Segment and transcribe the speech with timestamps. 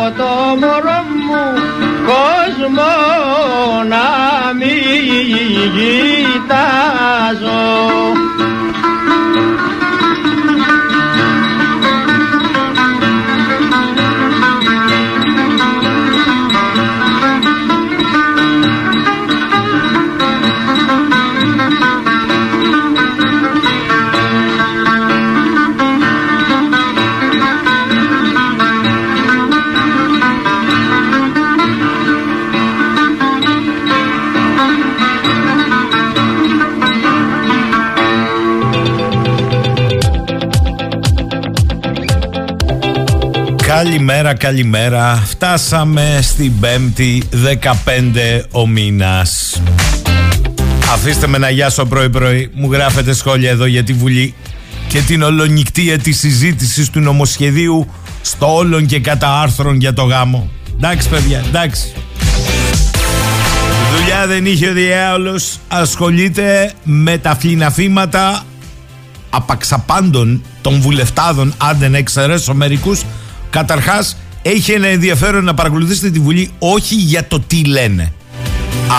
[0.00, 1.42] Να πω το μωρό μου
[2.06, 2.90] κόσμο
[3.88, 4.06] να
[4.54, 7.20] μην κοιτάζω
[44.40, 45.22] Καλημέρα, καλημέρα.
[45.26, 49.62] Φτάσαμε στην 5η 15 ο μήνας.
[50.92, 52.50] Αφήστε με να γιάσω πρωί-πρωί.
[52.54, 54.34] Μου γράφετε σχόλια εδώ για τη Βουλή
[54.88, 57.90] και την ολονικτία τη συζήτησης του νομοσχεδίου
[58.22, 60.50] στο όλον και κατά άρθρων για το γάμο.
[60.76, 61.92] Εντάξει, παιδιά, εντάξει.
[63.96, 68.42] Δουλειά δεν είχε ο διάολος Ασχολείται με τα φλιναφήματα
[69.30, 73.02] απαξαπάντων των βουλευτάδων, αν δεν εξαιρέσω μερικούς.
[73.50, 78.12] Καταρχάς, έχει ένα ενδιαφέρον να παρακολουθήσετε τη Βουλή όχι για το τι λένε,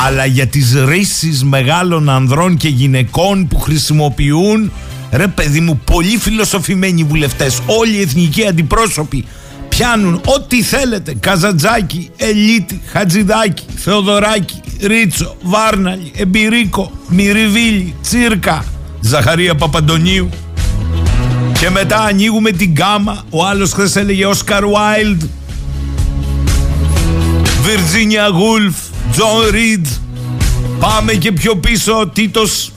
[0.05, 4.71] αλλά για τις ρίσεις μεγάλων ανδρών και γυναικών που χρησιμοποιούν
[5.11, 7.59] ρε παιδί μου πολύ φιλοσοφημένοι βουλευτές.
[7.65, 9.25] Όλοι οι εθνικοί αντιπρόσωποι
[9.69, 11.15] πιάνουν ό,τι θέλετε.
[11.19, 18.65] Καζαντζάκη, Ελίτη, Χατζηδάκη, Θεοδωράκη, Ρίτσο, Βάρναλη, Εμπειρίκο, Μυριβίλη, Τσίρκα,
[18.99, 20.29] Ζαχαρία Παπαντονίου
[21.61, 23.23] και μετά ανοίγουμε την γκάμα.
[23.29, 25.21] Ο άλλος χθες έλεγε Όσκαρ Βάιλντ,
[27.61, 28.75] Βιρτζίνια Γούλφ,
[29.11, 29.85] Τζον Ριντ.
[30.79, 32.71] Πάμε και πιο πίσω, Τίτος,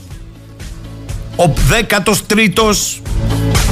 [1.35, 3.01] ο 13ος,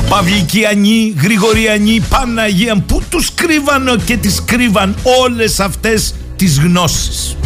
[0.09, 2.83] Παυλικιανοί, Γρηγοριανοί, Παναγία.
[2.87, 7.37] Πού τους κρύβανε και τις κρύβαν όλες αυτές τις γνώσεις.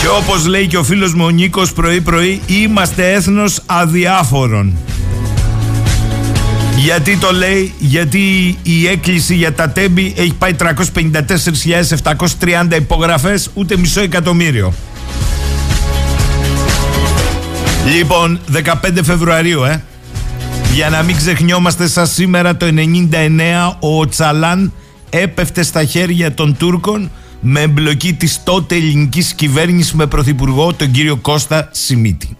[0.00, 4.76] Και όπως λέει και ο φίλος μου ο Νίκος πρωί πρωί, είμαστε έθνος αδιάφορων.
[6.82, 14.00] Γιατί το λέει, γιατί η έκκληση για τα τέμπη έχει πάει 354.730 υπογραφές, ούτε μισό
[14.00, 14.72] εκατομμύριο.
[17.96, 18.72] Λοιπόν, 15
[19.02, 19.82] Φεβρουαρίου, ε.
[20.74, 24.72] Για να μην ξεχνιόμαστε σαν σήμερα το 99 ο Τσαλάν
[25.10, 27.10] έπεφτε στα χέρια των Τούρκων
[27.40, 32.36] με εμπλοκή της τότε ελληνικής κυβέρνησης με πρωθυπουργό τον κύριο Κώστα Σιμίτη.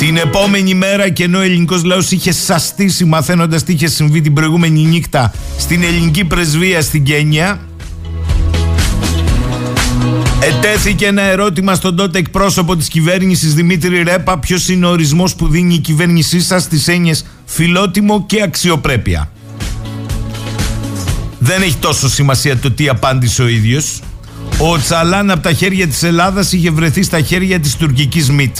[0.00, 4.32] Την επόμενη μέρα και ενώ ο ελληνικός λαός είχε σαστήσει μαθαίνοντας τι είχε συμβεί την
[4.32, 7.60] προηγούμενη νύχτα στην ελληνική πρεσβεία στην Κένια
[10.40, 15.48] Ετέθηκε ένα ερώτημα στον τότε εκπρόσωπο της κυβέρνησης Δημήτρη Ρέπα ποιος είναι ο ορισμός που
[15.48, 19.30] δίνει η κυβέρνησή σας στις έννοιες φιλότιμο και αξιοπρέπεια.
[21.38, 24.00] Δεν έχει τόσο σημασία το τι απάντησε ο ίδιος.
[24.58, 28.56] Ο Τσαλάν από τα χέρια της Ελλάδας είχε βρεθεί στα χέρια της τουρκικής ΜΙΤ.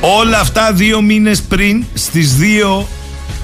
[0.00, 2.88] Όλα αυτά δύο μήνες πριν στις δύο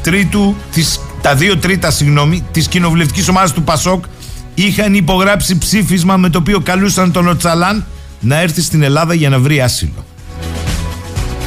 [0.03, 4.05] τρίτου, τις, τα δύο τρίτα συγγνώμη, της κοινοβουλευτικής ομάδας του Πασόκ
[4.55, 7.87] είχαν υπογράψει ψήφισμα με το οποίο καλούσαν τον Οτσαλάν
[8.21, 10.05] να έρθει στην Ελλάδα για να βρει άσυλο.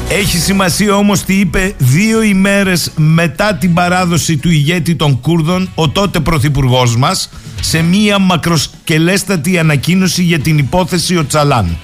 [0.09, 5.89] Έχει σημασία όμως τι είπε δύο ημέρες μετά την παράδοση του ηγέτη των Κούρδων ο
[5.89, 7.29] τότε πρωθυπουργός μας
[7.61, 11.77] σε μία μακροσκελέστατη ανακοίνωση για την υπόθεση Οτσαλάν.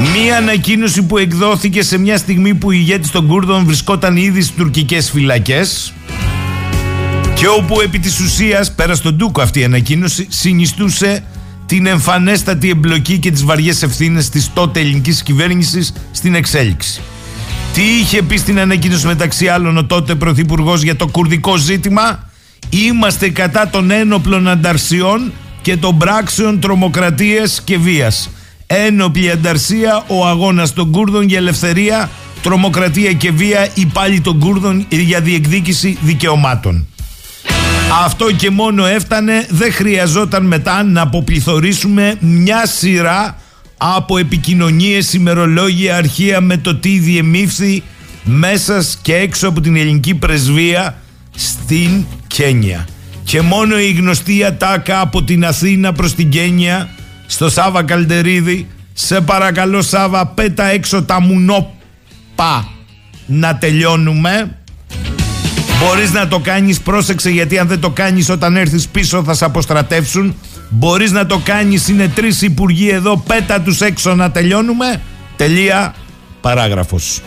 [0.00, 4.56] Μία ανακοίνωση που εκδόθηκε σε μια στιγμή που ο ηγέτης των Κούρδων βρισκόταν ήδη στις
[4.56, 5.92] τουρκικές φυλακές
[7.34, 11.24] και όπου επί της ουσίας, πέρα στον Τούκο αυτή η ανακοίνωση, συνιστούσε
[11.66, 17.00] την εμφανέστατη εμπλοκή και τις βαριές ευθύνες της τότε ελληνικής κυβέρνησης στην εξέλιξη.
[17.74, 22.30] Τι είχε πει στην ανακοίνωση μεταξύ άλλων ο τότε Πρωθυπουργός για το κουρδικό ζήτημα;
[22.68, 25.32] Είμαστε κατά των ένοπλων ανταρσιών
[25.62, 28.30] και των πράξεων τρομοκρατίας και βίας.
[28.72, 32.10] Ένοπλη ανταρσία, ο αγώνας των Κούρδων για ελευθερία,
[32.42, 36.86] τρομοκρατία και βία, υπάλληλοι των Κούρδων για διεκδίκηση δικαιωμάτων.
[38.04, 43.36] Αυτό και μόνο έφτανε, δεν χρειαζόταν μετά να αποπληθωρήσουμε μια σειρά
[43.76, 47.82] από επικοινωνίες, ημερολόγια, αρχεία με το τι διεμήφθη
[48.24, 51.02] μέσα και έξω από την ελληνική πρεσβεία
[51.36, 52.88] στην Κένια.
[53.24, 56.88] Και μόνο η γνωστή ατάκα από την Αθήνα προς την Κένια
[57.30, 62.68] στο Σάβα Καλτερίδη σε παρακαλώ Σάβα πέτα έξω τα μουνόπα
[63.26, 64.56] να τελειώνουμε
[65.80, 69.44] Μπορείς να το κάνεις, πρόσεξε γιατί αν δεν το κάνεις όταν έρθεις πίσω θα σε
[69.44, 70.34] αποστρατεύσουν.
[70.68, 75.00] Μπορείς να το κάνεις, είναι τρεις υπουργοί εδώ, πέτα τους έξω να τελειώνουμε.
[75.36, 75.94] Τελεία,
[76.40, 77.20] παράγραφος.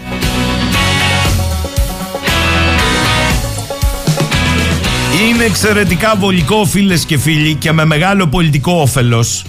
[5.30, 9.44] Είναι εξαιρετικά βολικό φίλες και φίλοι και με μεγάλο πολιτικό όφελος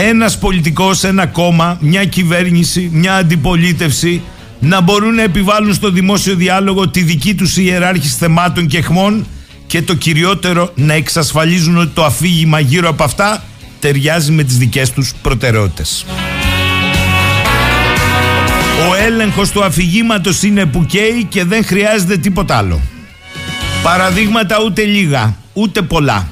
[0.00, 4.22] ένας πολιτικός, ένα κόμμα, μια κυβέρνηση, μια αντιπολίτευση
[4.60, 9.26] να μπορούν να επιβάλλουν στο δημόσιο διάλογο τη δική τους ιεράρχηση θεμάτων και εχμών
[9.66, 13.42] και το κυριότερο να εξασφαλίζουν ότι το αφήγημα γύρω από αυτά
[13.80, 16.06] ταιριάζει με τις δικές τους προτεραιότητες.
[18.90, 22.80] Ο έλεγχος του αφηγήματος είναι που καίει και δεν χρειάζεται τίποτα άλλο.
[23.82, 26.28] Παραδείγματα ούτε λίγα, ούτε πολλά.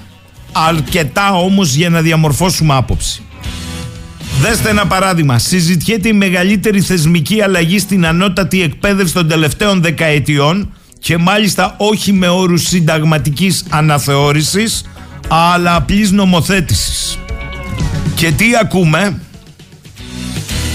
[0.53, 3.21] Αρκετά όμως για να διαμορφώσουμε άποψη.
[4.41, 5.39] Δέστε ένα παράδειγμα.
[5.39, 12.29] Συζητιέται η μεγαλύτερη θεσμική αλλαγή στην ανώτατη εκπαίδευση των τελευταίων δεκαετιών και μάλιστα όχι με
[12.29, 14.85] όρους συνταγματικής αναθεώρησης
[15.29, 17.19] αλλά απλής νομοθέτησης.
[18.15, 19.21] Και τι ακούμε;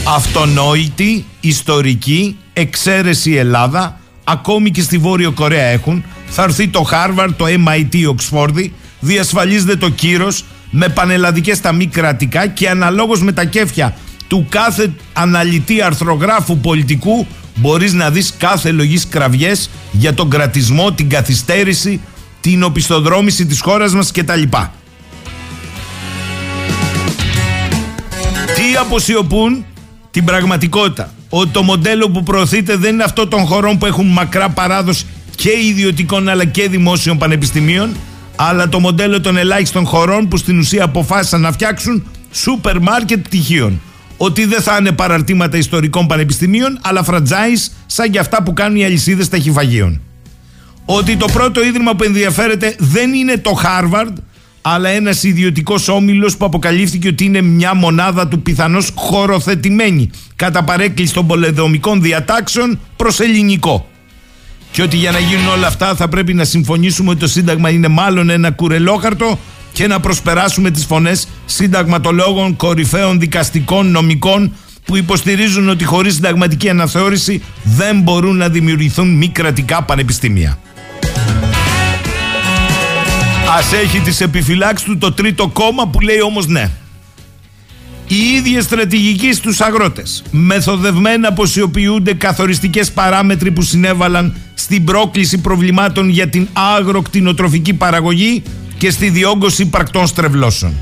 [0.04, 7.46] Αυτονόητη, ιστορική, εξαίρεση Ελλάδα, ακόμη και στη Βόρειο Κορέα έχουν, θα έρθει το Harvard, το
[7.48, 13.96] MIT, Οξφόρδη, διασφαλίζεται το κύρος, με πανελλαδικές τα μη κρατικά και αναλόγως με τα κέφια
[14.28, 21.10] του κάθε αναλυτή αρθρογράφου πολιτικού μπορείς να δεις κάθε λογής κραυγές για τον κρατισμό, την
[21.10, 22.02] καθυστέρηση,
[22.42, 24.42] την οπισθοδρόμηση της χώρας μας κτλ.
[28.56, 29.66] Τι αποσιωπούν
[30.12, 34.50] την πραγματικότητα; Ότι το μοντέλο που προωθείται δεν είναι αυτό των χωρών που έχουν μακρά
[34.50, 37.96] παράδοση και ιδιωτικών αλλά και δημόσιων πανεπιστημίων;
[38.44, 43.82] Αλλά το μοντέλο των ελάχιστων χωρών που στην ουσία αποφάσισαν να φτιάξουν σούπερ μάρκετ πτυχίων.
[44.18, 48.86] Ότι δεν θα είναι παραρτήματα ιστορικών πανεπιστημίων, αλλά franchise σαν και αυτά που κάνουν οι
[48.86, 50.02] αλυσίδες ταχυφαγίων.
[50.86, 54.14] Ότι το πρώτο ίδρυμα που ενδιαφέρεται δεν είναι το Harvard,
[54.62, 61.14] αλλά ένας ιδιωτικός όμιλος που αποκαλύφθηκε ότι είναι μια μονάδα του πιθανώς χωροθετημένη κατά παρέκκληση
[61.14, 63.91] των πολεδομικών διατάξεων προς ελληνικό.
[64.72, 67.88] Και ότι για να γίνουν όλα αυτά θα πρέπει να συμφωνήσουμε ότι το Σύνταγμα είναι
[67.88, 69.40] μάλλον ένα κουρελόχαρτο
[69.72, 74.54] και να προσπεράσουμε τις φωνές συνταγματολόγων, κορυφαίων δικαστικών, νομικών,
[74.86, 80.60] που υποστηρίζουν ότι χωρίς συνταγματική αναθεώρηση δεν μπορούν να δημιουργηθούν μη κρατικά πανεπιστήμια.
[83.58, 86.72] Ας έχει τις επιφυλάξεις του το τρίτο κόμμα που λέει όμως ναι.
[88.14, 96.28] Οι ίδιες στρατηγικοί στους αγρότες μεθοδευμένα αποσιοποιούνται καθοριστικές παράμετροι που συνέβαλαν στην πρόκληση προβλημάτων για
[96.28, 98.44] την αγροκτηνοτροφική παραγωγή
[98.78, 100.74] και στη διόγκωση πρακτών στρεβλώσεων.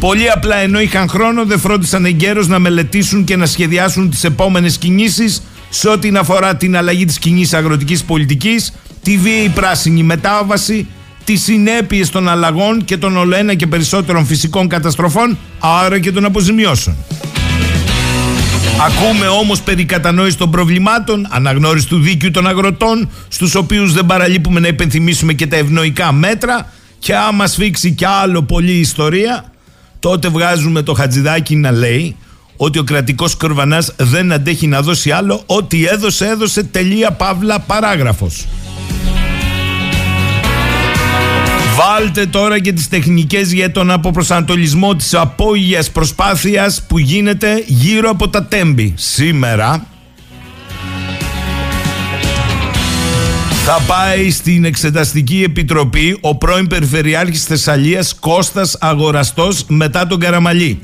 [0.00, 4.78] Πολύ απλά ενώ είχαν χρόνο δεν φρόντισαν εγκαίρως να μελετήσουν και να σχεδιάσουν τις επόμενες
[4.78, 10.86] κινήσεις σε ό,τι αφορά την αλλαγή της κοινής αγροτικής πολιτικής, τη βίαιη πράσινη μετάβαση,
[11.30, 16.96] τις συνέπειες των αλλαγών και των ολοένα και περισσότερων φυσικών καταστροφών, άρα και των αποζημιώσεων.
[18.86, 24.60] Ακούμε όμως περί κατανόησης των προβλημάτων, αναγνώρισης του δίκαιου των αγροτών, στους οποίους δεν παραλείπουμε
[24.60, 29.52] να υπενθυμίσουμε και τα ευνοϊκά μέτρα, και άμα σφίξει κι άλλο πολλή ιστορία,
[29.98, 32.16] τότε βγάζουμε το χατζηδάκι να λέει
[32.56, 38.46] ότι ο κρατικός κορβανάς δεν αντέχει να δώσει άλλο, ό,τι έδωσε, έδωσε τελεία παύλα παράγραφος.
[41.76, 48.28] Βάλτε τώρα και τις τεχνικές για τον αποπροσανατολισμό της απόγειας προσπάθειας που γίνεται γύρω από
[48.28, 48.94] τα τέμπη.
[48.96, 49.86] Σήμερα
[53.64, 60.82] θα πάει στην Εξεταστική Επιτροπή ο πρώην Περιφερειάρχης Θεσσαλίας Κώστας Αγοραστός μετά τον Καραμαλή.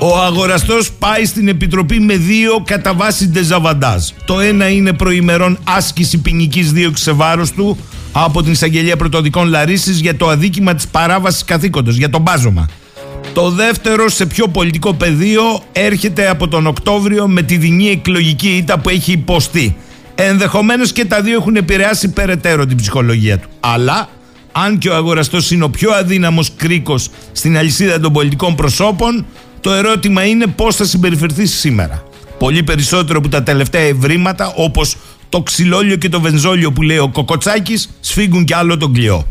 [0.00, 4.08] Ο αγοραστός πάει στην Επιτροπή με δύο κατά βάση ντεζαβαντάζ.
[4.24, 7.78] Το ένα είναι προημερών άσκηση ποινικής δίωξης σε βάρος του
[8.12, 12.68] από την Εισαγγελία Πρωτοδικών Λαρίσης για το αδίκημα της παράβασης καθήκοντος, για τον μπάζωμα.
[13.34, 15.42] Το δεύτερο σε πιο πολιτικό πεδίο
[15.72, 19.76] έρχεται από τον Οκτώβριο με τη δινή εκλογική ήττα που έχει υποστεί.
[20.14, 23.48] Ενδεχομένως και τα δύο έχουν επηρεάσει περαιτέρω την ψυχολογία του.
[23.60, 24.08] Αλλά
[24.52, 29.26] αν και ο αγοραστός είναι ο πιο αδύναμος κρίκος στην αλυσίδα των πολιτικών προσώπων,
[29.60, 32.02] το ερώτημα είναι πώς θα συμπεριφερθεί σήμερα.
[32.38, 34.96] Πολύ περισσότερο που τα τελευταία ευρήματα όπως
[35.32, 39.26] το ξυλόλιο και το βενζόλιο που λέει ο Κοκοτσάκης σφίγγουν κι άλλο τον κλειό.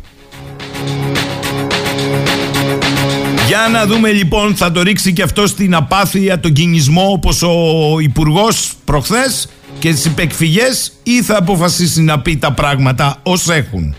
[3.48, 8.00] Για να δούμε λοιπόν, θα το ρίξει και αυτό στην απάθεια, τον κινησμό όπως ο
[8.00, 9.48] υπουργός προχθές
[9.80, 13.96] και τις υπεκφυγές ή θα αποφασίσει να πει τα πράγματα ως έχουν.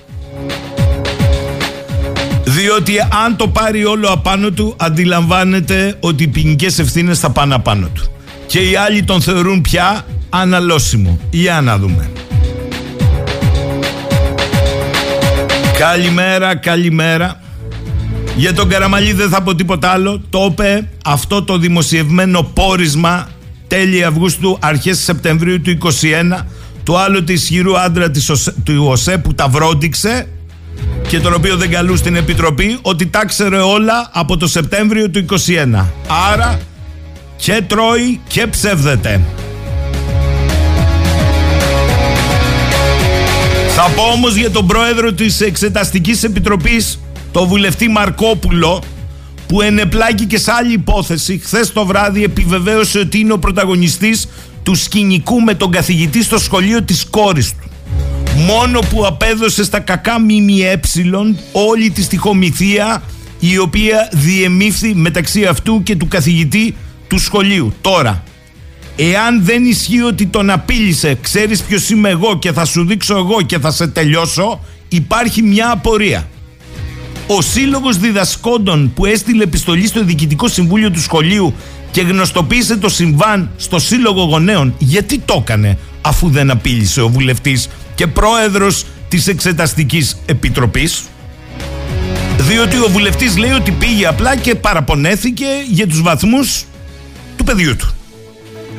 [2.44, 2.94] Διότι
[3.24, 8.10] αν το πάρει όλο απάνω του αντιλαμβάνεται ότι οι ποινικές ευθύνες θα πάνε απάνω του.
[8.46, 11.18] Και οι άλλοι τον θεωρούν πια αναλώσιμο.
[11.30, 12.10] Για να δούμε.
[15.78, 17.40] Καλημέρα, καλημέρα.
[18.36, 20.22] Για τον Καραμαλή δεν θα πω τίποτα άλλο.
[20.30, 23.28] Το είπε αυτό το δημοσιευμένο πόρισμα
[23.66, 25.78] τέλη Αυγούστου, αρχές Σεπτεμβρίου του
[26.40, 26.46] 2021
[26.82, 30.28] του άλλοτε ισχυρού άντρα της, του ΟΣΕ που τα βρόντιξε
[31.08, 35.24] και τον οποίο δεν καλού στην Επιτροπή ότι τα ξέρε όλα από το Σεπτέμβριο του
[35.28, 35.84] 2021.
[36.32, 36.58] Άρα
[37.36, 39.20] και τρώει και ψεύδεται.
[43.84, 47.00] Θα πω όμως για τον πρόεδρο της Εξεταστικής Επιτροπής,
[47.32, 48.82] τον βουλευτή Μαρκόπουλο,
[49.46, 51.38] που ενεπλάκη και σε άλλη υπόθεση.
[51.38, 54.28] Χθες το βράδυ επιβεβαίωσε ότι είναι ο πρωταγωνιστής
[54.62, 57.70] του σκηνικού με τον καθηγητή στο σχολείο της κόρης του.
[58.36, 60.80] Μόνο που απέδωσε στα κακά ΜΜΕ
[61.52, 63.02] όλη τη στοιχομηθεία
[63.38, 66.76] η οποία διεμήφθη μεταξύ αυτού και του καθηγητή
[67.08, 67.72] του σχολείου.
[67.80, 68.22] Τώρα,
[68.96, 73.42] Εάν δεν ισχύει ότι τον απείλησε, ξέρεις ποιος είμαι εγώ και θα σου δείξω εγώ
[73.42, 76.28] και θα σε τελειώσω, υπάρχει μια απορία.
[77.26, 81.54] Ο Σύλλογος Διδασκόντων που έστειλε επιστολή στο Διοικητικό Συμβούλιο του Σχολείου
[81.90, 87.68] και γνωστοποίησε το συμβάν στο Σύλλογο Γονέων, γιατί το έκανε αφού δεν απείλησε ο βουλευτής
[87.94, 91.02] και πρόεδρος της Εξεταστικής Επιτροπής.
[92.38, 96.64] Διότι ο βουλευτής λέει ότι πήγε απλά και παραπονέθηκε για τους βαθμούς
[97.36, 97.94] του παιδιού του.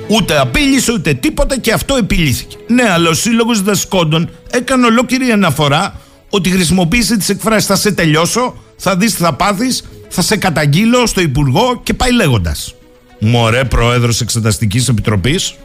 [0.07, 2.57] Ούτε απείλησε ούτε τίποτα και αυτό επιλύθηκε.
[2.67, 5.95] Ναι, αλλά ο Σύλλογος Δασκόντων έκανε ολόκληρη αναφορά
[6.29, 11.05] ότι χρησιμοποίησε τις εκφράσεις Θα σε τελειώσω, θα δεις τι θα πάθεις, θα σε καταγγείλω
[11.05, 12.75] στο Υπουργό και πάει λέγοντας.
[13.19, 15.55] Μωρέ, Πρόεδρος Εξεταστικής Επιτροπής.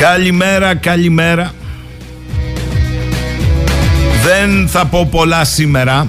[0.00, 1.54] Καλημέρα, καλημέρα.
[4.24, 6.08] Δεν θα πω πολλά σήμερα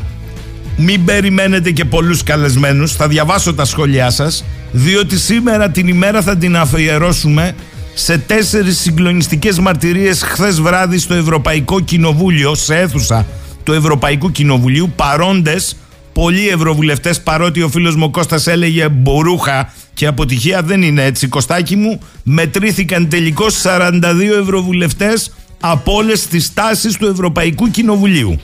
[0.78, 6.38] μην περιμένετε και πολλούς καλεσμένους, θα διαβάσω τα σχόλιά σας, διότι σήμερα την ημέρα θα
[6.38, 7.56] την αφιερώσουμε
[7.94, 13.26] σε τέσσερις συγκλονιστικές μαρτυρίες χθες βράδυ στο Ευρωπαϊκό Κοινοβούλιο, σε αίθουσα
[13.64, 15.76] του Ευρωπαϊκού Κοινοβουλίου, παρόντες
[16.14, 21.76] πολλοί ευρωβουλευτές, παρότι ο φίλος μου Κώστας έλεγε μπορούχα και αποτυχία δεν είναι έτσι Κωστάκι
[21.76, 28.40] μου, μετρήθηκαν τελικώς 42 ευρωβουλευτές από όλες τις τάσεις του Ευρωπαϊκού Κοινοβουλίου.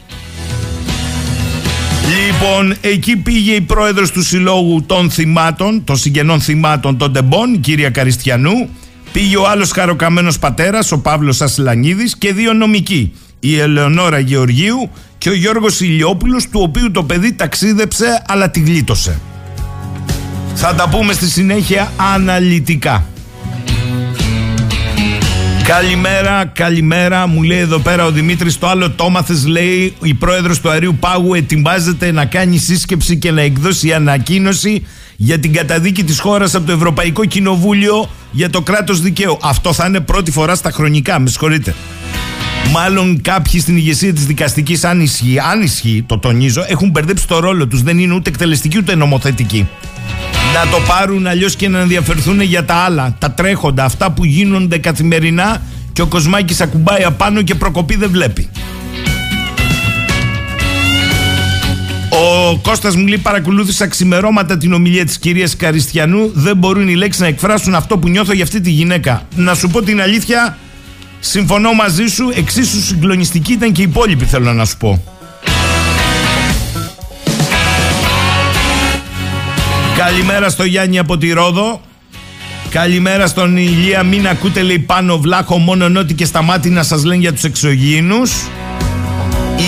[2.09, 7.57] Λοιπόν, εκεί πήγε η πρόεδρος του Συλλόγου των Θυμάτων, των Συγγενών Θυμάτων των Τεμπών, η
[7.57, 8.69] κυρία Καριστιανού.
[9.11, 15.29] Πήγε ο άλλος χαροκαμένος πατέρας, ο Παύλος Ασλανίδης και δύο νομικοί, η Ελεονόρα Γεωργίου και
[15.29, 19.19] ο Γιώργος Ηλιόπουλος, του οποίου το παιδί ταξίδεψε αλλά τη γλίτωσε.
[20.55, 23.05] Θα τα πούμε στη συνέχεια αναλυτικά.
[25.63, 27.27] Καλημέρα, καλημέρα.
[27.27, 28.57] Μου λέει εδώ πέρα ο Δημήτρης.
[28.57, 29.11] Το άλλο το
[29.47, 35.39] λέει η πρόεδρος του Αρίου Πάγου ετοιμάζεται να κάνει σύσκεψη και να εκδώσει ανακοίνωση για
[35.39, 39.37] την καταδίκη της χώρας από το Ευρωπαϊκό Κοινοβούλιο για το κράτος δικαίου.
[39.41, 41.75] Αυτό θα είναι πρώτη φορά στα χρονικά, με συγχωρείτε.
[42.71, 47.39] Μάλλον κάποιοι στην ηγεσία της δικαστικής, αν ισχύει, αν ισχύει, το τονίζω, έχουν μπερδέψει το
[47.39, 47.81] ρόλο τους.
[47.81, 49.67] Δεν είναι ούτε εκτελεστικοί ούτε νομοθετικοί
[50.53, 54.77] να το πάρουν αλλιώς και να ενδιαφερθούν για τα άλλα, τα τρέχοντα, αυτά που γίνονται
[54.77, 55.61] καθημερινά
[55.93, 58.49] και ο Κοσμάκης ακουμπάει απάνω και προκοπή δεν βλέπει.
[62.09, 67.21] Ο Κώστας μου λέει παρακολούθησα ξημερώματα την ομιλία της κυρίας Καριστιανού δεν μπορούν οι λέξεις
[67.21, 69.27] να εκφράσουν αυτό που νιώθω για αυτή τη γυναίκα.
[69.35, 70.57] Να σου πω την αλήθεια,
[71.21, 75.03] συμφωνώ μαζί σου, εξίσου συγκλονιστική ήταν και η υπόλοιπη θέλω να σου πω.
[79.97, 81.81] Καλημέρα στο Γιάννη από τη Ρόδο.
[82.69, 84.03] Καλημέρα στον Ηλία.
[84.03, 88.31] Μην ακούτε λέει πάνω βλάχο μόνο νότι και σταμάτη να σας λένε για τους εξωγήινους.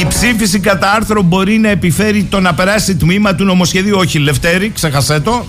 [0.01, 3.97] Η ψήφιση κατά άρθρο μπορεί να επιφέρει το να περάσει τμήμα του νομοσχεδίου.
[3.97, 5.45] Όχι, Λευτέρη, ξεχασέ το.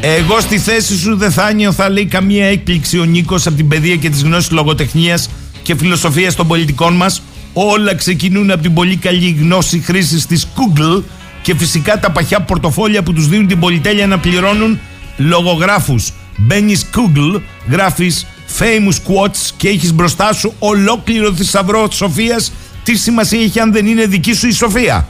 [0.00, 3.96] Εγώ στη θέση σου δεν θα νιώθα λέει καμία έκπληξη ο Νίκος από την παιδεία
[3.96, 5.30] και τις γνώσεις λογοτεχνίας
[5.62, 7.22] και φιλοσοφίας των πολιτικών μας.
[7.52, 11.02] Όλα ξεκινούν από την πολύ καλή γνώση χρήσης της Google
[11.42, 14.78] και φυσικά τα παχιά πορτοφόλια που τους δίνουν την πολυτέλεια να πληρώνουν
[15.16, 16.12] λογογράφους.
[16.36, 17.40] Μπαίνεις Google,
[17.70, 18.26] γράφεις
[18.58, 22.52] famous quotes και έχεις μπροστά σου ολόκληρο θησαυρό Σοφίας.
[22.82, 25.08] Τι σημασία έχει αν δεν είναι δική σου η Σοφία;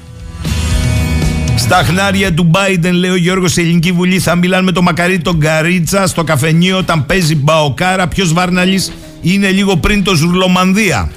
[1.58, 5.18] Στα χνάρια του Biden, λέει ο Γιώργος, η Ελληνική Βουλή θα μιλάνε με το μακαρί
[5.18, 8.08] τον Καρίτσα στο καφενείο όταν παίζει μπαοκάρα.
[8.08, 11.10] Ποιος Βάρναλης είναι λίγο πριν το Ζουρλομανδία.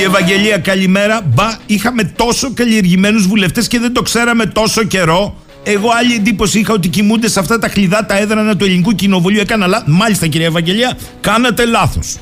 [0.00, 1.20] Η Ευαγγελία καλημέρα.
[1.34, 5.36] Μπα, είχαμε τόσο καλλιεργημένους βουλευτές και δεν το ξέραμε τόσο καιρό.
[5.62, 9.40] Εγώ άλλη εντύπωση είχα ότι κοιμούνται σε αυτά τα χλιδά τα έδρανα του ελληνικού κοινοβουλίου.
[9.40, 9.84] Έκανα λάθο.
[9.86, 12.16] Μάλιστα, κυρία Ευαγγελία, κάνατε λάθος.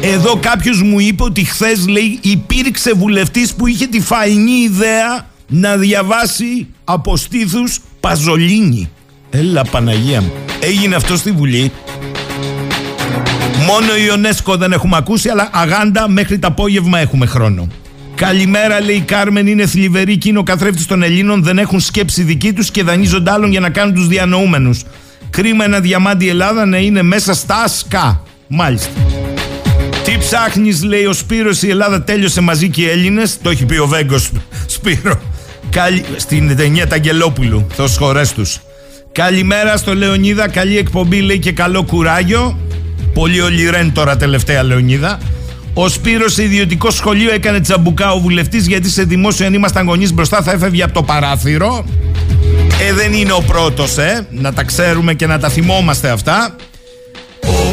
[0.00, 5.76] Εδώ κάποιος μου είπε ότι χθες λέει υπήρξε βουλευτής που είχε τη φαϊνή ιδέα να
[5.76, 8.90] διαβάσει από στήθους Παζολίνη.
[9.30, 10.32] Έλα Παναγία μου.
[10.60, 11.72] Έγινε αυτό στη Βουλή.
[13.66, 17.68] Μόνο η Ιονέσκο δεν έχουμε ακούσει, αλλά αγάντα μέχρι το απόγευμα έχουμε χρόνο.
[18.14, 21.42] Καλημέρα, λέει η Κάρμεν, είναι θλιβερή και είναι ο καθρέφτης των Ελλήνων.
[21.42, 24.82] Δεν έχουν σκέψη δική τους και δανείζονται άλλων για να κάνουν τους διανοούμενους.
[25.30, 28.22] Κρίμα ένα διαμάντι Ελλάδα να είναι μέσα στα ασκά.
[28.48, 28.90] Μάλιστα.
[30.04, 33.76] Τι ψάχνεις, λέει ο Σπύρος, η Ελλάδα τέλειωσε μαζί και οι Έλληνες; Το έχει πει
[33.76, 34.30] ο Βέγκος
[34.66, 35.20] Σπύρο.
[35.76, 36.04] Καλη...
[36.16, 37.66] Στην ταινία Ταγκελόπουλου.
[37.72, 38.60] Θεός χωρέ τους.
[39.12, 40.48] Καλημέρα στο Λεωνίδα.
[40.48, 42.58] Καλή εκπομπή, λέει και καλό κουράγιο.
[43.14, 45.18] Πολύ ολιρέν τώρα τελευταία Λεωνίδα.
[45.74, 50.12] Ο Σπύρος σε ιδιωτικό σχολείο έκανε τσαμπουκά ο βουλευτής γιατί σε δημόσιο αν ήμασταν γονείς
[50.12, 51.84] μπροστά θα έφευγε από το παράθυρο.
[52.88, 54.26] Ε, δεν είναι ο πρώτος, ε.
[54.30, 56.56] Να τα ξέρουμε και να τα θυμόμαστε αυτά.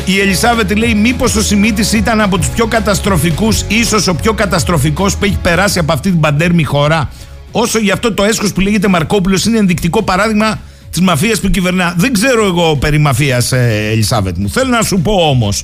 [0.06, 5.16] Η Ελισάβετ λέει: Μήπως ο Σιμίτης ήταν από τους πιο καταστροφικούς, ίσως ο πιο καταστροφικός
[5.16, 7.10] που έχει περάσει από αυτή την παντέρμη χώρα.
[7.56, 11.94] Όσο για αυτό το έσχος που λέγεται Μαρκόπουλος είναι ενδεικτικό παράδειγμα της μαφίας που κυβερνά.
[11.98, 14.50] Δεν ξέρω εγώ περί μαφίας, ε, Ελισάβετ μου.
[14.50, 15.63] Θέλω να σου πω όμως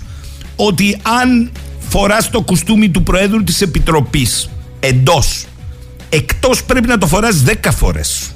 [0.56, 1.52] ότι αν
[1.90, 4.50] φοράς το κουστούμι του Προέδρου της Επιτροπής
[4.80, 5.46] εντός,
[6.10, 8.32] εκτός πρέπει να το φοράς 10 φορές.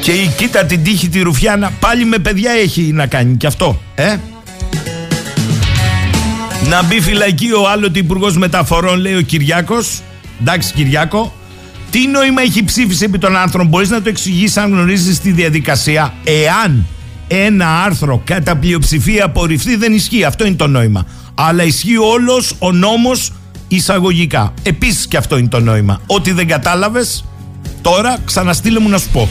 [0.00, 3.80] Και η κοίτα την τύχη τη Ρουφιάνα πάλι με παιδιά έχει να κάνει και αυτό,
[3.94, 4.16] ε.
[6.68, 10.00] Να μπει φυλακή ο άλλοτε υπουργός μεταφορών, λέει ο Κυριάκος.
[10.40, 11.34] Εντάξει, Κυριάκο,
[11.90, 16.14] τι νόημα έχει ψήφιση επί των άνθρωπων, μπορείς να το εξηγήσει αν γνωρίζεις τη διαδικασία;
[16.24, 16.86] Εάν
[17.28, 20.24] ένα άρθρο κατά πλειοψηφία απορριφθεί, δεν ισχύει.
[20.24, 21.06] Αυτό είναι το νόημα.
[21.34, 23.32] Αλλά ισχύει όλος ο νόμος
[23.68, 24.54] εισαγωγικά.
[24.62, 26.00] Επίσης και αυτό είναι το νόημα.
[26.06, 27.24] Ό,τι δεν κατάλαβες,
[27.82, 29.28] τώρα ξαναστείλε μου να σου πω.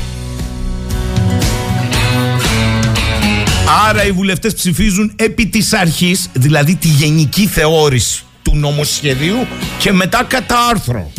[3.89, 10.23] Άρα οι βουλευτές ψηφίζουν επί της αρχής, δηλαδή τη γενική θεώρηση του νομοσχεδίου και μετά
[10.27, 11.11] κατά άρθρο.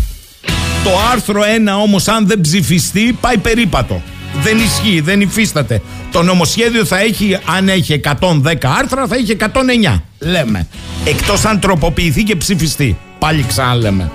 [0.86, 4.02] Το άρθρο 1 όμως αν δεν ψηφιστεί πάει περίπατο.
[4.42, 5.82] Δεν ισχύει, δεν υφίσταται.
[6.12, 9.36] Το νομοσχέδιο θα έχει, αν έχει 110 άρθρα, θα έχει
[9.92, 10.02] 109.
[10.18, 10.66] Λέμε.
[11.04, 12.96] Εκτός αν τροποποιηθεί και ψηφιστεί.
[13.18, 14.10] Πάλι ξαναλέμε.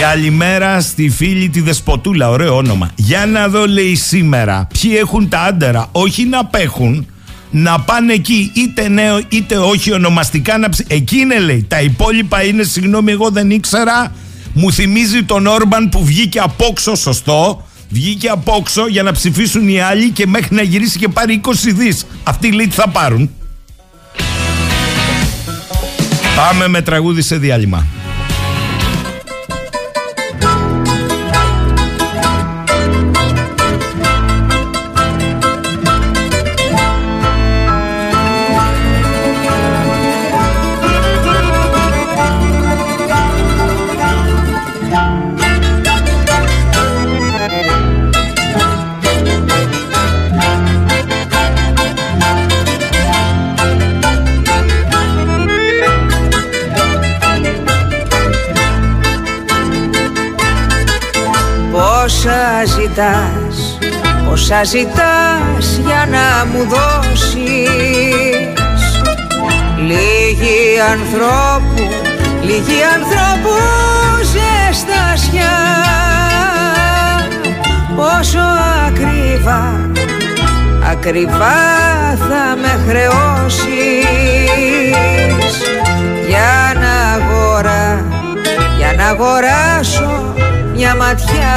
[0.00, 2.90] Καλημέρα στη φίλη τη Δεσποτούλα, ωραίο όνομα.
[2.96, 7.06] Για να δω λέει σήμερα ποιοι έχουν τα άντερα, όχι να απέχουν,
[7.54, 10.84] να πάνε εκεί είτε νέο είτε όχι ονομαστικά να ψη...
[10.88, 11.64] Εκεί είναι λέει.
[11.68, 14.12] Τα υπόλοιπα είναι, συγγνώμη, εγώ δεν ήξερα.
[14.52, 17.66] Μου θυμίζει τον Όρμπαν που βγήκε απόξω, σωστό.
[17.88, 22.06] Βγήκε απόξω για να ψηφίσουν οι άλλοι και μέχρι να γυρίσει και πάρει 20 δις.
[22.22, 23.30] Αυτοί λέει τι θα πάρουν.
[26.36, 28.01] Πάμε με τραγούδι σε διάλειμμα.
[62.92, 63.78] Ζητάς,
[64.28, 67.32] πόσα ζητάς για να μου δώσεις.
[69.76, 71.88] Λίγοι ανθρώπου,
[72.42, 73.54] λίγοι ανθρώπου
[74.32, 75.58] ζεστασιά
[77.96, 78.38] Πόσο
[78.86, 79.90] ακριβά,
[80.90, 81.60] ακριβά
[82.16, 83.66] θα με χρεώσεις.
[86.28, 88.04] Για να αγορά,
[88.78, 90.32] για να αγοράσω
[90.82, 91.54] μια ματιά.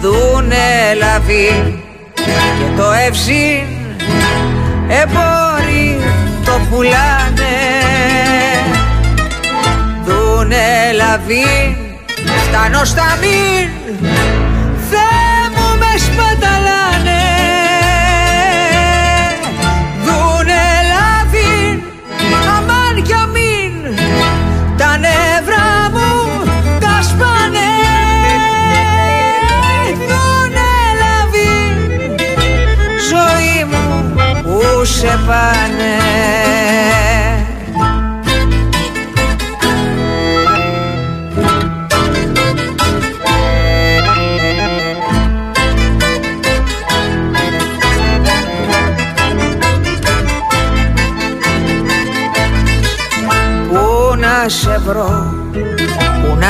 [0.00, 1.82] Δούνε λαβή
[2.14, 3.66] και το ευζήν
[4.88, 6.00] εμπόροι
[6.44, 7.58] το πουλάνε.
[10.04, 11.76] Δούνε λαβή
[12.48, 13.68] φτάνω στα μην
[14.90, 16.91] Θεέ μου με σπαταλάνε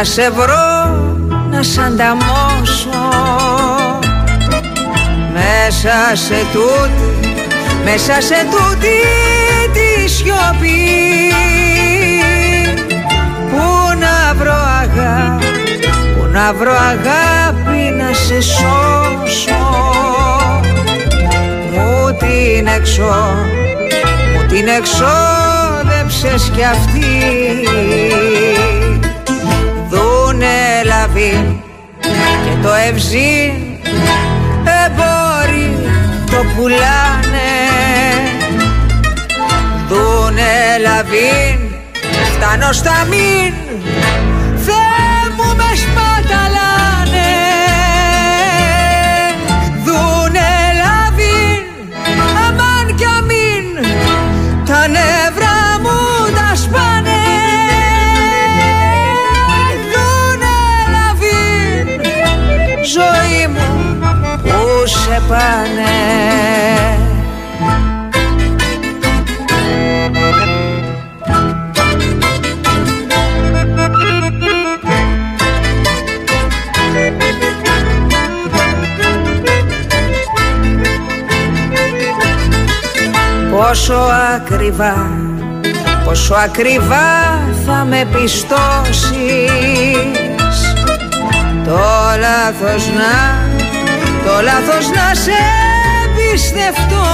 [0.03, 0.75] να σε βρω,
[1.51, 3.09] να σ' ανταμώσω.
[5.33, 7.35] Μέσα σε τούτη,
[7.85, 9.01] μέσα σε τούτη
[9.73, 11.33] τη σιωπή
[13.51, 13.65] Πού
[13.99, 15.87] να βρω αγάπη,
[16.19, 19.65] πού να βρω αγάπη να σε σώσω.
[21.73, 23.37] Μου την εξώ,
[24.35, 27.62] μου την εξόδεψες κι αυτή
[31.22, 31.61] Δούνε λαβή
[32.44, 33.52] και το ευζήν
[34.85, 35.76] εμπόροι
[36.26, 37.52] το πουλάνε.
[39.88, 41.70] Δούνε λαβή
[42.35, 43.62] φτάνω στα μην
[65.12, 65.83] που σε πάνε
[83.51, 83.94] Πόσο
[84.35, 85.11] ακριβά,
[86.05, 89.12] πόσο ακριβά θα με πιστώσεις.
[91.64, 91.81] Το
[92.20, 93.41] λάθος να,
[94.24, 95.38] το λάθος να σε
[96.04, 97.06] εμπιστευτώ.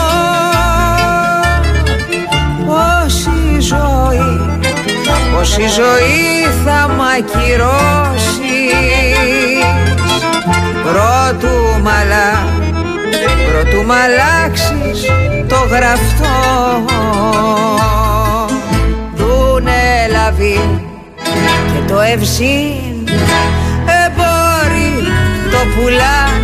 [2.66, 4.60] Πόση ζωή,
[5.34, 8.48] πόση ζωή θα μ' ακυρώσεις.
[10.82, 12.48] Πρώτου μαλά,
[13.50, 15.00] πρώτου μ' αλλάξεις
[15.48, 16.36] το γραφτό.
[19.14, 20.82] Δούνε λαβή
[21.72, 23.08] και το ευσύν
[24.04, 24.92] εμπόροι
[25.50, 26.37] το πουλάνε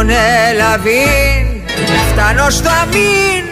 [0.00, 1.46] Δούνε λαβή
[2.10, 3.49] φτάνω στο αμήν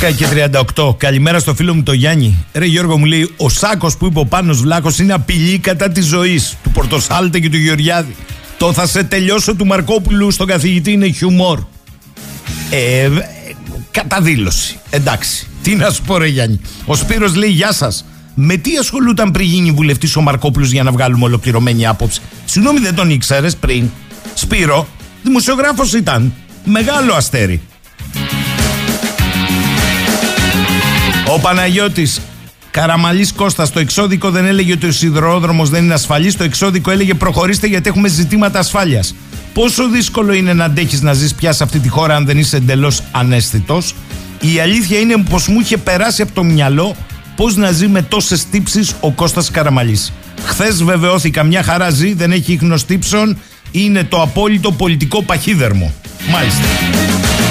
[0.00, 0.26] 10 και
[0.76, 0.96] 38.
[0.96, 2.44] Καλημέρα στο φίλο μου το Γιάννη.
[2.52, 6.06] Ρε Γιώργο μου λέει: Ο Σάκος που είπε ο Πάνος Βλάχος είναι απειλή κατά της
[6.06, 8.14] ζωής του Πορτοσάλτε και του Γεωργιάδη.
[8.58, 11.60] Το θα σε τελειώσω του Μαρκόπουλου στον καθηγητή είναι χιουμόρ.
[12.70, 13.10] Ε, ε,
[13.90, 14.78] καταδήλωση.
[14.90, 15.46] Εντάξει.
[15.62, 16.60] Τι να σου πω, ρε Γιάννη.
[16.84, 18.04] Ο Σπύρος λέει: Γεια σας.
[18.34, 22.94] Με τι ασχολούταν πριν γίνει βουλευτής ο Μαρκόπουλος για να βγάλουμε ολοκληρωμένη άποψη; Συγγνώμη, δεν
[22.94, 23.90] τον ήξερες πριν.
[24.34, 24.88] Σπύρο,
[25.22, 26.32] δημοσιογράφος ήταν.
[26.64, 27.62] Μεγάλο αστέρι.
[31.34, 32.20] Ο Παναγιώτης
[32.70, 36.36] Καραμαλής Κώστας, το εξώδικο δεν έλεγε ότι ο σιδηρόδρομος δεν είναι ασφαλής.
[36.36, 39.14] Το εξώδικο έλεγε προχωρήστε γιατί έχουμε ζητήματα ασφάλειας.
[39.54, 42.56] Πόσο δύσκολο είναι να αντέχεις να ζεις πια σε αυτή τη χώρα αν δεν είσαι
[42.56, 43.94] εντελώς ανέστητος;
[44.40, 46.96] Η αλήθεια είναι πως μου είχε περάσει από το μυαλό
[47.36, 50.12] πώς να ζει με τόσες τύψεις ο Κώστας Καραμαλής.
[50.44, 53.38] Χθες βεβαιώθηκα μια χαρά ζει, δεν έχει ίχνος τύψεων,
[53.74, 55.92] είναι το απόλυτο πολιτικό παχύδερμο.
[56.30, 56.64] Μάλιστα.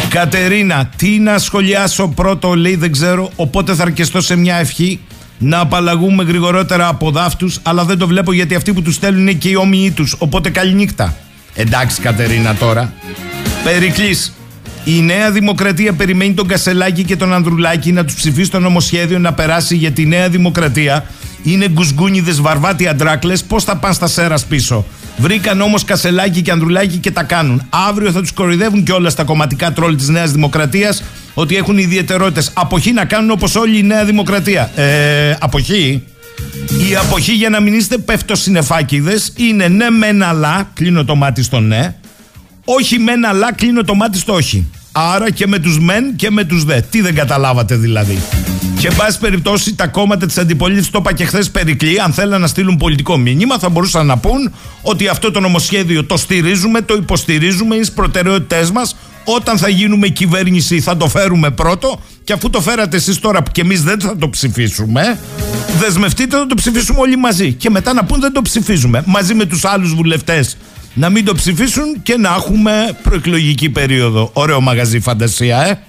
[0.10, 5.00] Κατερίνα, τι να σχολιάσω πρώτο, λέει δεν ξέρω, οπότε θα αρκεστώ σε μια ευχή
[5.38, 9.34] να απαλλαγούμε γρηγορότερα από δάφτους, αλλά δεν το βλέπω γιατί αυτοί που τους στέλνουν είναι
[9.34, 10.16] και οι όμοιοι τους.
[10.18, 11.18] Οπότε καληνύχτα.
[11.56, 12.94] Εντάξει, Κατερίνα τώρα.
[13.64, 14.34] Περικλής.
[14.86, 19.34] Η Νέα Δημοκρατία περιμένει τον Κασελάκη και τον Ανδρουλάκη να τους ψηφίσει το νομοσχέδιο να
[19.34, 21.06] περάσει για τη Νέα Δημοκρατία.
[21.44, 23.44] Είναι γκουσγκούνιδες βαρβάτι αντράκλες.
[23.44, 24.86] Πώς θα πάνε στα σέρας πίσω;
[25.18, 27.62] Βρήκαν όμως Κασελάκη και Ανδρουλάκη και τα κάνουν.
[27.70, 32.52] Αύριο θα τους κοροϊδεύουν και όλα στα κομματικά τρόλ της Νέας Δημοκρατίας ότι έχουν ιδιαιτερότητες.
[32.54, 34.72] Αποχή να κάνουν όπως όλη η Νέα Δημοκρατία.
[34.76, 36.04] Ε, αποχή.
[36.90, 38.34] Η αποχή για να μην είστε πέφτο
[39.36, 41.96] είναι ναι μεν αλλά, κλείνω το μάτι στο ναι,
[42.66, 44.68] όχι μεν αλλά, κλείνω το μάτι στο όχι.
[44.96, 46.82] Άρα και με τους μεν και με τους δε.
[46.82, 48.20] Τι δεν καταλάβατε δηλαδή.
[48.80, 52.42] Και εν πάση περιπτώσει τα κόμματα της αντιπολίτευσης το είπα και χθες Περικλή αν θέλουν
[52.42, 56.94] να στείλουν πολιτικό μήνυμα θα μπορούσαν να πούν ότι αυτό το νομοσχέδιο το στηρίζουμε, το
[56.94, 58.96] υποστηρίζουμε, είναι στις προτεραιότητές μας.
[59.26, 62.00] Όταν θα γίνουμε κυβέρνηση θα το φέρουμε πρώτο.
[62.24, 65.20] Και αφού το φέρατε εσείς τώρα και εμείς δεν θα το ψηφίσουμε
[65.80, 67.54] δεσμευτείτε να το ψηφίσουμε όλοι μαζί.
[67.54, 69.04] Και μετά να πούν δεν το ψηφίζουμε.
[69.06, 70.58] Μαζί με τους άλλους βουλευτές
[70.94, 74.30] να μην το ψηφίσουν και να έχουμε προεκλογική περίοδο.
[74.34, 75.80] Ωραίο μαγαζί φαντασία, ε.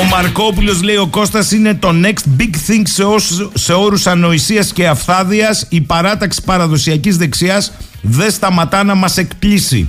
[0.00, 4.72] Ο Μαρκόπουλος λέει ο Κώστας είναι το next big thing σε, όσους, σε όρους ανοησίας
[4.72, 9.88] και αυθάδιας η παράταξη παραδοσιακής δεξιάς δεν σταματά να μας εκπλήσει.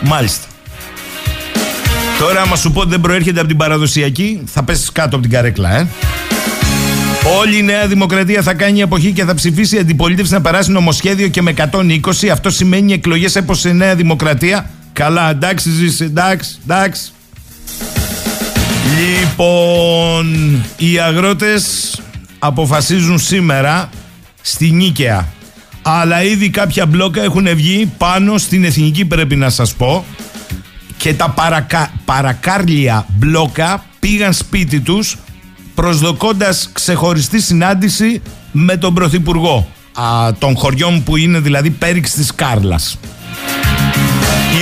[0.00, 0.46] Μάλιστα.
[2.18, 5.30] Τώρα άμα σου πω ότι δεν προέρχεται από την παραδοσιακή θα πέσεις κάτω από την
[5.30, 5.88] καρέκλα ε.
[7.26, 11.28] Όλη η Νέα Δημοκρατία θα κάνει εποχή και θα ψηφίσει η αντιπολίτευση να περάσει νομοσχέδιο
[11.28, 12.26] και με 120.
[12.32, 14.70] Αυτό σημαίνει εκλογές έπωσε η Νέα Δημοκρατία.
[14.92, 17.12] Καλά, εντάξει, ζήσει, εντάξει, εντάξει.
[18.98, 21.64] Λοιπόν, οι αγρότες
[22.38, 23.90] αποφασίζουν σήμερα
[24.40, 25.28] στη Νίκαια.
[25.82, 30.04] Αλλά ήδη κάποια μπλόκα έχουν βγει πάνω στην εθνική πρέπει να σας πω
[30.96, 31.90] και τα παρακα...
[32.04, 35.16] παρακάρλια μπλόκα πήγαν σπίτι τους
[35.74, 42.98] προσδοκώντας ξεχωριστή συνάντηση με τον Πρωθυπουργό α, των χωριών που είναι δηλαδή πέριξ της Κάρλας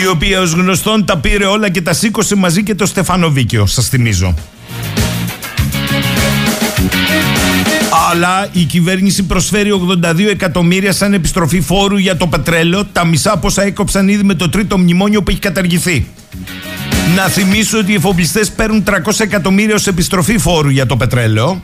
[0.03, 3.89] η οποία ως γνωστόν τα πήρε όλα και τα σήκωσε μαζί και το Στεφανοβίκιο, σας
[3.89, 4.35] θυμίζω.
[8.11, 9.71] Αλλά η κυβέρνηση προσφέρει
[10.05, 14.49] 82 εκατομμύρια σαν επιστροφή φόρου για το πετρέλαιο, τα μισά πόσα έκοψαν ήδη με το
[14.49, 16.07] τρίτο μνημόνιο που έχει καταργηθεί.
[17.17, 21.63] Να θυμίσω ότι οι εφοπλιστές παίρνουν 300 εκατομμύρια ως επιστροφή φόρου για το πετρέλαιο.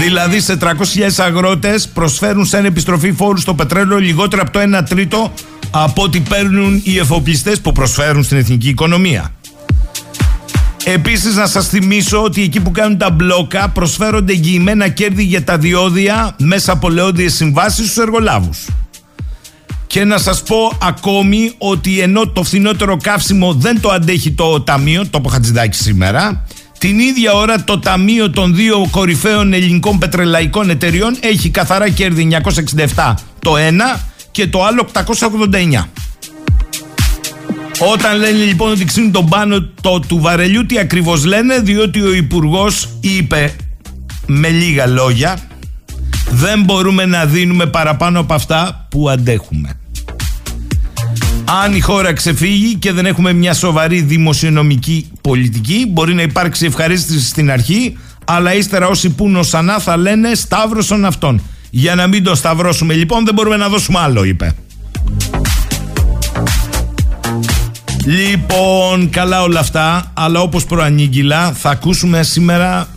[0.00, 0.70] Δηλαδή σε 300.000
[1.16, 5.32] αγρότες προσφέρουν σαν επιστροφή φόρου στο πετρέλαιο λιγότερο από το 1 τρίτο
[5.70, 9.32] από ό,τι παίρνουν οι εφοπλιστές που προσφέρουν στην εθνική οικονομία.
[10.84, 15.58] Επίσης να σας θυμίσω ότι εκεί που κάνουν τα μπλόκα προσφέρονται εγγυημένα κέρδη για τα
[15.58, 18.66] διόδια μέσα από λεόδιες συμβάσεις στους εργολάβους.
[19.92, 25.06] Και να σας πω ακόμη ότι ενώ το φθηνότερο καύσιμο δεν το αντέχει το ταμείο,
[25.10, 25.30] το πω
[25.70, 26.44] σήμερα,
[26.78, 32.28] την ίδια ώρα το ταμείο των δύο κορυφαίων ελληνικών πετρελαϊκών εταιριών έχει καθαρά κέρδη
[32.96, 34.00] 967 το ένα
[34.30, 35.84] και το άλλο 889.
[37.92, 42.14] Όταν λένε λοιπόν ότι ξύνουν τον πάνω το του βαρελιού, τι ακριβώς λένε, διότι ο
[42.14, 43.54] Υπουργός είπε
[44.26, 45.38] με λίγα λόγια
[46.30, 49.79] δεν μπορούμε να δίνουμε παραπάνω από αυτά που αντέχουμε.
[51.52, 57.26] Αν η χώρα ξεφύγει και δεν έχουμε μια σοβαρή δημοσιονομική πολιτική, μπορεί να υπάρξει ευχαρίστηση
[57.26, 61.42] στην αρχή, αλλά ύστερα όσοι πούν ως ανά θα λένε σταύρωσον αυτόν.
[61.70, 64.54] Για να μην το σταυρώσουμε λοιπόν δεν μπορούμε να δώσουμε άλλο, είπε.
[68.04, 72.88] Λοιπόν, καλά όλα αυτά, αλλά όπως προανήγγυλα θα ακούσουμε σήμερα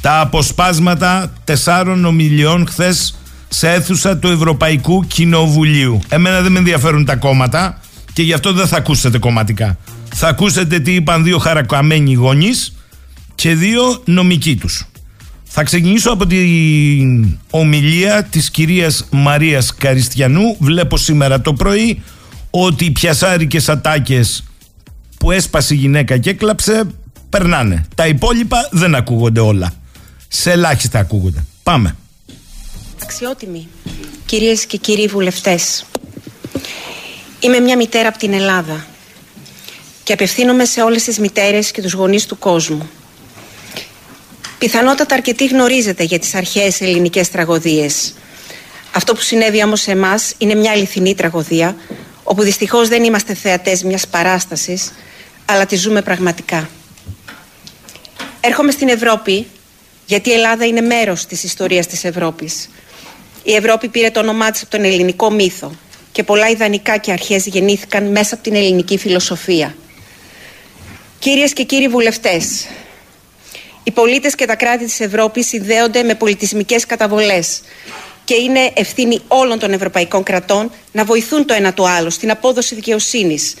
[0.00, 3.18] τα αποσπάσματα τεσσάρων ομιλιών χθες
[3.56, 6.00] σε αίθουσα του Ευρωπαϊκού Κοινοβουλίου.
[6.08, 7.80] Εμένα δεν με ενδιαφέρουν τα κόμματα.
[8.12, 9.78] Και γι' αυτό δεν θα ακούσετε κομματικά.
[10.14, 12.76] Θα ακούσετε τι είπαν δύο χαρακαμένοι γονείς
[13.34, 14.86] και δύο νομικοί τους.
[15.44, 20.56] Θα ξεκινήσω από την ομιλία της κυρίας Μαρίας Καριστιανού.
[20.58, 22.02] Βλέπω σήμερα το πρωί
[22.50, 24.44] ότι οι πιασάρικες ατάκες
[25.18, 26.86] που έσπασε η γυναίκα και έκλαψε
[27.28, 27.84] περνάνε.
[27.94, 29.72] Τα υπόλοιπα δεν ακούγονται όλα.
[30.28, 31.44] Σε ελάχιστα ακούγονται.
[31.62, 31.96] Πάμε.
[33.02, 33.68] Αξιότιμοι
[34.26, 35.86] κυρίες και κύριοι βουλευτές.
[37.40, 38.86] Είμαι μια μητέρα από την Ελλάδα
[40.02, 42.90] και απευθύνομαι σε όλες τις μητέρες και τους γονείς του κόσμου.
[44.58, 48.14] Πιθανότατα αρκετοί γνωρίζετε για τις αρχαίες ελληνικές τραγωδίες.
[48.92, 51.76] Αυτό που συνέβη όμως σε εμάς είναι μια αληθινή τραγωδία,
[52.22, 54.92] όπου δυστυχώς δεν είμαστε θεατές μιας παράστασης,
[55.44, 56.68] αλλά τη ζούμε πραγματικά.
[58.40, 59.46] Έρχομαι στην Ευρώπη,
[60.06, 62.68] γιατί η Ελλάδα είναι μέρος της ιστορίας της Ευρώπης.
[63.48, 65.72] Η Ευρώπη πήρε το όνομά της από τον ελληνικό μύθο
[66.12, 69.76] και πολλά ιδανικά και αρχές γεννήθηκαν μέσα από την ελληνική φιλοσοφία.
[71.18, 72.66] Κυρίες και κύριοι βουλευτές,
[73.82, 77.60] οι πολίτες και τα κράτη της Ευρώπης συνδέονται με πολιτισμικές καταβολές
[78.24, 82.74] και είναι ευθύνη όλων των ευρωπαϊκών κρατών να βοηθούν το ένα το άλλο στην απόδοση
[82.74, 83.54] δικαιοσύνης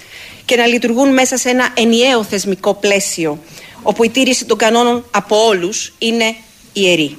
[0.44, 3.38] και να λειτουργούν μέσα σε ένα ενιαίο θεσμικό πλαίσιο
[3.82, 6.34] όπου η τήρηση των κανόνων από όλους είναι
[6.72, 7.18] ιερή.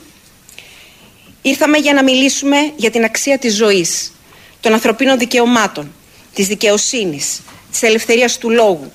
[1.47, 4.11] Ήρθαμε για να μιλήσουμε για την αξία της ζωής,
[4.59, 5.91] των ανθρωπίνων δικαιωμάτων,
[6.33, 8.91] της δικαιοσύνης, της ελευθερίας του λόγου,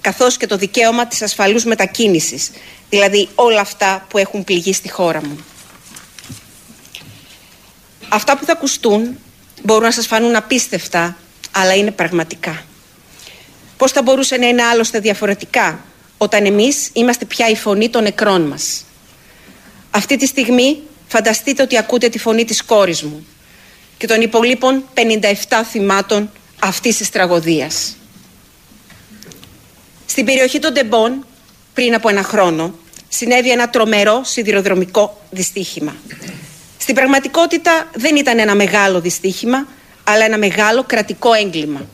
[0.00, 2.50] καθώς και το δικαίωμα της ασφαλούς μετακίνησης,
[2.88, 5.44] δηλαδή όλα αυτά που έχουν πληγεί στη χώρα μου.
[8.08, 9.18] Αυτά που θα ακουστούν
[9.62, 11.16] μπορούν να σας φανούν απίστευτα,
[11.50, 12.64] αλλά είναι πραγματικά.
[13.76, 15.84] Πώς θα μπορούσε να είναι άλλωστε διαφορετικά,
[16.18, 18.84] όταν εμείς είμαστε πια η φωνή των νεκρών μας;
[19.90, 23.26] Αυτή τη στιγμή φανταστείτε ότι ακούτε τη φωνή της κόρης μου
[23.96, 25.00] και των υπολείπων 57
[25.70, 27.96] θυμάτων αυτής της τραγωδίας.
[30.06, 31.26] Στην περιοχή των Ντεμπών,
[31.74, 32.74] πριν από ένα χρόνο,
[33.08, 35.96] συνέβη ένα τρομερό σιδηροδρομικό δυστύχημα.
[36.78, 39.68] Στην πραγματικότητα δεν ήταν ένα μεγάλο δυστύχημα,
[40.04, 41.88] αλλά ένα μεγάλο κρατικό έγκλημα.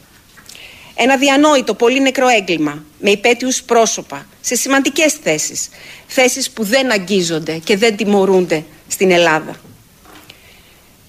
[0.95, 5.69] Ένα διανόητο, πολύ νεκρό έγκλημα, με υπέτειους πρόσωπα, σε σημαντικές θέσεις.
[6.07, 9.57] Θέσεις που δεν αγγίζονται και δεν τιμωρούνται στην Ελλάδα.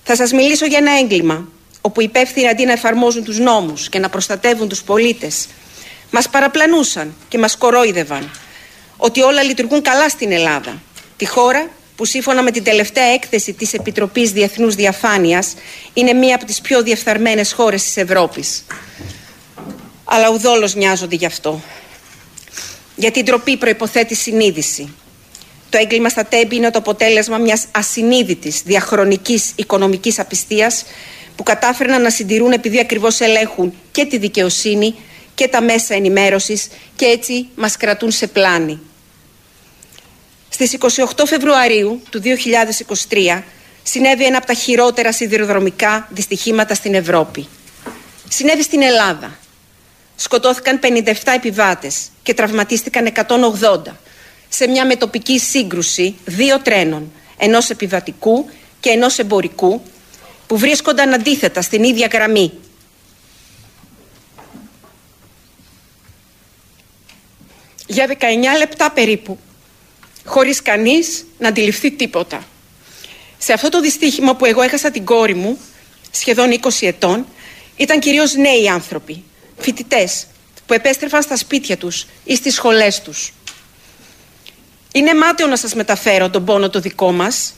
[0.03, 1.47] Θα σας μιλήσω για ένα έγκλημα,
[1.81, 5.47] όπου οι υπεύθυνοι αντί να εφαρμόζουν τους νόμους και να προστατεύουν τους πολίτες,
[6.11, 8.31] μας παραπλανούσαν και μας κορόιδευαν
[8.97, 10.81] ότι όλα λειτουργούν καλά στην Ελλάδα.
[11.17, 15.53] Τη χώρα που σύμφωνα με την τελευταία έκθεση της Επιτροπής Διεθνούς Διαφάνειας
[15.93, 18.65] είναι μία από τις πιο διεφθαρμένες χώρες της Ευρώπης.
[20.03, 21.61] Αλλά ουδόλως νοιάζονται γι' αυτό.
[22.95, 24.93] Γιατί η ντροπή προϋποθέτει συνείδηση.
[25.69, 30.85] Το έγκλημα στα τέμπη είναι το αποτέλεσμα μιας ασυνείδητης διαχρονικής οικονομικής απιστίας
[31.35, 34.95] που κατάφεραν να συντηρούν επειδή ακριβώς ελέγχουν και τη δικαιοσύνη
[35.35, 38.79] και τα μέσα ενημέρωσης και έτσι μας κρατούν σε πλάνη.
[40.49, 42.21] Στις 28 Φεβρουαρίου του
[43.09, 43.41] 2023
[43.83, 47.47] συνέβη ένα από τα χειρότερα σιδηροδρομικά δυστυχήματα στην Ευρώπη.
[48.29, 49.37] Συνέβη στην Ελλάδα.
[50.15, 53.11] Σκοτώθηκαν 57 επιβάτες και τραυματίστηκαν
[53.85, 53.91] 180
[54.49, 59.81] σε μια μετοπική σύγκρουση δύο τρένων, ενός επιβατικού και ενός εμπορικού,
[60.47, 62.51] που βρίσκονταν αντίθετα στην ίδια γραμμή
[67.87, 69.39] για 19 λεπτά περίπου,
[70.25, 72.45] χωρίς κανείς να αντιληφθεί τίποτα.
[73.37, 75.57] Σε αυτό το δυστύχημα που εγώ έχασα την κόρη μου,
[76.11, 77.25] σχεδόν 20 ετών,
[77.75, 79.23] ήταν κυρίως νέοι άνθρωποι,
[79.57, 80.27] φοιτητές,
[80.65, 83.33] που επέστρεφαν στα σπίτια τους ή στις σχολές τους.
[84.91, 87.53] Είναι μάταιο να σας μεταφέρω τον πόνο το δικό μας,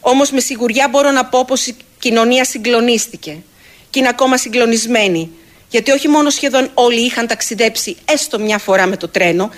[0.00, 3.42] όμως με σιγουριά μπορώ να πω πως η κοινωνία συγκλονίστηκε
[3.90, 5.30] και είναι ακόμα συγκλονισμένη
[5.68, 9.50] γιατί όχι μόνο σχεδόν όλοι είχαν ταξιδέψει έστω μια φορά με το τρένο,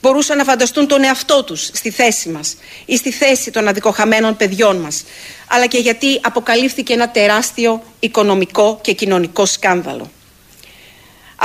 [0.00, 2.56] μπορούσαν να φανταστούν τον εαυτό τους στη θέση μας
[2.86, 5.04] ή στη θέση των αδικοχαμένων παιδιών μας,
[5.48, 10.10] αλλά και γιατί αποκαλύφθηκε ένα τεράστιο οικονομικό και κοινωνικό σκάνδαλο.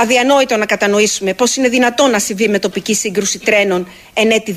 [0.00, 4.54] Αδιανόητο να κατανοήσουμε πώς είναι δυνατό να συμβεί με τοπική σύγκρουση τρένων εν έτη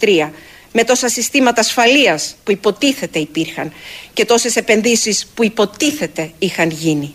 [0.00, 0.30] 2023,
[0.72, 3.72] με τόσα συστήματα ασφαλείας που υποτίθεται υπήρχαν
[4.12, 7.14] και τόσες επενδύσεις που υποτίθεται είχαν γίνει.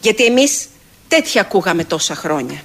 [0.00, 0.68] Γιατί εμείς
[1.14, 2.62] Τέτοια ακούγαμε τόσα χρόνια.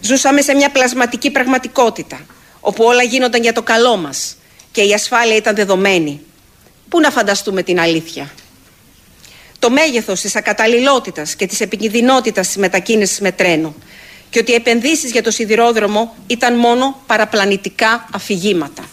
[0.00, 2.20] Ζούσαμε σε μια πλασματική πραγματικότητα,
[2.60, 4.36] όπου όλα γίνονταν για το καλό μας
[4.72, 6.20] και η ασφάλεια ήταν δεδομένη.
[6.88, 8.30] Πού να φανταστούμε την αλήθεια;
[9.58, 13.74] Το μέγεθος της ακαταλληλότητας και της επικινδυνότητας της μετακίνησης με τρένο
[14.30, 18.88] και ότι οι επενδύσεις για το σιδηρόδρομο ήταν μόνο παραπλανητικά αφηγήματα.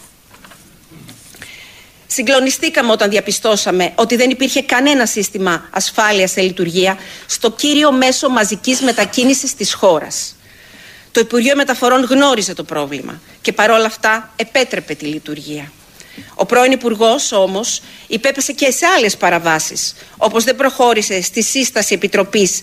[2.06, 8.80] Συγκλονιστήκαμε όταν διαπιστώσαμε ότι δεν υπήρχε κανένα σύστημα ασφάλειας σε λειτουργία στο κύριο μέσο μαζικής
[8.80, 10.36] μετακίνησης της χώρας.
[11.12, 15.72] Το Υπουργείο Μεταφορών γνώριζε το πρόβλημα και παρόλα αυτά επέτρεπε τη λειτουργία.
[16.34, 22.60] Ο πρώην Υπουργός όμως υπέπεσε και σε άλλες παραβάσεις, όπως δεν προχώρησε στη σύσταση Επιτροπής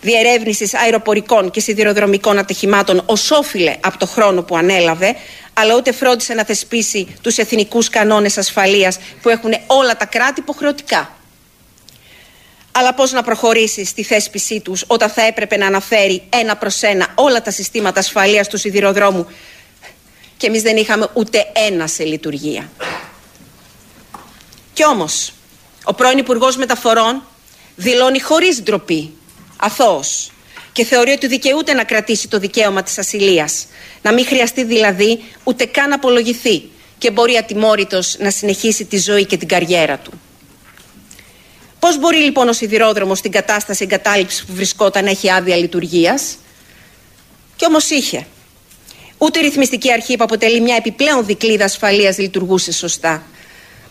[0.00, 5.16] Διερεύνησης Αεροπορικών και Σιδηροδρομικών Ατυχημάτων ως όφιλε από το χρόνο που ανέλαβε,
[5.52, 11.16] αλλά ούτε φρόντισε να θεσπίσει τους εθνικούς κανόνες ασφαλείας που έχουν όλα τα κράτη υποχρεωτικά.
[12.72, 17.06] Αλλά πώς να προχωρήσει στη θέσπισή τους όταν θα έπρεπε να αναφέρει ένα προς ένα
[17.14, 19.26] όλα τα συστήματα ασφαλείας του σιδηροδρόμου
[20.44, 22.70] και εμείς δεν είχαμε ούτε ένα σε λειτουργία.
[24.72, 25.32] Κι όμως,
[25.84, 27.22] ο πρώην Υπουργός Μεταφορών
[27.76, 29.16] δηλώνει χωρίς ντροπή,
[29.56, 30.30] αθώος,
[30.72, 33.66] και θεωρεί ότι δικαιούται να κρατήσει το δικαίωμα της ασυλίας,
[34.02, 36.62] να μην χρειαστεί δηλαδή ούτε καν να απολογηθεί
[36.98, 40.12] και μπορεί ατιμόρυτος να συνεχίσει τη ζωή και την καριέρα του.
[41.78, 46.36] Πώς μπορεί λοιπόν ο σιδηρόδρομος στην κατάσταση εγκατάλειψης που βρισκόταν να έχει άδεια λειτουργίας,
[47.56, 48.26] και όμως είχε.
[49.24, 53.22] Ούτε η ρυθμιστική αρχή που αποτελεί μια επιπλέον δικλίδα ασφαλείας λειτουργούσε σωστά.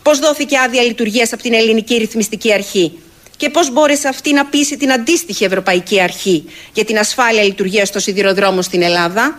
[0.02, 2.98] Πώς δόθηκε άδεια λειτουργίας από την ελληνική ρυθμιστική αρχή
[3.36, 8.00] και πώς μπόρεσε αυτή να πείσει την αντίστοιχη Ευρωπαϊκή Αρχή για την ασφάλεια λειτουργίας των
[8.00, 9.38] σιδηροδρόμων στην Ελλάδα.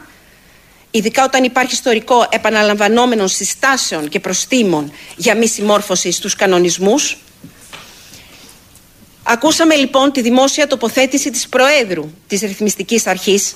[0.91, 7.18] Ειδικά όταν υπάρχει ιστορικό επαναλαμβανόμενων συστάσεων και προστήμων για μη συμμόρφωση στους κανονισμούς.
[9.24, 13.56] Ακούσαμε λοιπόν τη δημόσια τοποθέτηση της Προέδρου της Ρυθμιστικής Αρχής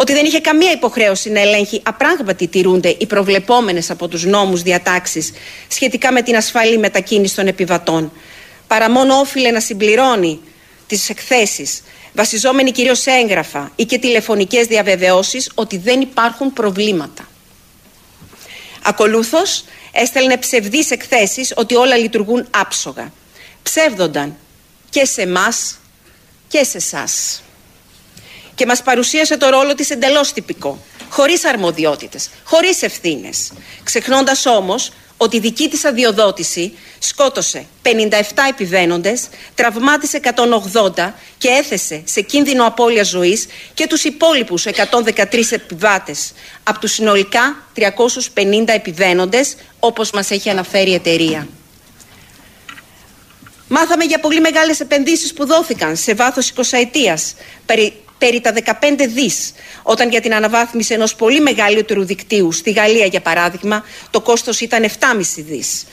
[0.00, 5.32] ότι δεν είχε καμία υποχρέωση να ελέγχει απράγματι τηρούνται οι προβλεπόμενες από τους νόμους διατάξεις
[5.68, 8.12] σχετικά με την ασφαλή μετακίνηση των επιβατών,
[8.66, 10.40] παρά μόνο όφιλε να συμπληρώνει
[10.86, 11.82] τις εκθέσεις,
[12.12, 17.28] βασιζόμενοι κυρίως σε έγγραφα ή και τηλεφωνικές διαβεβαιώσεις ότι δεν υπάρχουν προβλήματα.
[18.82, 23.12] Ακολούθως, έστελνε ψευδείς εκθέσεις ότι όλα λειτουργούν άψογα.
[23.62, 24.36] Ψεύδονταν
[24.90, 25.78] και σε εμάς
[26.48, 27.42] και σε εσάς
[28.58, 30.78] και μας παρουσίασε το ρόλο της εντελώς τυπικό,
[31.10, 33.52] χωρίς αρμοδιότητες, χωρίς ευθύνες,
[33.82, 42.20] ξεχνώντας όμως ότι η δική της αδειοδότηση σκότωσε 57 επιβαίνοντες, τραυμάτισε 180 και έθεσε σε
[42.20, 46.32] κίνδυνο απώλεια ζωής και τους υπόλοιπους 113 επιβάτες.
[46.62, 51.48] Από τους συνολικά 350 επιβαίνοντες όπως μας έχει αναφέρει η εταιρεία.
[53.68, 57.34] Μάθαμε για πολύ μεγάλες επενδύσεις που δόθηκαν σε βάθος 20 ετίας
[57.66, 58.72] περί περί τα 15
[59.08, 59.52] δις,
[59.82, 64.82] όταν για την αναβάθμιση ενός πολύ μεγαλύτερου δικτύου, στη Γαλλία για παράδειγμα, το κόστος ήταν
[64.82, 65.86] 7,5 δις.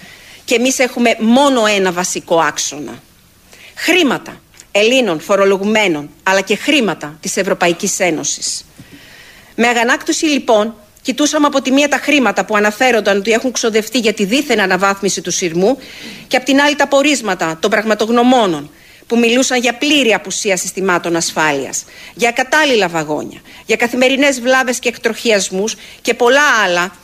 [0.45, 3.01] Και εμείς έχουμε μόνο ένα βασικό άξονα.
[3.75, 4.39] Χρήματα
[4.71, 8.65] Ελλήνων φορολογουμένων, αλλά και χρήματα της Ευρωπαϊκής Ένωσης.
[9.55, 14.13] Με αγανάκτωση λοιπόν Κοιτούσαμε από τη μία τα χρήματα που αναφέρονταν ότι έχουν ξοδευτεί για
[14.13, 15.77] τη δίθεν αναβάθμιση του σειρμού
[16.27, 18.69] και από την άλλη τα πορίσματα των πραγματογνωμόνων
[19.07, 25.75] που μιλούσαν για πλήρη απουσία συστημάτων ασφάλειας, για κατάλληλα βαγόνια, για καθημερινές βλάβες και εκτροχιασμούς
[26.01, 26.95] και πολλά άλλα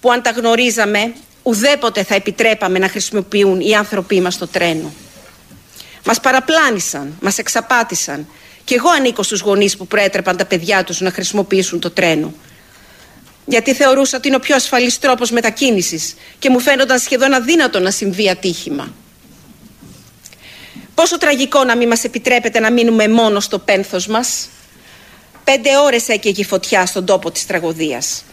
[0.00, 4.92] που αν τα γνωρίζαμε ουδέποτε θα επιτρέπαμε να χρησιμοποιούν οι άνθρωποι μας στο τρένο.
[6.04, 8.26] Μας παραπλάνησαν, μας εξαπάτησαν
[8.64, 12.34] και εγώ ανήκω στους γονείς που προέτρεπαν τα παιδιά τους να χρησιμοποιήσουν το τρένο.
[13.44, 17.90] Γιατί θεωρούσα ότι είναι ο πιο ασφαλής τρόπος μετακίνησης και μου φαίνονταν σχεδόν αδύνατο να
[17.90, 18.92] συμβεί ατύχημα.
[20.96, 24.48] Πόσο τραγικό να μην μας επιτρέπεται να μείνουμε μόνο στο πένθος μας.
[25.44, 28.24] Πέντε ώρες έκαιγε η φωτιά στον τόπο της τραγωδίας.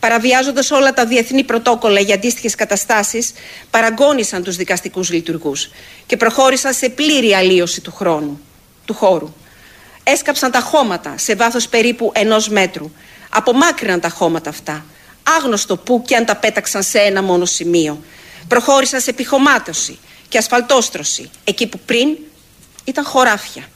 [0.00, 3.32] Παραβιάζοντας όλα τα διεθνή πρωτόκολλα για αντίστοιχες καταστάσεις,
[3.70, 5.70] παραγώνισαν τους δικαστικούς λειτουργούς
[6.06, 8.40] και προχώρησαν σε πλήρη αλλίωση του χρόνου,
[8.84, 9.34] του χώρου.
[10.02, 12.90] Έσκαψαν τα χώματα σε βάθος περίπου ενός μέτρου.
[13.30, 14.84] Απομάκρυναν τα χώματα αυτά.
[15.38, 18.02] Άγνωστο που και αν τα πέταξαν σε ένα μόνο σημείο.
[18.48, 19.98] Προχώρησαν σε επιχωμάτωση
[20.30, 22.16] και ασφαλτόστρωση εκεί που πριν
[22.84, 23.68] ήταν χωράφια.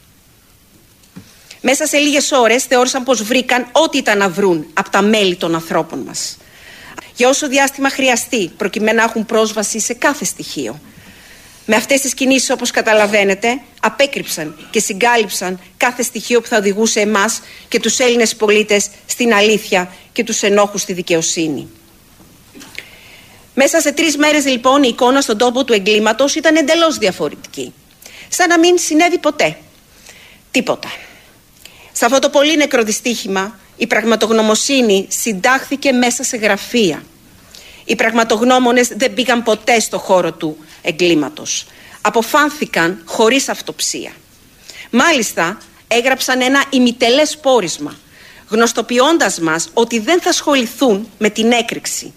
[1.60, 5.54] Μέσα σε λίγες ώρες θεώρησαν πως βρήκαν ό,τι ήταν να βρουν από τα μέλη των
[5.54, 6.36] ανθρώπων μας.
[7.16, 10.80] Για όσο διάστημα χρειαστεί προκειμένου να έχουν πρόσβαση σε κάθε στοιχείο.
[11.66, 17.40] Με αυτές τις κινήσεις όπως καταλαβαίνετε απέκρυψαν και συγκάλυψαν κάθε στοιχείο που θα οδηγούσε εμάς
[17.68, 21.68] και τους Έλληνες πολίτες στην αλήθεια και τους ενόχους στη δικαιοσύνη.
[23.54, 27.72] Μέσα σε τρεις μέρες, λοιπόν, η εικόνα στον τόπο του εγκλήματος ήταν εντελώς διαφορετική.
[28.28, 29.58] Σαν να μην συνέβη ποτέ.
[30.50, 30.88] Τίποτα.
[31.92, 37.02] Σε αυτό το πολύ νεκρό δυστύχημα, η πραγματογνωμοσύνη συντάχθηκε μέσα σε γραφεία.
[37.84, 41.66] Οι πραγματογνώμονες δεν πήγαν ποτέ στο χώρο του εγκλήματος.
[42.00, 44.12] Αποφάνθηκαν χωρίς αυτοψία.
[44.90, 47.94] Μάλιστα, έγραψαν ένα ημιτελές πόρισμα,
[48.48, 52.14] γνωστοποιώντας μας ότι δεν θα ασχοληθούν με την έκρηξη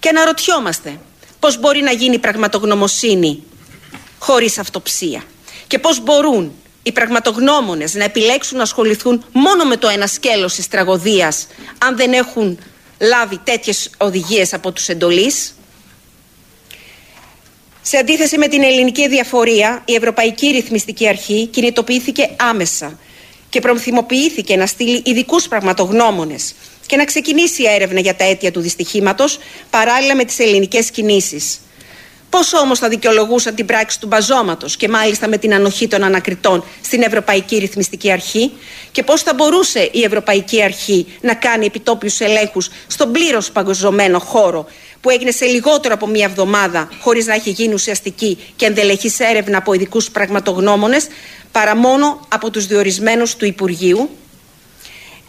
[0.00, 1.00] και αναρωτιόμαστε
[1.38, 3.42] πώς μπορεί να γίνει πραγματογνωμοσύνη
[4.18, 5.22] χωρίς αυτοψία
[5.66, 10.68] και πώς μπορούν οι πραγματογνώμονες να επιλέξουν να ασχοληθούν μόνο με το ένα σκέλος της
[10.68, 11.46] τραγωδίας
[11.78, 12.58] αν δεν έχουν
[13.00, 15.54] λάβει τέτοιες οδηγίες από τους εντολείς.
[17.82, 22.98] Σε αντίθεση με την ελληνική διαφορία, η Ευρωπαϊκή Ρυθμιστική Αρχή κινητοποιήθηκε άμεσα
[23.48, 26.54] και προθυμοποιήθηκε να στείλει ειδικούς πραγματογνώμονες
[26.90, 29.38] και να ξεκινήσει η έρευνα για τα αίτια του δυστυχήματος
[29.70, 31.60] παράλληλα με τις ελληνικές κινήσεις.
[32.30, 36.64] Πώς όμως θα δικαιολογούσαν την πράξη του μπαζώματος και μάλιστα με την ανοχή των ανακριτών
[36.84, 38.52] στην Ευρωπαϊκή Ρυθμιστική Αρχή;
[38.92, 44.66] Και πώς θα μπορούσε η Ευρωπαϊκή Αρχή να κάνει επιτόπιους ελέγχους στον πλήρως παγκοσμιωμένο χώρο
[45.00, 49.58] που έγινε σε λιγότερο από μία εβδομάδα χωρίς να έχει γίνει ουσιαστική και ενδελεχής έρευνα
[49.58, 51.06] από ειδικούς πραγματογνώμονες
[51.52, 54.10] παρά μόνο από τους διορισμένους του Υπουργείου;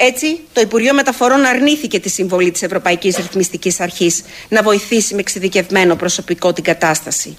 [0.04, 5.96] Έτσι, το Υπουργείο Μεταφορών αρνήθηκε τη συμβολή της Ευρωπαϊκής Ρυθμιστικής Αρχής να βοηθήσει με εξειδικευμένο
[5.96, 7.38] προσωπικό την κατάσταση.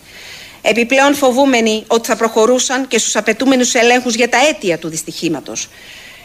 [0.62, 5.68] Επιπλέον, φοβούμενοι ότι θα προχωρούσαν και στους απαιτούμενους ελέγχους για τα αίτια του δυστυχήματος.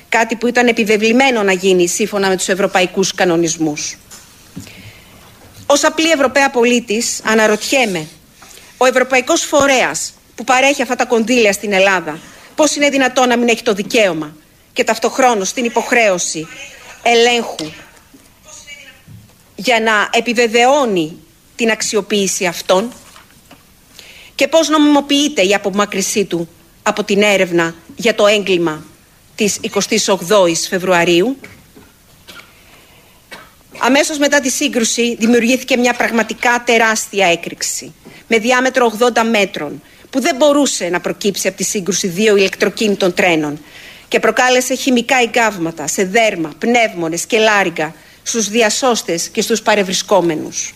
[0.09, 3.97] Κάτι που ήταν επιβεβλημένο να γίνει σύμφωνα με τους ευρωπαϊκούς κανονισμούς.
[5.65, 8.07] Ω απλή Ευρωπαία πολίτης, αναρωτιέμαι,
[8.77, 12.19] ο Ευρωπαϊκός Φορέας που παρέχει αυτά τα κονδύλια στην Ελλάδα,
[12.55, 14.35] πώς είναι δυνατόν να μην έχει το δικαίωμα
[14.78, 16.47] και ταυτοχρόνως την υποχρέωση
[17.03, 17.71] ελέγχου
[19.55, 21.17] για να επιβεβαιώνει
[21.55, 22.91] την αξιοποίηση αυτών
[24.36, 26.49] και πώς νομιμοποιείται η απομάκρυσή του
[26.84, 28.86] από την έρευνα για το έγκλημα
[29.36, 31.38] της 28ης Φεβρουαρίου.
[33.78, 37.93] Αμέσως μετά τη σύγκρουση δημιουργήθηκε μια πραγματικά τεράστια έκρηξη
[38.28, 43.59] με διάμετρο 80 μέτρων που δεν μπορούσε να προκύψει από τη σύγκρουση δύο ηλεκτροκίνητων τρένων
[44.08, 47.93] και προκάλεσε χημικά εγκάβματα σε δέρμα, πνεύμονες και λάριγκα
[48.24, 50.74] στους διασώστες και στους παρευρισκόμενους.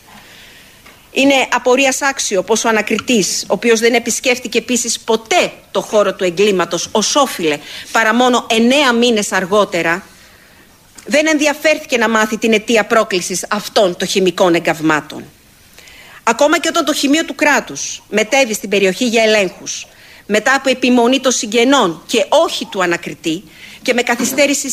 [1.11, 6.23] Είναι απορίας άξιο πως ο ανακριτής, ο οποίος δεν επισκέφτηκε επίσης ποτέ το χώρο του
[6.23, 7.57] εγκλήματος ως όφιλε
[7.91, 10.03] παρά μόνο εννέα μήνες αργότερα,
[11.05, 15.23] δεν ενδιαφέρθηκε να μάθει την αιτία πρόκλησης αυτών των χημικών εγκαυμάτων.
[16.23, 19.87] Ακόμα και όταν το χημείο του κράτους μετέβη στην περιοχή για ελέγχους,
[20.33, 23.43] μετά από επιμονή των συγγενών και όχι του ανακριτή
[23.81, 24.67] και με καθυστέρηση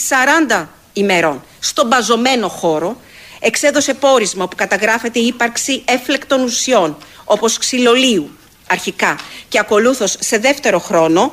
[0.51, 3.01] 40 ημερών στον παζωμένο χώρο
[3.41, 8.31] εξέδωσε πόρισμα που καταγράφεται η ύπαρξη έφλεκτων ουσιών όπως ξυλολίου
[8.67, 11.33] αρχικά και ακολούθως σε δεύτερο χρόνο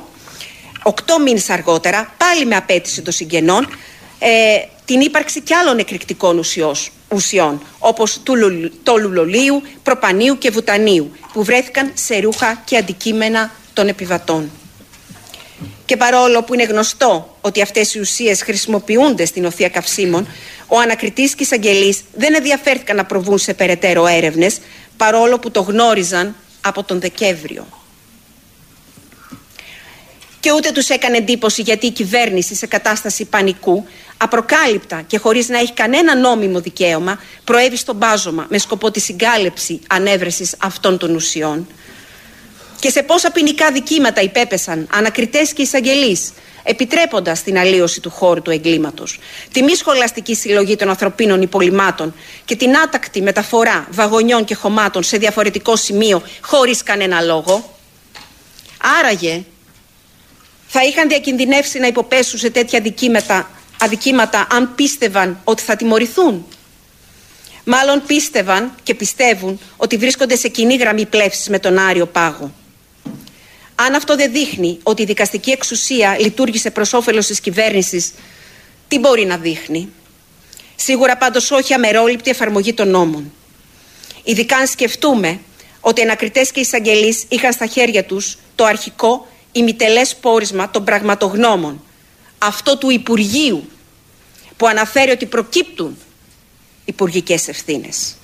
[0.82, 0.90] 8
[1.24, 3.68] μήνες αργότερα πάλι με απέτηση των συγγενών
[4.18, 4.28] ε,
[4.84, 6.74] την ύπαρξη και άλλων εκρηκτικών ουσιών,
[7.08, 8.34] ουσιών όπως του,
[8.82, 14.50] το λουλολίου, προπανίου και βουτανίου που βρέθηκαν σε ρούχα και αντικείμενα των επιβατών.
[15.84, 20.28] Και παρόλο που είναι γνωστό ότι αυτές οι ουσίες χρησιμοποιούνται στην οθεία καυσίμων,
[20.66, 24.58] ο ανακριτής και οι εισαγγελείς δεν ενδιαφέρθηκαν να προβούν σε περαιτέρω έρευνες,
[24.96, 27.66] παρόλο που το γνώριζαν από τον Δεκέμβριο.
[30.40, 35.58] Και ούτε τους έκανε εντύπωση γιατί η κυβέρνηση σε κατάσταση πανικού, απροκάλυπτα και χωρίς να
[35.58, 41.66] έχει κανένα νόμιμο δικαίωμα, προέβη στον μπάζωμα με σκοπό τη συγκάλυψη ανέβρεσης αυτών των ουσιών,
[42.80, 48.50] και σε πόσα ποινικά δικήματα υπέπεσαν ανακριτές και εισαγγελείς, επιτρέποντας την αλλίωση του χώρου του
[48.50, 49.18] εγκλήματος,
[49.52, 52.14] τη μη σχολαστική συλλογή των ανθρωπίνων υπολοιμάτων
[52.44, 57.78] και την άτακτη μεταφορά βαγονιών και χωμάτων σε διαφορετικό σημείο χωρίς κανένα λόγο.
[59.00, 59.44] Άραγε
[60.66, 63.50] θα είχαν διακινδυνεύσει να υποπέσουν σε τέτοια δικήματα,
[63.80, 66.46] αδικήματα αν πίστευαν ότι θα τιμωρηθούν.
[67.64, 72.52] Μάλλον πίστευαν και πιστεύουν ότι βρίσκονται σε κοινή γραμμή πλεύσης με τον Άριο Πάγο.
[73.78, 78.12] Αν αυτό δεν δείχνει ότι η δικαστική εξουσία λειτουργήσε προς όφελος της κυβέρνησης,
[78.88, 79.88] τι μπορεί να δείχνει;
[80.76, 83.32] Σίγουρα πάντως όχι αμερόληπτη εφαρμογή των νόμων.
[84.24, 85.40] Ειδικά αν σκεφτούμε
[85.80, 91.84] ότι ανακριτές και εισαγγελείς είχαν στα χέρια τους το αρχικό ημιτελές πόρισμα των πραγματογνώμων,
[92.38, 93.68] αυτό του Υπουργείου,
[94.56, 95.98] που αναφέρει ότι προκύπτουν
[96.84, 98.16] υπουργικές ευθύνες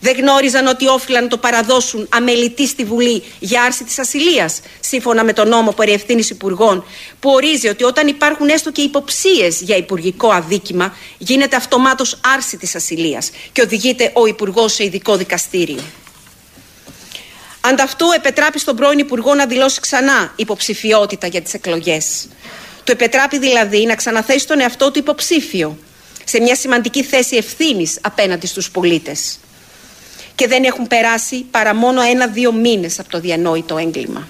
[0.00, 5.24] δεν γνώριζαν ότι όφυλαν να το παραδώσουν αμελητή στη Βουλή για άρση της ασυλίας, σύμφωνα
[5.24, 6.84] με τον νόμο περί ευθύνης υπουργών,
[7.20, 12.74] που ορίζει ότι όταν υπάρχουν έστω και υποψίες για υπουργικό αδίκημα, γίνεται αυτομάτως άρση της
[12.74, 15.82] ασυλίας και οδηγείται ο Υπουργός σε ειδικό δικαστήριο.
[17.60, 22.28] Ανταυτού επετράπει στον πρώην Υπουργό να δηλώσει ξανά υποψηφιότητα για τις εκλογές.
[22.84, 25.78] Το επετράπει δηλαδή να ξαναθέσει τον εαυτό του υποψήφιο
[26.24, 29.38] σε μια σημαντική θέση ευθύνης απέναντι στους πολίτες
[30.38, 34.28] και δεν έχουν περάσει παρά μόνο ένα-δύο μήνες από το διανόητο έγκλημα.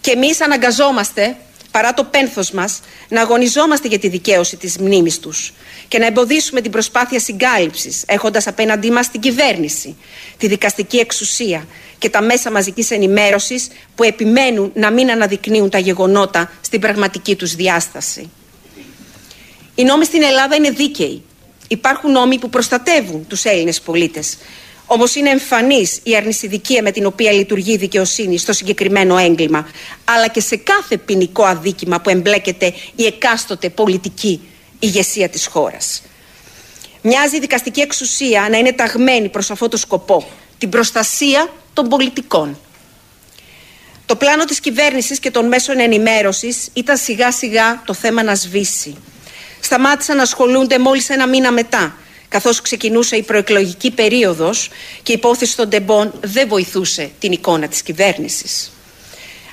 [0.00, 1.36] Και εμείς αναγκαζόμαστε
[1.70, 5.52] παρά το πένθος μας, να αγωνιζόμαστε για τη δικαίωση της μνήμης τους
[5.88, 9.96] και να εμποδίσουμε την προσπάθεια συγκάλυψης, έχοντας απέναντί μας την κυβέρνηση,
[10.36, 11.66] τη δικαστική εξουσία
[11.98, 17.54] και τα μέσα μαζικής ενημέρωσης που επιμένουν να μην αναδεικνύουν τα γεγονότα στην πραγματική τους
[17.54, 18.30] διάσταση.
[19.74, 21.22] Οι νόμοι στην Ελλάδα είναι δίκαιοι.
[21.72, 24.36] Υπάρχουν νόμοι που προστατεύουν τους Έλληνες πολίτες.
[24.86, 29.68] Όμως είναι εμφανής η αρνησιδικία με την οποία λειτουργεί η δικαιοσύνη στο συγκεκριμένο έγκλημα,
[30.04, 34.40] αλλά και σε κάθε ποινικό αδίκημα που εμπλέκεται η εκάστοτε πολιτική
[34.78, 36.02] ηγεσία της χώρας.
[37.02, 42.58] Μοιάζει η δικαστική εξουσία να είναι ταγμένη προς αυτό το σκοπό, την προστασία των πολιτικών.
[44.06, 48.96] Το πλάνο της κυβέρνησης και των μέσων ενημέρωσης ήταν σιγά σιγά το θέμα να σβήσει.
[49.64, 51.94] Σταμάτησαν να ασχολούνται μόλις ένα μήνα μετά
[52.28, 54.68] καθώς ξεκινούσε η προεκλογική περίοδος
[55.02, 58.72] και η υπόθεση των τεμπών δεν βοηθούσε την εικόνα της κυβέρνησης.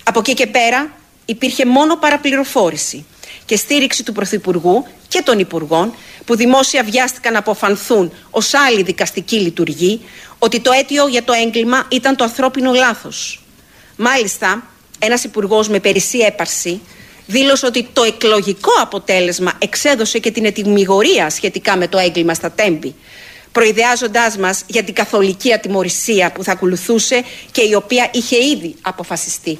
[0.03, 0.91] Από εκεί και πέρα
[1.25, 3.05] υπήρχε μόνο παραπληροφόρηση
[3.45, 5.93] και στήριξη του Πρωθυπουργού και των Υπουργών
[6.25, 10.01] που δημόσια βιάστηκαν να αποφανθούν ως άλλη δικαστική λειτουργή
[10.39, 13.43] ότι το αίτιο για το έγκλημα ήταν το ανθρώπινο λάθος.
[13.95, 14.63] Μάλιστα,
[14.99, 16.81] ένας υπουργός με περισσή έπαρση
[17.29, 22.95] δήλωσε ότι το εκλογικό αποτέλεσμα εξέδωσε και την ετοιμιγορία σχετικά με το έγκλημα στα Τέμπη,
[23.51, 29.59] προειδεάζοντάς μας για την καθολική ατιμορρησία που θα ακολουθούσε και η οποία είχε ήδη αποφασιστεί.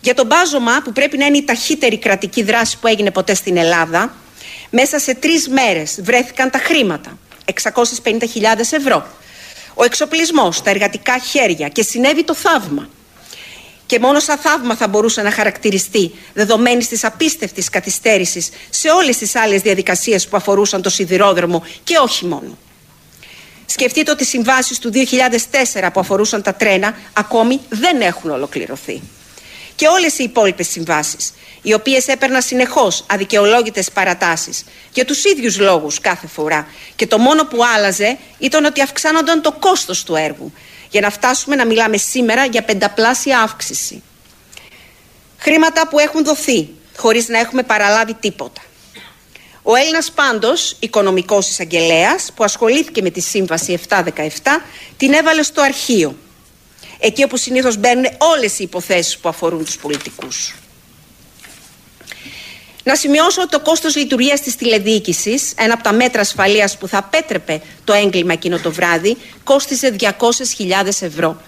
[0.00, 3.56] Για τον μπάζωμα που πρέπει να είναι η ταχύτερη κρατική δράση που έγινε ποτέ στην
[3.56, 4.14] Ελλάδα,
[4.70, 8.20] μέσα σε τρεις μέρες βρέθηκαν τα χρήματα, 650.000
[8.70, 9.06] ευρώ,
[9.74, 12.88] ο εξοπλισμός, τα εργατικά χέρια και συνέβη το θαύμα
[13.92, 19.34] και μόνο σαν θαύμα θα μπορούσε να χαρακτηριστεί δεδομένης της απίστευτης καθυστέρησης σε όλες τις
[19.34, 22.58] άλλες διαδικασίες που αφορούσαν το σιδηρόδρομο και όχι μόνο.
[23.66, 29.02] Σκεφτείτε ότι οι συμβάσεις του 2004 που αφορούσαν τα τρένα ακόμη δεν έχουν ολοκληρωθεί.
[29.74, 31.32] Και όλες οι υπόλοιπες συμβάσεις,
[31.62, 36.66] οι οποίες έπαιρναν συνεχώς αδικαιολόγητες παρατάσεις για τους ίδιους λόγους κάθε φορά,
[36.96, 40.52] και το μόνο που άλλαζε ήταν ότι αυξάνονταν το κόστος του έργου
[40.92, 44.02] για να φτάσουμε να μιλάμε σήμερα για πενταπλάσια αύξηση.
[45.38, 48.60] Χρήματα που έχουν δοθεί χωρίς να έχουμε παραλάβει τίποτα.
[49.62, 54.62] Ο Έλληνας πάντως, οικονομικός εισαγγελέας, που ασχολήθηκε με τη σύμβαση 717,
[54.96, 56.16] την έβαλε στο αρχείο.
[56.98, 60.54] Εκεί όπου συνήθως μπαίνουν όλες οι υποθέσεις που αφορούν τους πολιτικούς.
[62.84, 66.98] Να σημειώσω ότι το κόστος λειτουργίας της τηλεδιοίκησης, ένα από τα μέτρα ασφαλείας που θα
[66.98, 71.40] απέτρεπε το έγκλημα εκείνο το βράδυ, κόστιζε 200.000 ευρώ.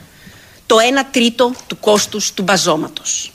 [0.67, 3.33] Το 1 τρίτο του κόστους του μπαζώματος.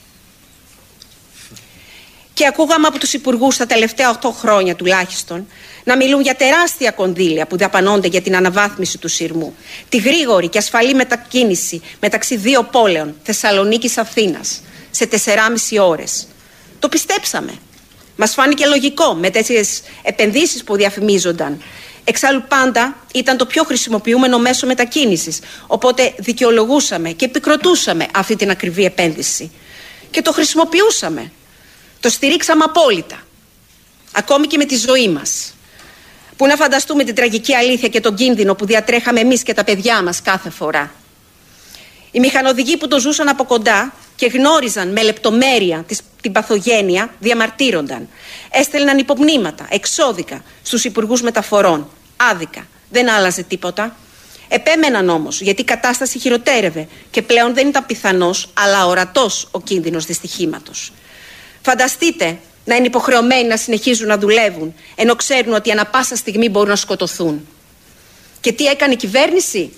[2.34, 5.48] Και ακούγαμε από τους υπουργούς τα τελευταία 8 χρόνια τουλάχιστον
[5.84, 9.56] να μιλούν για τεράστια κονδύλια που δαπανώνται για την αναβάθμιση του σειρμού.
[9.90, 14.40] Τη γρήγορη και ασφαλή μετακίνηση μεταξύ δύο πόλεων, Θεσσαλονίκη-Αθήνα,
[14.92, 16.28] σε 4,5 ώρες.
[16.80, 17.54] Το πιστέψαμε.
[18.22, 21.62] Μας φάνηκε λογικό με τέτοιες επενδύσεις που διαφημίζονταν.
[22.04, 25.40] Εξάλλου πάντα ήταν το πιο χρησιμοποιούμενο μέσο μετακίνησης.
[25.68, 29.52] Οπότε δικαιολογούσαμε και επικροτούσαμε αυτή την ακριβή επένδυση.
[30.12, 31.32] Και το χρησιμοποιούσαμε.
[32.00, 33.20] Το στηρίξαμε απόλυτα.
[34.12, 35.54] Ακόμη και με τη ζωή μας.
[36.38, 40.04] Πού να φανταστούμε την τραγική αλήθεια και τον κίνδυνο που διατρέχαμε εμείς και τα παιδιά
[40.04, 40.92] μας κάθε φορά.
[42.12, 45.86] Οι μηχανοδηγοί που το ζούσαν από κοντά και γνώριζαν με λεπτομέρεια
[46.22, 48.08] την παθογένεια διαμαρτύρονταν.
[48.52, 51.90] Έστελναν υπομνήματα, εξώδικα στους υπουργούς μεταφορών.
[52.18, 52.68] Άδικα.
[52.90, 53.96] Δεν άλλαζε τίποτα.
[54.48, 60.06] Επέμεναν όμως γιατί η κατάσταση χειροτέρευε και πλέον δεν ήταν πιθανός αλλά ορατός ο κίνδυνος
[60.06, 60.92] δυστυχήματος.
[61.62, 66.70] Φανταστείτε να είναι υποχρεωμένοι να συνεχίζουν να δουλεύουν ενώ ξέρουν ότι ανα πάσα στιγμή μπορούν
[66.70, 67.48] να σκοτωθούν.
[68.42, 69.74] Και τι έκανε η κυβέρνηση;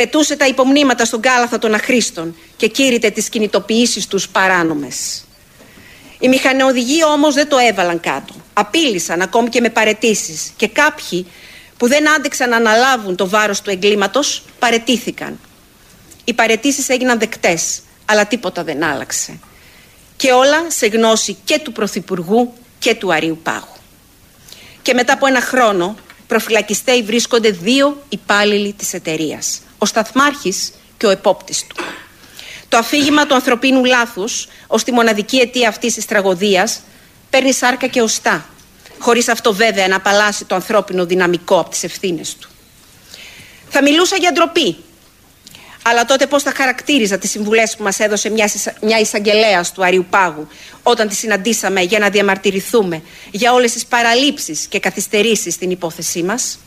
[0.00, 5.24] Πετούσε τα υπομνήματα στον κάλαθο των αχρήστων και κήρυτε τις κινητοποιήσεις τους παράνομες.
[6.18, 8.34] Οι μηχανοδηγοί όμως δεν το έβαλαν κάτω.
[8.52, 11.26] Απείλησαν ακόμη και με παρετήσεις και κάποιοι
[11.76, 15.40] που δεν άντεξαν να αναλάβουν το βάρος του εγκλήματος παρετήθηκαν.
[16.24, 19.38] Οι παρετήσεις έγιναν δεκτές, αλλά τίποτα δεν άλλαξε.
[20.16, 23.76] Και όλα σε γνώση και του Πρωθυπουργού και του Αρίου Πάγου.
[24.82, 25.96] Και μετά από ένα χρόνο
[26.26, 31.76] προφυλακιστέοι βρίσκονται δύο υπάλληλοι της εταιρείας ο σταθμάρχης και ο επόπτης του.
[32.68, 36.80] Το αφήγημα του ανθρωπίνου λάθους ως τη μοναδική αιτία αυτής της τραγωδίας
[37.30, 38.46] παίρνει σάρκα και οστά,
[38.98, 42.48] χωρίς αυτό βέβαια να απαλλάσσει το ανθρώπινο δυναμικό από τις ευθύνες του.
[43.68, 44.76] Θα μιλούσα για ντροπή,
[45.82, 48.50] αλλά τότε πώς θα χαρακτήριζα τις συμβουλές που μας έδωσε μια,
[48.80, 50.48] μια εισαγγελέας του Αριού Πάγου
[50.82, 56.58] όταν τη συναντήσαμε για να διαμαρτυρηθούμε για όλες τις παραλήψεις και καθυστερήσεις στην υπόθεσή μας;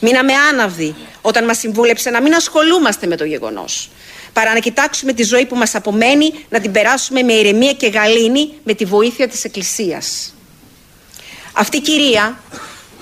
[0.00, 3.90] Μείναμε άναυδοι όταν μας συμβούλεψε να μην ασχολούμαστε με το γεγονός.
[4.32, 8.52] παρά να κοιτάξουμε τη ζωή που μας απομένει, να την περάσουμε με ηρεμία και γαλήνη
[8.64, 10.34] με τη βοήθεια της Εκκλησίας.
[11.52, 12.38] Αυτή η κυρία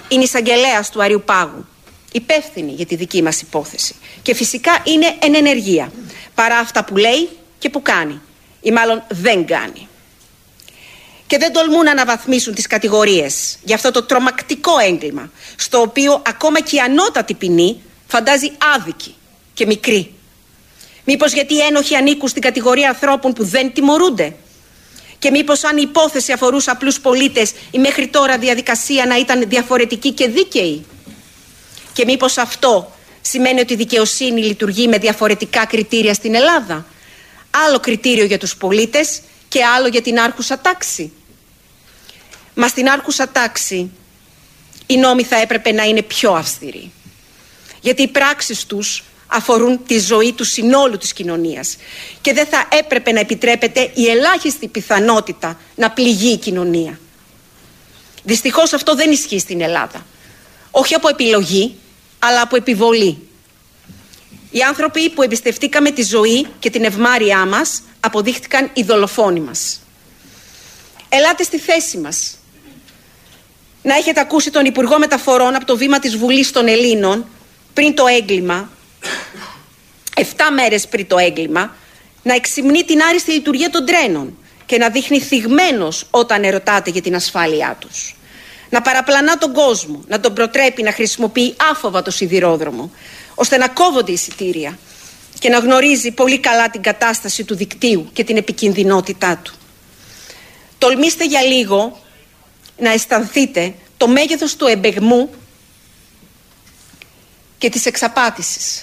[0.09, 1.67] είναι εισαγγελέα του Αριού Πάγου,
[2.13, 5.93] υπεύθυνη για τη δική μας υπόθεση και φυσικά είναι εν ενεργεία
[6.35, 7.29] παρά αυτά που λέει
[7.59, 8.21] και που κάνει
[8.61, 9.89] ή μάλλον δεν κάνει.
[11.33, 16.61] Και δεν τολμούν να αναβαθμίσουν τις κατηγορίες για αυτό το τρομακτικό έγκλημα στο οποίο ακόμα
[16.61, 19.15] και η ανώτατη ποινή φαντάζει άδικη
[19.55, 20.13] και μικρή.
[21.05, 24.35] Μήπως γιατί οι ένοχοι ανήκουν στην κατηγορία ανθρώπων που δεν τιμωρούνται;
[25.19, 30.11] Και μήπως αν η υπόθεση αφορούσε απλούς πολίτες η μέχρι τώρα διαδικασία να ήταν διαφορετική
[30.13, 30.85] και δίκαιη;
[31.93, 36.87] Και μήπως αυτό σημαίνει ότι η δικαιοσύνη λειτουργεί με διαφορετικά κριτήρια στην Ελλάδα;
[37.67, 41.13] Άλλο κριτήριο για τους πολίτες και άλλο για την άρχουσα τάξη.
[42.55, 43.91] Μα στην άρχουσα τάξη
[44.87, 46.93] οι νόμοι θα έπρεπε να είναι πιο αυστηροί.
[47.81, 51.77] Γιατί οι πράξεις τους αφορούν τη ζωή του συνόλου της κοινωνίας
[52.21, 57.01] και δεν θα έπρεπε να επιτρέπεται η ελάχιστη πιθανότητα να πληγεί η κοινωνία.
[58.23, 60.07] Δυστυχώς αυτό δεν ισχύει στην Ελλάδα.
[60.71, 61.75] Όχι από επιλογή,
[62.19, 63.29] αλλά από επιβολή.
[64.51, 69.81] Οι άνθρωποι που εμπιστευτήκαμε τη ζωή και την ευμάρειά μας αποδείχτηκαν οι δολοφόνοι μας.
[71.09, 72.37] Ελάτε στη θέση μας.
[73.83, 77.27] Να έχετε ακούσει τον Υπουργό Μεταφορών από το βήμα της Βουλής των Ελλήνων
[77.75, 78.71] πριν το έγκλημα,
[80.15, 80.23] 7
[80.55, 81.77] μέρες πριν το έγκλημα,
[82.23, 87.15] να εξυμνεί την άριστη λειτουργία των τρένων και να δείχνει θυγμένος όταν ερωτάτε για την
[87.15, 88.17] ασφάλειά τους.
[88.71, 92.91] Να παραπλανά τον κόσμο, να τον προτρέπει να χρησιμοποιεί άφοβα το σιδηρόδρομο,
[93.35, 94.79] ώστε να κόβονται εισιτήρια
[95.39, 99.55] και να γνωρίζει πολύ καλά την κατάσταση του δικτύου και την επικινδυνότητά του.
[100.79, 102.02] Τολμήστε για λίγο
[102.79, 105.31] να αισθανθείτε το μέγεθος του εμπεγμού
[107.59, 108.83] και της εξαπάτησης.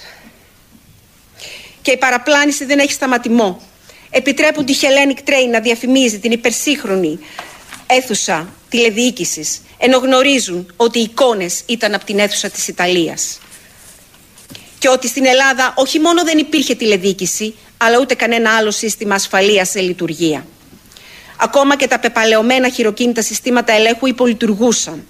[1.82, 3.62] Και η παραπλάνηση δεν έχει σταματημό.
[4.10, 7.20] Επιτρέπουν τη Hellenic Train να διαφημίζει την υπερσύγχρονη
[7.88, 13.40] αίθουσα τηλεδιοίκησης, ενώ γνωρίζουν ότι οι εικόνες ήταν από την αίθουσα της Ιταλίας.
[14.80, 19.70] Και ότι στην Ελλάδα όχι μόνο δεν υπήρχε τηλεδιοίκηση, αλλά ούτε κανένα άλλο σύστημα ασφαλείας
[19.70, 20.46] σε λειτουργία.
[21.42, 25.06] Ακόμα και τα πεπαλαιωμένα χειροκίνητα συστήματα ελέγχου υπολειτουργούσαν.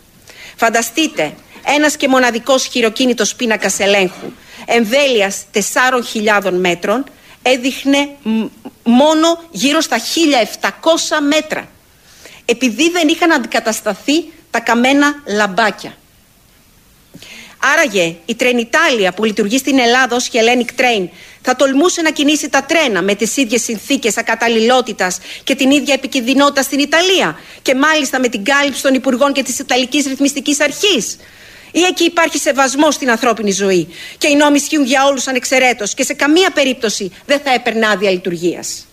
[0.55, 4.31] Φανταστείτε ένας και μοναδικός χειροκίνητος πίνακας ελέγχου
[4.65, 7.03] εμβέλειας 4.000 μέτρων
[7.41, 8.09] έδειχνε
[8.83, 9.97] μόνο γύρω στα
[10.59, 10.69] 1.700
[11.27, 11.67] μέτρα
[12.45, 15.97] επειδή δεν είχαν αντικατασταθεί τα καμένα λαμπάκια.
[17.59, 21.07] Άραγε η Τρενιτάλια που λειτουργεί στην Ελλάδα ως Hellenic Train
[21.41, 26.61] θα τολμούσε να κινήσει τα τρένα με τις ίδιες συνθήκες ακαταλληλότητας και την ίδια επικινδυνότητα
[26.61, 31.17] στην Ιταλία και μάλιστα με την κάλυψη των Υπουργών και της Ιταλικής Ρυθμιστικής Αρχής.
[31.71, 33.87] Ή εκεί υπάρχει σεβασμός στην ανθρώπινη ζωή
[34.17, 38.11] και οι νόμοι ισχύουν για όλους ανεξαιρέτως και σε καμία περίπτωση δεν θα έπαιρνε άδεια
[38.11, 38.87] λειτουργίας.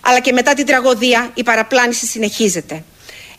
[0.00, 2.84] Αλλά και μετά την τραγωδία η παραπλάνηση συνεχίζεται.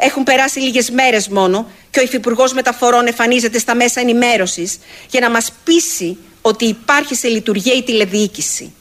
[0.05, 4.77] Έχουν περάσει λίγες μέρες μόνο και ο Υφυπουργός Μεταφορών εμφανίζεται στα μέσα ενημέρωσης
[5.09, 8.73] για να μας πείσει ότι υπάρχει σε λειτουργία η τηλεδιοίκηση.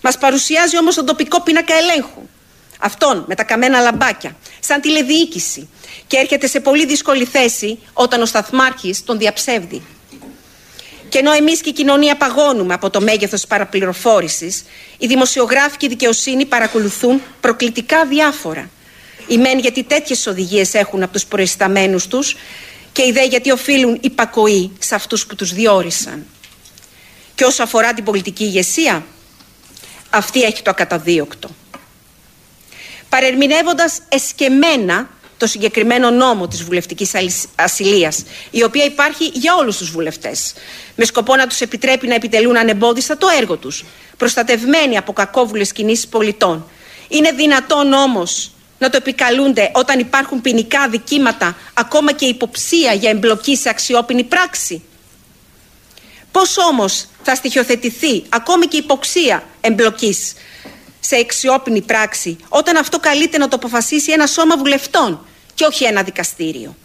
[0.00, 2.22] Μας παρουσιάζει όμως τον τοπικό πίνακα ελέγχου.
[2.80, 5.68] Αυτόν με τα καμένα λαμπάκια, σαν τηλεδιοίκηση.
[6.06, 9.82] Και έρχεται σε πολύ δύσκολη θέση όταν ο Σταθμάρχης τον διαψεύδει.
[11.08, 14.64] Και ενώ εμείς και η κοινωνία παγώνουμε από το μέγεθος της παραπληροφόρησης,
[14.98, 18.70] οι δημοσιογράφοι και η δικαιοσύνη παρακολουθούν προκλητικά διάφορα.
[19.28, 22.36] Οι μεν γιατί τέτοιες οδηγίες έχουν από τους προϊσταμένους τους
[22.92, 26.26] και οι δε γιατί οφείλουν υπακοή σε αυτούς που τους διόρισαν.
[27.34, 29.06] Και όσο αφορά την πολιτική ηγεσία,
[30.10, 31.50] αυτή έχει το ακαταδίωκτο.
[33.08, 37.10] Παρερμηνεύοντας εσκεμένα το συγκεκριμένο νόμο της βουλευτικής
[37.54, 40.52] ασυλίας, η οποία υπάρχει για όλους τους βουλευτές,
[40.96, 43.84] με σκοπό να τους επιτρέπει να επιτελούν ανεμπόδιστα το έργο τους,
[44.16, 46.70] προστατευμένοι από κακόβουλες κινήσεις πολιτών.
[47.08, 53.56] Είναι δυνατόν όμως να το επικαλούνται όταν υπάρχουν ποινικά δικήματα, ακόμα και υποψία για εμπλοκή
[53.56, 54.82] σε αξιόπινη πράξη.
[56.32, 60.32] Πώς όμως θα στοιχειοθετηθεί ακόμη και υποψία εμπλοκής
[61.00, 66.02] σε αξιόπινη πράξη όταν αυτό καλείται να το αποφασίσει ένα σώμα βουλευτών και όχι ένα
[66.02, 66.76] δικαστήριο;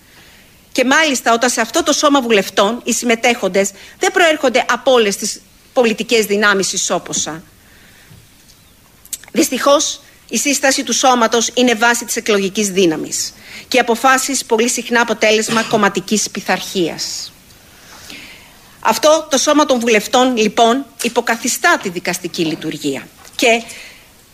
[0.71, 5.41] Και μάλιστα όταν σε αυτό το σώμα βουλευτών οι συμμετέχοντες δεν προέρχονται από όλες τις
[5.73, 7.43] πολιτικές δυνάμεις ισόποσα.
[9.31, 13.33] Δυστυχώς η σύσταση του σώματος είναι βάση της εκλογικής δύναμης
[13.67, 17.33] και οι αποφάσεις πολύ συχνά αποτέλεσμα κομματικής πειθαρχίας.
[18.79, 23.63] Αυτό το σώμα των βουλευτών λοιπόν υποκαθιστά τη δικαστική λειτουργία και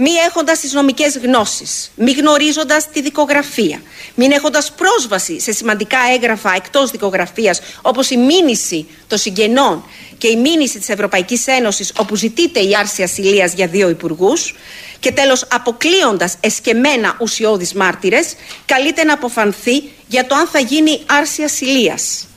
[0.01, 3.81] μη έχοντας τις νομικές γνώσεις, μη γνωρίζοντας τη δικογραφία,
[4.15, 9.83] μην έχοντας πρόσβαση σε σημαντικά έγγραφα εκτός δικογραφίας, όπως η μήνυση των συγγενών
[10.17, 14.55] και η μήνυση της Ευρωπαϊκής Ένωσης, όπου ζητείται η άρση ασυλίας για δύο υπουργούς,
[14.99, 18.33] και τέλος αποκλείοντας εσκεμμένα ουσιώδεις μάρτυρες,
[18.65, 22.27] καλείται να αποφανθεί για το αν θα γίνει άρση ασυλίας.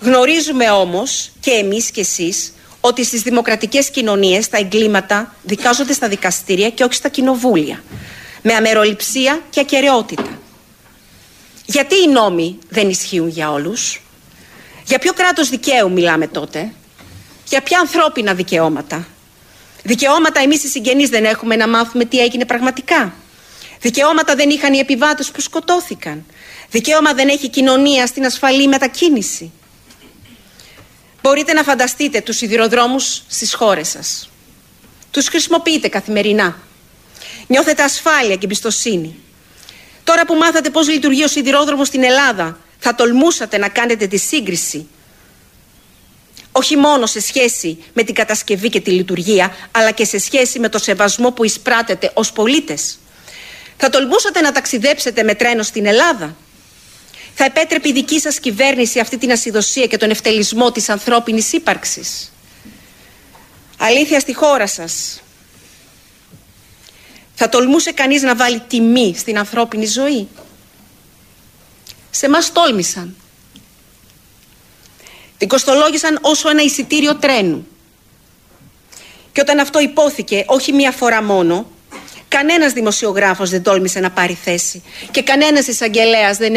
[0.00, 2.52] Γνωρίζουμε όμως και εμείς και εσείς
[2.84, 7.82] ότι στις δημοκρατικές κοινωνίες τα εγκλήματα δικάζονται στα δικαστήρια και όχι στα κοινοβούλια.
[8.42, 10.38] Με αμεροληψία και ακαιρεότητα.
[11.66, 14.02] Γιατί οι νόμοι δεν ισχύουν για όλους;
[14.84, 16.72] Για ποιο κράτος δικαίου μιλάμε τότε;
[17.48, 19.06] Για ποια ανθρώπινα δικαιώματα;
[19.82, 23.14] Δικαιώματα εμείς οι συγγενείς δεν έχουμε να μάθουμε τι έγινε πραγματικά.
[23.80, 26.24] Δικαιώματα δεν είχαν οι επιβάτες που σκοτώθηκαν.
[26.70, 29.52] Δικαίωμα δεν έχει κοινωνία στην ασφαλή μετακίνηση.
[31.22, 34.30] Μπορείτε να φανταστείτε τους σιδηροδρόμους στις χώρες σας.
[35.10, 36.58] Τους χρησιμοποιείτε καθημερινά.
[37.46, 39.14] Νιώθετε ασφάλεια και εμπιστοσύνη.
[40.04, 44.88] Τώρα που μάθατε πώς λειτουργεί ο σιδηρόδρομος στην Ελλάδα, θα τολμούσατε να κάνετε τη σύγκριση.
[46.52, 50.68] Όχι μόνο σε σχέση με την κατασκευή και τη λειτουργία, αλλά και σε σχέση με
[50.68, 52.98] το σεβασμό που εισπράτετε ως πολίτες.
[53.76, 56.36] Θα τολμούσατε να ταξιδέψετε με τρένο στην Ελλάδα
[57.44, 62.32] θα επέτρεπε η δική σας κυβέρνηση αυτή την ασυδοσία και τον ευτελισμό της ανθρώπινης ύπαρξης.
[63.78, 65.22] Αλήθεια στη χώρα σας.
[67.34, 70.28] Θα τολμούσε κανείς να βάλει τιμή στην ανθρώπινη ζωή;
[72.10, 73.16] Σε μας τόλμησαν.
[75.38, 77.66] Την κοστολόγησαν όσο ένα εισιτήριο τρένου.
[79.32, 81.70] Και όταν αυτό υπόθηκε όχι μία φορά μόνο,
[82.28, 86.54] κανένας δημοσιογράφος δεν τόλμησε να πάρει θέση και κανένας εισαγγελέας δεν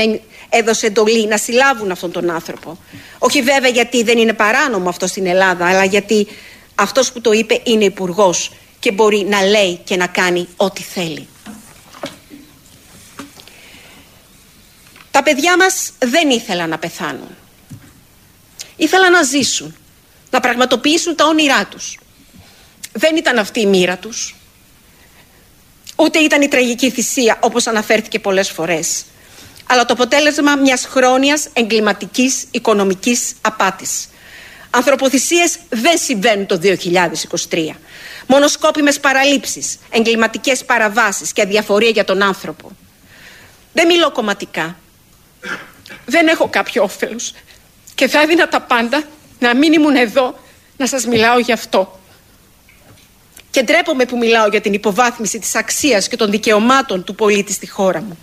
[0.49, 2.77] έδωσε εντολή να συλλάβουν αυτόν τον άνθρωπο.
[3.17, 6.27] Όχι βέβαια γιατί δεν είναι παράνομο αυτό στην Ελλάδα, αλλά γιατί
[6.75, 11.27] αυτός που το είπε είναι υπουργός και μπορεί να λέει και να κάνει ό,τι θέλει.
[15.11, 17.35] Τα παιδιά μας δεν ήθελαν να πεθάνουν.
[18.75, 19.75] Ήθελαν να ζήσουν,
[20.29, 21.99] να πραγματοποιήσουν τα όνειρά τους.
[22.91, 24.35] Δεν ήταν αυτή η μοίρα τους.
[25.95, 29.05] Ούτε ήταν η τραγική θυσία όπως αναφέρθηκε πολλές φορές
[29.67, 34.07] αλλά το αποτέλεσμα μιας χρόνιας εγκληματικής οικονομικής απάτης.
[34.69, 36.59] Ανθρωποθυσίες δεν συμβαίνουν το
[37.49, 37.75] 2023.
[38.27, 42.71] Μόνο σκόπιμες παραλήψεις, εγκληματικές παραβάσεις και αδιαφορία για τον άνθρωπο.
[43.73, 44.77] Δεν μιλώ κομματικά.
[46.05, 47.33] Δεν έχω κάποιο όφελος.
[47.95, 49.03] Και θα έδινα τα πάντα
[49.39, 50.39] να μην ήμουν εδώ
[50.77, 51.99] να σας μιλάω γι' αυτό.
[53.51, 57.67] Και ντρέπομαι που μιλάω για την υποβάθμιση της αξίας και των δικαιωμάτων του πολίτη στη
[57.67, 58.17] χώρα μου.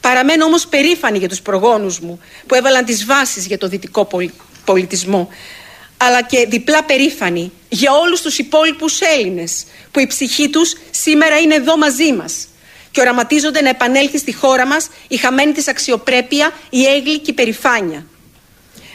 [0.00, 4.08] Παραμένω όμως περήφανη για τους προγόνους μου που έβαλαν τις βάσεις για το δυτικό
[4.64, 5.28] πολιτισμό
[5.96, 11.54] αλλά και διπλά περήφανη για όλους τους υπόλοιπους Έλληνες που η ψυχή τους σήμερα είναι
[11.54, 12.48] εδώ μαζί μας
[12.90, 17.34] και οραματίζονται να επανέλθει στη χώρα μας η χαμένη της αξιοπρέπεια, η έγκλη και η
[17.34, 18.06] περηφάνεια.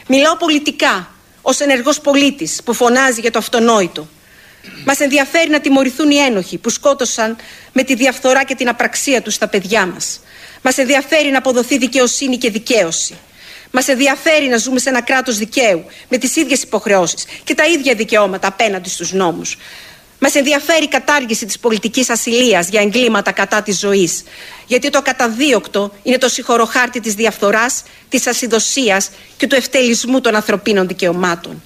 [0.08, 1.10] Μιλάω πολιτικά,
[1.42, 4.08] ως ενεργός πολίτης που φωνάζει για το αυτονόητο.
[4.84, 7.36] Μας ενδιαφέρει να τιμωρηθούν οι ένοχοι που σκότωσαν
[7.72, 10.20] με τη διαφθορά και την απραξία τους στα παιδιά μας.
[10.62, 13.14] Μας ενδιαφέρει να αποδοθεί δικαιοσύνη και δικαίωση.
[13.70, 17.94] Μας ενδιαφέρει να ζούμε σε ένα κράτος δικαίου, με τις ίδιες υποχρεώσεις και τα ίδια
[17.94, 19.56] δικαιώματα απέναντι στους νόμους.
[20.18, 24.22] Μας ενδιαφέρει η κατάργηση της πολιτικής ασυλίας για εγκλήματα κατά της ζωής.
[24.66, 30.86] Γιατί το καταδίωκτο είναι το συγχωροχάρτη της διαφθοράς, της ασυδοσίας και του ευτελισμού των ανθρωπίνων
[30.86, 31.62] δικαιωμάτων.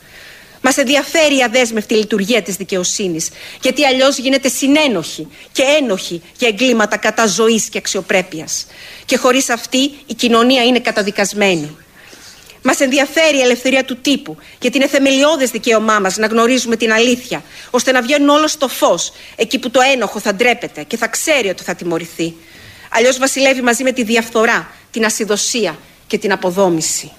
[0.68, 3.28] Μας ενδιαφέρει η αδέσμευτη λειτουργία της δικαιοσύνης,
[3.60, 8.66] γιατί αλλιώς γίνεται συνένοχη και ένοχη για εγκλήματα κατά ζωής και αξιοπρέπειας.
[9.04, 11.76] Και χωρίς αυτή η κοινωνία είναι καταδικασμένη.
[12.62, 17.42] Μας ενδιαφέρει η ελευθερία του τύπου, γιατί είναι θεμελιώδες δικαίωμά μας να γνωρίζουμε την αλήθεια,
[17.70, 21.48] ώστε να βγαίνουν όλο στο φως, εκεί που το ένοχο θα ντρέπεται και θα ξέρει
[21.48, 22.34] ότι θα τιμωρηθεί.
[22.90, 27.12] Αλλιώς βασιλεύει μαζί με τη διαφθορά, την ασυδοσία και την αποδόμηση.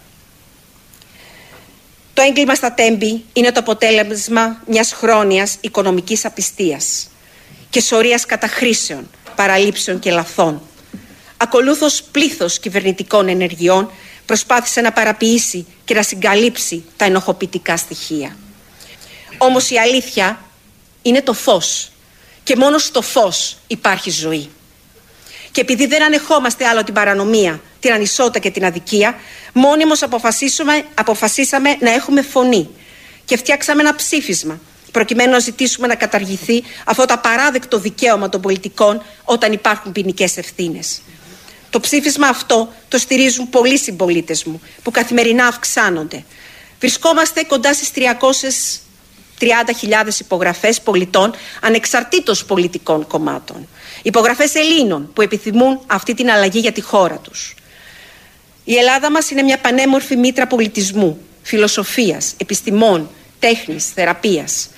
[2.17, 7.09] Το έγκλημα στα τέμπη είναι το αποτέλεσμα μιας χρόνιας οικονομικής απιστίας
[7.69, 10.61] και σωρίας καταχρήσεων, παραλήψεων και λαθών.
[11.37, 13.91] Ακολούθως πλήθος κυβερνητικών ενεργειών
[14.25, 18.37] προσπάθησε να παραποιήσει και να συγκαλύψει τα ενοχοποιητικά στοιχεία.
[19.37, 20.39] Όμως η αλήθεια
[21.01, 21.91] είναι το φως
[22.43, 24.49] και μόνο στο φως υπάρχει ζωή.
[25.51, 29.15] Και επειδή δεν ανεχόμαστε άλλο την παρανομία, την ανισότητα και την αδικία,
[29.53, 32.69] μόνιμως αποφασίσαμε, αποφασίσαμε να έχουμε φωνή
[33.25, 34.59] και φτιάξαμε ένα ψήφισμα
[34.91, 41.01] προκειμένου να ζητήσουμε να καταργηθεί αυτό το απαράδεκτο δικαίωμα των πολιτικών όταν υπάρχουν ποινικές ευθύνες.
[41.69, 46.23] Το ψήφισμα αυτό το στηρίζουν πολλοί συμπολίτες μου που καθημερινά αυξάνονται.
[46.79, 48.79] Βρισκόμαστε κοντά στις 300
[49.39, 53.67] 30.000 υπογραφές πολιτών ανεξαρτήτως πολιτικών κομμάτων.
[54.01, 57.55] Υπογραφές Ελλήνων που επιθυμούν αυτή την αλλαγή για τη χώρα τους.
[58.69, 63.09] Η Ελλάδα μας είναι μια πανέμορφη μήτρα πολιτισμού, φιλοσοφίας, επιστημών,
[63.39, 64.69] τέχνης, θεραπείας.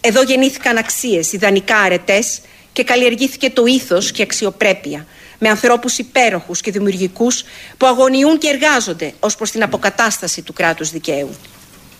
[0.00, 2.40] Εδώ γεννήθηκαν αξίες, ιδανικά αρετές
[2.72, 5.06] και καλλιεργήθηκε το ήθος και αξιοπρέπεια
[5.38, 7.44] με ανθρώπους υπέροχους και δημιουργικούς
[7.76, 11.30] που αγωνιούν και εργάζονται ως προς την αποκατάσταση του κράτους δικαίου.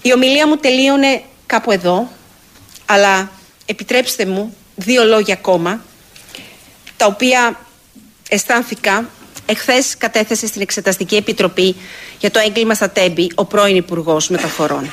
[0.02, 2.10] Η ομιλία μου τελείωνε κάπου εδώ,
[2.86, 3.30] αλλά
[3.66, 5.84] επιτρέψτε μου δύο λόγια ακόμα,
[6.96, 7.60] τα οποία
[8.28, 9.08] αισθάνθηκα
[9.50, 11.76] εχθές κατέθεσε στην Εξεταστική Επιτροπή
[12.18, 14.90] για το έγκλημα στα Τέμπη ο πρώην Υπουργός Μεταφορών.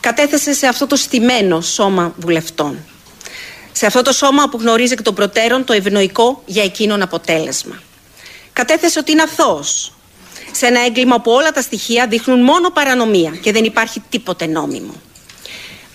[0.00, 2.78] Κατέθεσε σε αυτό το στημένο σώμα βουλευτών.
[3.72, 7.82] Σε αυτό το σώμα που γνωρίζει εκ των προτέρων το ευνοϊκό για εκείνον αποτέλεσμα.
[8.52, 9.92] Κατέθεσε ότι είναι αθώος
[10.52, 14.94] σε ένα έγκλημα που όλα τα στοιχεία δείχνουν μόνο παρανομία και δεν υπάρχει τίποτε νόμιμο.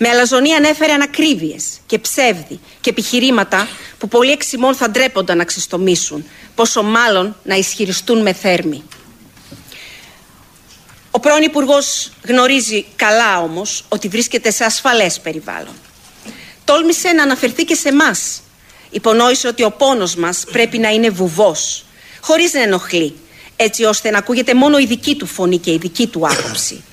[0.02, 6.24] Με αλαζονία ανέφερε ανακρίβειες και ψεύδι και επιχειρήματα που πολλοί εξημών θα ντρέπονταν να ξεστομίσουν,
[6.54, 8.82] πόσο μάλλον να ισχυριστούν με θέρμη.
[11.10, 15.74] Ο πρώην Υπουργός γνωρίζει καλά όμως ότι βρίσκεται σε ασφαλές περιβάλλον.
[16.64, 18.16] Τόλμησε να αναφερθεί και σε εμά.
[18.90, 21.84] Υπονόησε ότι ο πόνος μας πρέπει να είναι βουβός,
[22.20, 23.14] χωρίς να ενοχλεί,
[23.56, 26.84] έτσι ώστε να ακούγεται μόνο η δική του φωνή και η δική του άποψη.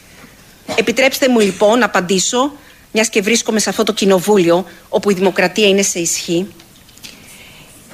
[0.75, 2.51] Επιτρέψτε μου λοιπόν να απαντήσω
[2.97, 6.47] μιας και βρίσκομαι σε αυτό το κοινοβούλιο όπου η δημοκρατία είναι σε ισχύ.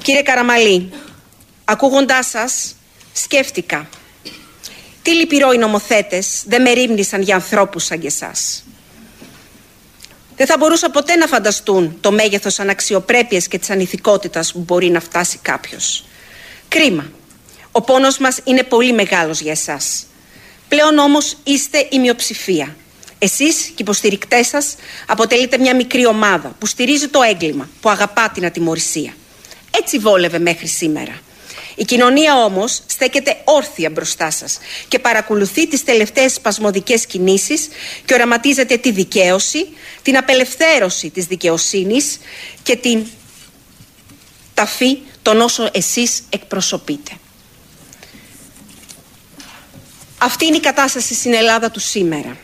[0.02, 0.92] Κύριε Καραμαλή,
[1.64, 2.76] ακούγοντάς σας,
[3.12, 3.88] σκέφτηκα
[5.02, 8.64] τι λυπηρό οι νομοθέτες δεν με ρίμνησαν για ανθρώπους σαν και εσάς.
[10.36, 15.00] Δεν θα μπορούσα ποτέ να φανταστούν το μέγεθος αναξιοπρέπειας και της ανηθικότητας που μπορεί να
[15.00, 16.04] φτάσει κάποιος.
[16.68, 17.10] Κρίμα.
[17.72, 20.06] Ο πόνος μας είναι πολύ μεγάλος για εσάς.
[20.68, 22.76] Πλέον όμως είστε η μειοψηφία.
[23.24, 24.74] Εσείς και οι υποστηρικτές σας
[25.06, 29.14] αποτελείτε μια μικρή ομάδα που στηρίζει το έγκλημα, που αγαπά την ατιμορρησία.
[29.70, 31.20] Έτσι βόλευε μέχρι σήμερα.
[31.74, 34.58] Η κοινωνία όμως στέκεται όρθια μπροστά σας
[34.88, 37.68] και παρακολουθεί τις τελευταίες σπασμωδικές κινήσεις
[38.04, 39.68] και οραματίζεται τη δικαίωση,
[40.02, 42.18] την απελευθέρωση της δικαιοσύνης
[42.62, 43.06] και την
[44.54, 47.12] ταφή των όσων εσείς εκπροσωπείτε.
[50.18, 52.36] Αυτή είναι η κατάσταση στην Ελλάδα του σήμερα.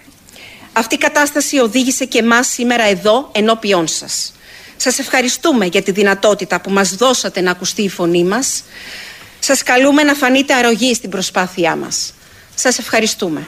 [0.72, 4.32] Αυτή η κατάσταση οδήγησε και εμάς σήμερα εδώ ενώπιόν σας.
[4.76, 8.62] Σας ευχαριστούμε για τη δυνατότητα που μας δώσατε να ακουστεί η φωνή μας.
[9.38, 12.12] Σας καλούμε να φανείτε αρρωγή στην προσπάθειά μας.
[12.54, 13.46] Σας ευχαριστούμε.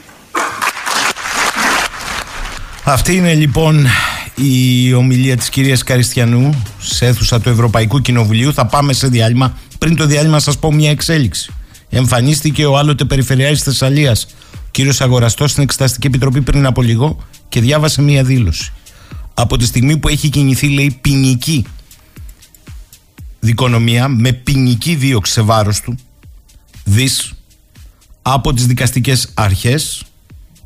[2.85, 3.87] Αυτή είναι λοιπόν
[4.35, 8.53] η ομιλία της κυρίας Καριστιανού σε αίθουσα του Ευρωπαϊκού Κοινοβουλίου.
[8.53, 9.59] Θα πάμε σε διάλειμμα.
[9.79, 11.53] Πριν το διάλειμμα σας πω μια εξέλιξη.
[11.91, 14.27] Εμφανίστηκε ο άλλοτε Περιφερειάρχης Θεσσαλίας
[14.73, 17.19] κύριος Αγοραστός στην Εξεταστική Επιτροπή πριν από λίγο
[17.49, 18.73] και διάβασε μία δήλωση.
[19.35, 21.65] Από τη στιγμή που έχει κινηθεί, λέει, ποινική
[23.41, 25.99] δικονομία με ποινική δίωξη σε βάρος του,
[26.85, 27.33] δις,
[28.23, 30.03] από τις δικαστικές αρχές,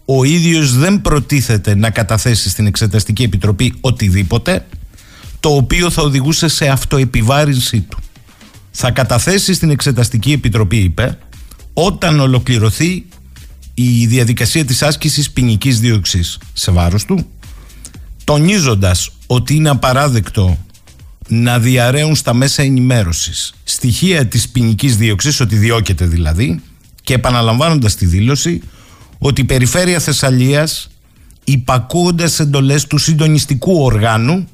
[0.05, 4.67] ο ίδιος δεν προτίθεται να καταθέσει στην Εξεταστική Επιτροπή οτιδήποτε,
[5.41, 7.99] το οποίο θα οδηγούσε σε αυτοεπιβάρυνσή του.
[8.71, 11.19] Θα καταθέσει στην Εξεταστική Επιτροπή, είπε,
[11.73, 13.05] όταν ολοκληρωθεί
[13.79, 17.27] η διαδικασία της άσκησης ποινικής δίωξης σε βάρος του
[18.25, 20.59] τονίζοντας ότι είναι απαράδεκτο
[21.29, 26.61] να διαραίουν στα μέσα ενημέρωσης στοιχεία της ποινικής δίωξης, ότι διώκεται δηλαδή
[27.03, 28.61] και επαναλαμβάνοντας τη δήλωση
[29.19, 30.91] ότι η Περιφέρεια Θεσσαλίας
[31.45, 34.49] υπακούοντας εντολές του συντονιστικού οργάνου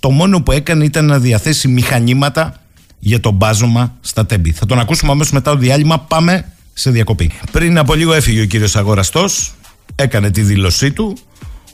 [0.00, 2.60] το μόνο που έκανε ήταν να διαθέσει μηχανήματα
[2.98, 4.52] για το μπάζωμα στα τέμπη.
[4.52, 5.98] Θα τον ακούσουμε αμέσως μετά το διάλειμμα.
[5.98, 7.30] Πάμε σε διακοπή.
[7.52, 9.54] Πριν από λίγο έφυγε ο κύριος Αγοραστός,
[9.94, 11.16] έκανε τη δήλωσή του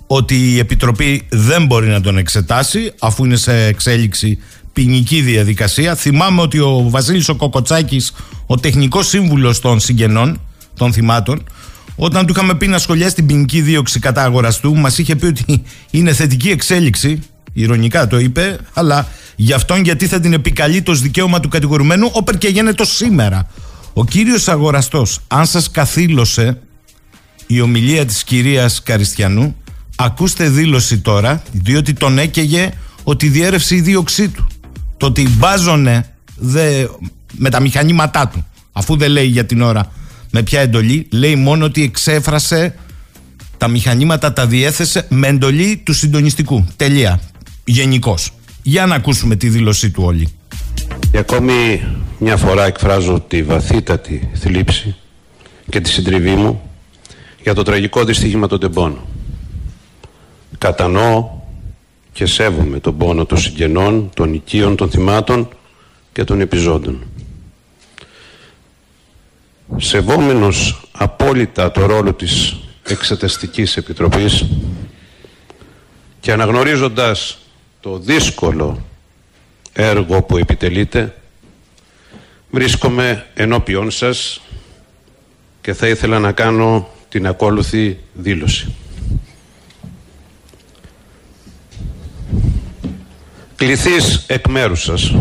[0.06, 4.38] ότι η Επιτροπή δεν μπορεί να τον εξετάσει αφού είναι σε εξέλιξη
[4.72, 5.94] ποινική διαδικασία.
[5.94, 8.12] Θυμάμαι ότι ο Βασίλης ο Κοκοτσάκης,
[8.46, 10.40] ο τεχνικός σύμβουλος των συγγενών
[10.76, 11.44] των θυμάτων,
[11.96, 15.62] όταν του είχαμε πει να σχολιάσει την ποινική δίωξη κατά αγοραστού, μας είχε πει ότι
[15.90, 17.22] είναι θετική εξέλιξη,
[17.52, 22.38] ηρωνικά το είπε, αλλά γι' αυτόν γιατί θα την επικαλεί το δικαίωμα του κατηγορουμένου, όπερ
[22.38, 23.50] και γίνεται σήμερα.
[23.92, 26.58] Ο κύριος Αγοραστός, αν σας καθήλωσε
[27.46, 29.56] η ομιλία της κυρίας Καριστιανού,
[29.96, 32.70] ακούστε δήλωση τώρα, διότι τον έκαιγε
[33.02, 34.46] ότι διέρευσε η δίωξή του.
[34.96, 36.86] Το ότι μπάζωνε δε,
[37.32, 39.92] με τα μηχανήματά του, αφού δεν λέει για την ώρα
[40.30, 42.74] με ποια εντολή, λέει μόνο ότι εξέφρασε
[43.56, 46.66] τα μηχανήματα, τα διέθεσε με εντολή του συντονιστικού.
[46.76, 47.20] Τελεία.
[47.64, 48.14] Γενικώ.
[48.62, 50.28] Για να ακούσουμε τη δήλωσή του όλοι.
[51.12, 51.86] Και ακόμη
[52.18, 54.96] μια φορά εκφράζω τη βαθύτατη θλίψη
[55.70, 56.70] και τη συντριβή μου
[57.42, 59.00] για το τραγικό δυστύχημα των τεμπών.
[60.58, 61.30] Κατανοώ
[62.12, 65.48] και σέβομαι τον πόνο των συγγενών, των οικείων, των θυμάτων
[66.12, 67.02] και των επιζώντων.
[69.76, 74.46] Σεβόμενος απόλυτα το ρόλο της Εξεταστικής Επιτροπής
[76.20, 77.38] και αναγνωρίζοντας
[77.80, 78.82] το δύσκολο
[79.72, 81.14] έργο που επιτελείτε,
[82.50, 84.40] βρίσκομαι ενώπιόν σας
[85.60, 88.74] και θα ήθελα να κάνω την ακόλουθη δήλωση.
[93.56, 95.14] Κληθείς εκ μέρους σας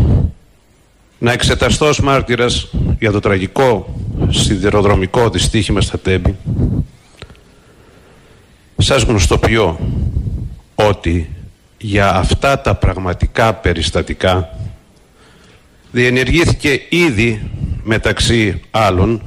[1.18, 3.94] να εξεταστώ ως μάρτυρας για το τραγικό
[4.28, 6.36] σιδηροδρομικό δυστύχημα στα Τέμπη
[8.82, 9.78] σας γνωστοποιώ
[10.74, 11.30] ότι
[11.84, 14.58] για αυτά τα πραγματικά περιστατικά
[15.90, 17.50] διενεργήθηκε ήδη
[17.82, 19.22] μεταξύ άλλων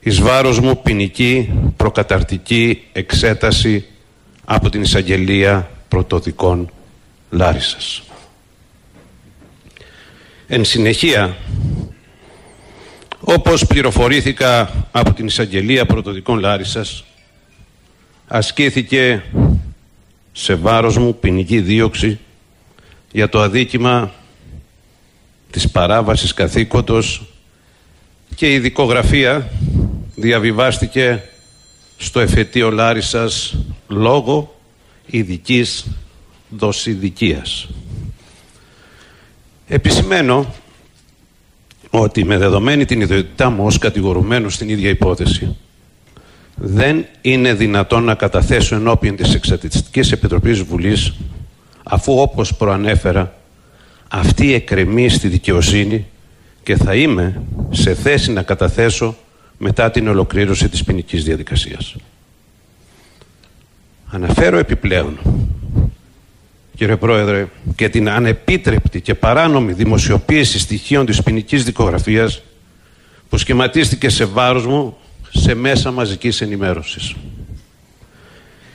[0.00, 3.84] εις βάρος μου ποινική προκαταρτική εξέταση
[4.44, 6.70] από την εισαγγελία πρωτοδικών
[7.30, 8.02] Λάρισας.
[10.46, 11.36] Εν συνεχεία,
[13.20, 17.04] όπως πληροφορήθηκα από την εισαγγελία πρωτοδικών Λάρισας,
[18.26, 19.22] ασκήθηκε
[20.32, 22.18] σε βάρος μου ποινική δίωξη
[23.12, 24.12] για το αδίκημα
[25.50, 27.22] της παράβασης καθήκοντος
[28.34, 29.50] και η δικογραφία
[30.14, 31.22] διαβιβάστηκε
[31.96, 33.56] στο εφετείο Λάρισας
[33.88, 34.60] λόγω
[35.06, 35.86] ειδικής
[36.48, 37.68] δοσιδικίας.
[39.66, 40.54] Επισημένω
[41.90, 45.56] ότι με δεδομένη την ιδιότητά μου ως κατηγορουμένος στην ίδια υπόθεση
[46.64, 51.12] δεν είναι δυνατόν να καταθέσω ενώπιον της Εξατητικής Επιτροπής Βουλής
[51.82, 53.34] αφού όπως προανέφερα
[54.08, 56.06] αυτή εκκρεμεί στη δικαιοσύνη
[56.62, 59.16] και θα είμαι σε θέση να καταθέσω
[59.58, 61.96] μετά την ολοκλήρωση της ποινική διαδικασίας.
[64.06, 65.18] Αναφέρω επιπλέον,
[66.76, 72.42] κύριε Πρόεδρε, και την ανεπίτρεπτη και παράνομη δημοσιοποίηση στοιχείων της ποινικής δικογραφίας
[73.28, 74.96] που σχηματίστηκε σε βάρος μου
[75.32, 77.14] σε μέσα μαζικής ενημέρωσης.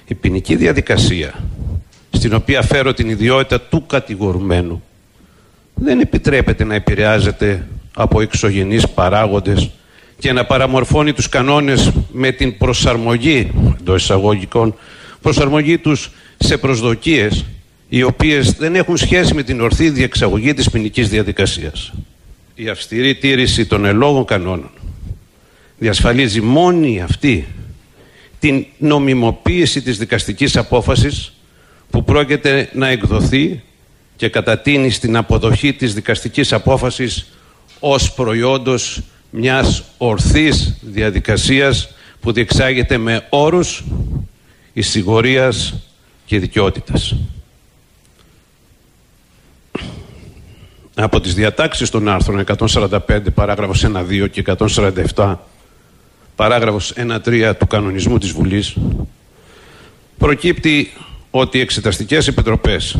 [0.07, 1.33] Η ποινική διαδικασία,
[2.11, 4.83] στην οποία φέρω την ιδιότητα του κατηγορουμένου,
[5.73, 9.69] δεν επιτρέπεται να επηρεάζεται από εξωγενείς παράγοντες
[10.19, 14.75] και να παραμορφώνει τους κανόνες με την προσαρμογή εντός εισαγωγικών,
[15.21, 17.45] προσαρμογή τους σε προσδοκίες
[17.89, 21.93] οι οποίες δεν έχουν σχέση με την ορθή διεξαγωγή της ποινικής διαδικασίας.
[22.55, 24.69] Η αυστηρή τήρηση των ελόγων κανόνων
[25.77, 27.47] διασφαλίζει μόνη αυτή
[28.39, 31.33] την νομιμοποίηση της δικαστικής απόφασης
[31.89, 33.61] που πρόκειται να εκδοθεί
[34.15, 37.27] και κατατείνει στην αποδοχή της δικαστικής απόφασης
[37.79, 43.83] ως προϊόντος μιας ορθής διαδικασίας που διεξάγεται με όρους
[44.73, 45.73] εισηγορίας
[46.25, 47.15] και δικαιότητας.
[50.95, 55.35] Από τις διατάξεις των άρθρων 145 παράγραφος 1-2 και 147
[56.37, 56.93] παράγραφος
[57.25, 58.75] 1-3 του κανονισμού της Βουλής
[60.17, 60.93] προκύπτει
[61.31, 62.97] ότι οι εξεταστικές επιτροπές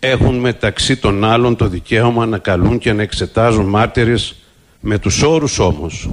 [0.00, 4.34] έχουν μεταξύ των άλλων το δικαίωμα να καλούν και να εξετάζουν μάρτυρες
[4.80, 6.10] με τους όρους όμως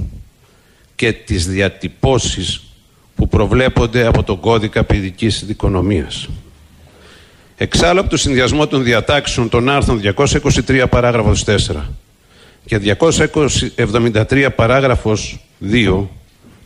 [0.94, 2.62] και τις διατυπώσεις
[3.16, 6.28] που προβλέπονται από τον κώδικα παιδικής δικονομίας.
[7.56, 11.56] Εξάλλου από το συνδυασμό των διατάξεων των άρθρων 223 παράγραφος 4
[12.64, 12.96] και
[13.76, 16.06] 273 παράγραφος 2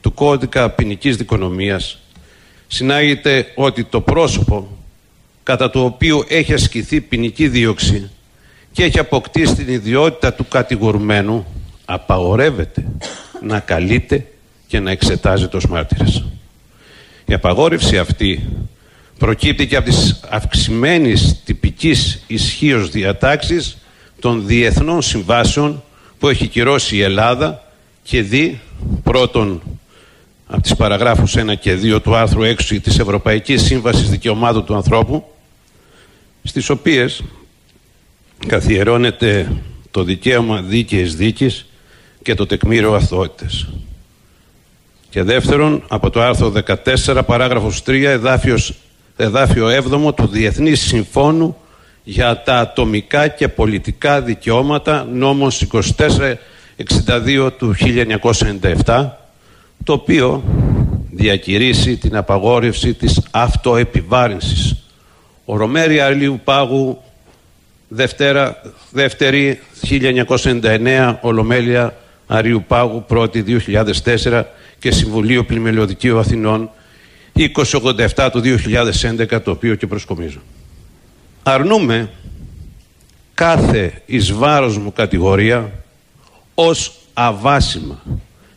[0.01, 1.99] του κώδικα ποινικής δικονομίας
[2.67, 4.79] συνάγεται ότι το πρόσωπο
[5.43, 8.11] κατά το οποίο έχει ασκηθεί ποινική δίωξη
[8.73, 11.47] και έχει αποκτήσει την ιδιότητα του κατηγορουμένου
[11.85, 12.85] απαγορεύεται
[13.43, 14.27] να καλείται
[14.67, 16.25] και να εξετάζεται ως μάρτυρας.
[17.25, 18.49] Η απαγόρευση αυτή
[19.19, 23.77] προκύπτει και από τις αυξημένης τυπικής ισχύως διατάξεις
[24.21, 25.83] των διεθνών συμβάσεων
[26.19, 27.72] που έχει κυρώσει η Ελλάδα
[28.03, 28.61] και δει
[29.03, 29.63] πρώτον
[30.47, 35.25] από τις παραγράφους 1 και 2 του άρθρου 6 της Ευρωπαϊκής Σύμβασης Δικαιωμάτων του Ανθρώπου
[36.43, 37.23] στις οποίες
[38.47, 39.53] καθιερώνεται
[39.91, 41.67] το δικαίωμα δίκαιης δίκης
[42.23, 43.69] και το τεκμήριο αθωότητες.
[45.11, 48.75] Και δεύτερον, από το άρθρο 14, παράγραφος 3, εδάφιος,
[49.17, 51.57] εδάφιο 7 του Διεθνής Συμφώνου
[52.05, 55.57] για τα ατομικά και πολιτικά δικαιώματα, νόμος
[56.89, 57.75] 2462 του
[58.85, 59.09] 1997,
[59.85, 60.43] το οποίο
[61.11, 64.77] διακηρύσει την απαγόρευση της αυτοεπιβάρυνσης.
[65.45, 67.03] Ορομέρια Αρλίου Πάγου,
[67.89, 71.97] Δευτέρα, δεύτερη 1999, Ολομέλεια
[72.27, 74.43] Αρίου Πάγου, πρώτη 2004
[74.79, 76.71] και Συμβουλίο Πλημελιωδικίου Αθηνών
[77.35, 80.39] 2087 του 2011, το οποίο και προσκομίζω.
[81.43, 82.11] αρνούμε
[83.35, 85.82] κάθε εις βάρος μου κατηγορία
[86.67, 88.03] ως αβάσιμα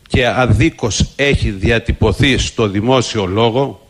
[0.07, 3.87] και αδίκως έχει διατυπωθεί στο δημόσιο λόγο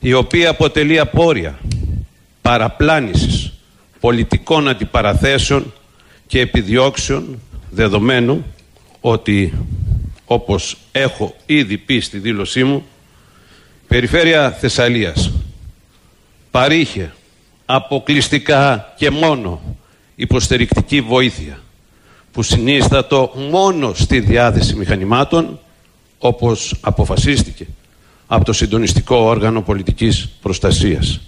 [0.00, 1.58] η οποία αποτελεί απόρρια
[2.42, 3.52] παραπλάνησης
[4.00, 5.72] πολιτικών αντιπαραθέσεων
[6.26, 7.40] και επιδιώξεων
[7.70, 8.44] δεδομένου
[9.00, 9.52] ότι
[10.24, 12.84] όπως έχω ήδη πει στη δήλωσή μου
[13.88, 15.32] Περιφέρεια Θεσσαλίας
[16.50, 17.12] παρήχε
[17.66, 19.76] αποκλειστικά και μόνο
[20.14, 21.62] υποστηρικτική βοήθεια
[22.32, 25.58] που συνίστατο μόνο στη διάθεση μηχανημάτων
[26.18, 27.66] όπως αποφασίστηκε
[28.26, 31.20] από το συντονιστικό όργανο πολιτικής προστασίας.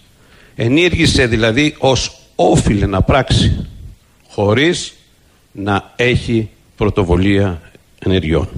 [0.55, 3.67] Ενήργησε δηλαδή ως όφιλε να πράξει
[4.29, 4.95] χωρίς
[5.53, 7.61] να έχει πρωτοβολία
[7.99, 8.49] ενεργειών.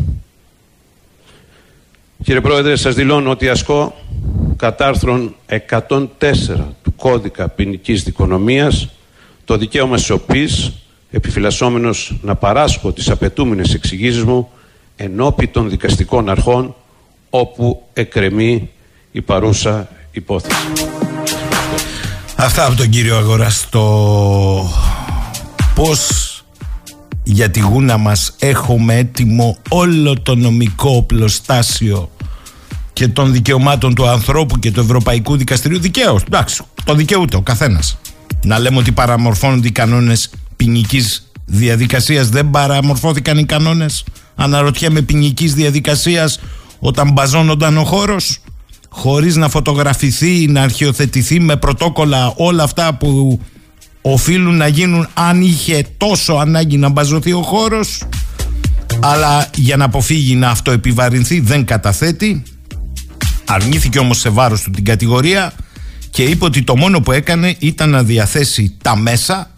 [2.25, 3.95] Κύριε Πρόεδρε, σας δηλώνω ότι ασκώ
[4.57, 5.35] κατά άρθρον
[5.79, 6.09] 104
[6.83, 8.89] του Κώδικα ποινικής Δικονομίας
[9.45, 10.73] το δικαίωμα σιωπής
[11.17, 14.49] επιφυλασσόμενος να παράσχω τις απαιτούμενες εξηγήσεις μου
[14.97, 16.75] ενώπι των δικαστικών αρχών
[17.31, 18.71] όπου εκρεμεί
[19.13, 20.57] η παρούσα υπόθεση.
[22.37, 24.71] Αυτά από τον κύριο Αγοραστό.
[25.75, 26.11] Πώς
[27.23, 32.11] για τη γούνα μας έχουμε έτοιμο όλο το νομικό οπλοστάσιο
[32.93, 36.23] και των δικαιωμάτων του ανθρώπου και του Ευρωπαϊκού Δικαστηρίου δικαίως.
[36.23, 37.99] Εντάξει, το δικαιούται ο καθένας.
[38.43, 42.29] Να λέμε ότι παραμορφώνονται οι κανόνες ποινικής διαδικασίας.
[42.29, 44.05] Δεν παραμορφώθηκαν οι κανόνες.
[44.35, 46.41] Αναρωτιέμαι ποινικής διαδικασίας
[46.79, 48.41] όταν μπαζώνονταν ο χώρος
[48.97, 53.41] χωρίς να φωτογραφηθεί, να αρχιοθετηθεί με πρωτόκολλα όλα αυτά που
[54.01, 58.03] οφείλουν να γίνουν αν είχε τόσο ανάγκη να μπαζωθεί ο χώρος.
[59.01, 62.43] Αλλά για να αποφύγει να αυτοεπιβαρυνθεί δεν καταθέτει.
[63.45, 65.53] Αρνήθηκε όμως σε βάρος του την κατηγορία
[66.11, 69.51] και είπε ότι το μόνο που έκανε ήταν να διαθέσει τα μέσα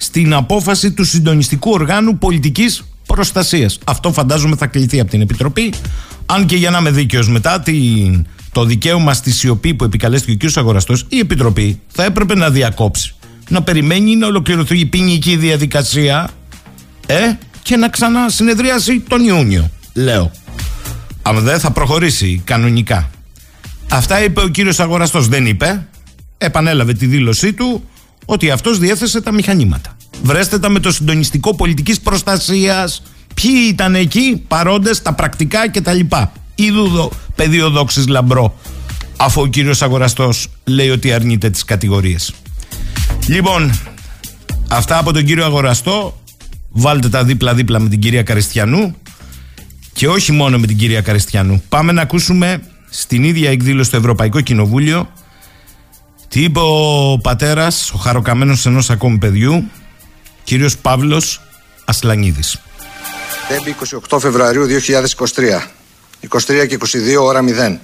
[0.00, 3.78] στην απόφαση του συντονιστικού οργάνου πολιτικής προστασίας.
[3.84, 5.72] Αυτό φαντάζομαι θα κληθεί από την Επιτροπή
[6.26, 10.50] αν και για να είμαι δίκαιος μετά την, το δικαίωμα στη σιωπή που επικαλέστηκε ο
[10.50, 10.56] κ.
[10.56, 13.12] Αγοραστός η Επιτροπή θα έπρεπε να διακόψει
[13.48, 16.30] να περιμένει να ολοκληρωθεί η ποινική διαδικασία
[17.06, 17.16] ε,
[17.62, 20.30] και να ξανασυνεδριάσει τον Ιούνιο, λέω.
[21.22, 23.10] Αν δεν θα προχωρήσει κανονικά.
[23.90, 25.86] Αυτά είπε ο κύριος Αγοραστός, δεν είπε.
[26.38, 27.88] Επανέλαβε τη δήλωσή του
[28.30, 29.96] ότι αυτός διέθεσε τα μηχανήματα.
[30.22, 33.02] Βρέστε τα με το συντονιστικό πολιτικής προστασίας.
[33.34, 36.00] Ποιοι ήταν εκεί, παρόντες, τα πρακτικά κτλ.
[36.54, 38.58] Είδου πεδίο δόξης λαμπρό.
[39.16, 42.32] Αφού ο κύριος Αγοραστός λέει ότι αρνείται τις κατηγορίες.
[43.26, 43.80] Λοιπόν,
[44.68, 46.20] αυτά από τον κύριο Αγοραστό.
[46.70, 48.94] Βάλτε τα δίπλα-δίπλα με την κυρία Καριστιανού
[49.92, 51.62] και όχι μόνο με την κυρία Καριστιανού.
[51.68, 55.08] Πάμε να ακούσουμε στην ίδια εκδήλωση στο Ευρωπαϊκό Κοινοβούλιο
[56.28, 59.70] τι είπε ο πατέρας, ο χαροκαμένος ενός ακόμη παιδιού,
[60.44, 61.40] κύριος Παύλος
[61.84, 62.60] Ασλανίδης.
[64.10, 65.70] 28 Φεβρουαρίου 2023,
[66.20, 67.78] 23 και 22 ώρα 0.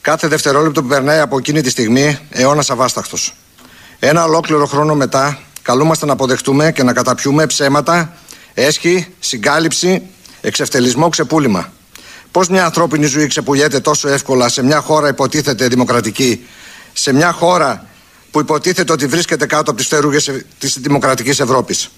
[0.00, 3.34] Κάθε δευτερόλεπτο που περνάει από εκείνη τη στιγμή, αιώνας αβάσταχτος.
[3.98, 8.12] Ένα ολόκληρο χρόνο μετά, καλούμαστε να αποδεχτούμε και να καταπιούμε ψέματα,
[8.54, 10.02] έσχη, συγκάλυψη,
[10.40, 11.72] εξευτελισμό, ξεπούλημα.
[12.30, 16.46] Πώς μια ανθρώπινη ζωή ξεπουλιέται τόσο εύκολα σε μια χώρα υποτίθεται δημοκρατική,
[16.98, 17.86] σε μια χώρα
[18.30, 21.88] που υποτίθεται ότι βρίσκεται κάτω από τις φτερούγες της δημοκρατικής Ευρώπης.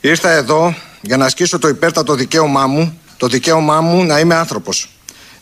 [0.00, 4.88] Ήρθα εδώ για να ασκήσω το υπέρτατο δικαίωμά μου, το δικαίωμά μου να είμαι άνθρωπος.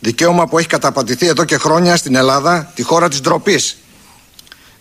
[0.01, 3.76] Δικαίωμα που έχει καταπατηθεί εδώ και χρόνια στην Ελλάδα, τη χώρα της ντροπής,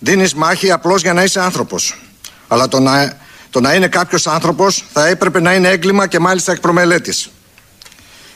[0.03, 2.01] Δίνεις μάχη απλώς για να είσαι άνθρωπος.
[2.47, 3.17] Αλλά το να,
[3.49, 7.13] το να είναι κάποιος άνθρωπος θα έπρεπε να είναι έγκλημα και μάλιστα εκ προμελέτη.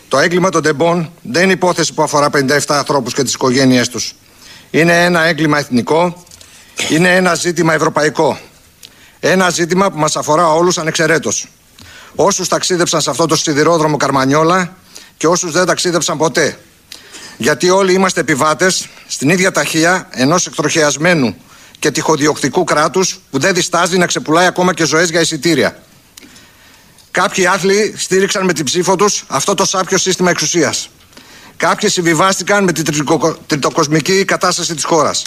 [0.07, 4.15] Το έγκλημα των τεμπών δεν είναι υπόθεση που αφορά 57 ανθρώπους και τις οικογένειές τους.
[4.71, 6.23] Είναι ένα έγκλημα εθνικό,
[6.89, 8.39] είναι ένα ζήτημα ευρωπαϊκό.
[9.19, 11.47] Ένα ζήτημα που μας αφορά όλους ανεξαιρέτως.
[12.15, 14.75] Όσους ταξίδεψαν σε αυτό το σιδηρόδρομο Καρμανιόλα
[15.17, 16.59] και όσους δεν ταξίδεψαν ποτέ.
[17.37, 21.35] Γιατί όλοι είμαστε επιβάτες στην ίδια ταχεία ενός εκτροχιασμένου
[21.79, 25.83] και τυχοδιοκτικού κράτους που δεν διστάζει να ξεπουλάει ακόμα και ζωές για εισιτήρια.
[27.11, 30.89] Κάποιοι άθλοι στήριξαν με την ψήφο τους αυτό το σάπιο σύστημα εξουσίας.
[31.57, 32.85] Κάποιοι συμβιβάστηκαν με την
[33.47, 35.23] τριτοκοσμική κατάσταση της χώρας.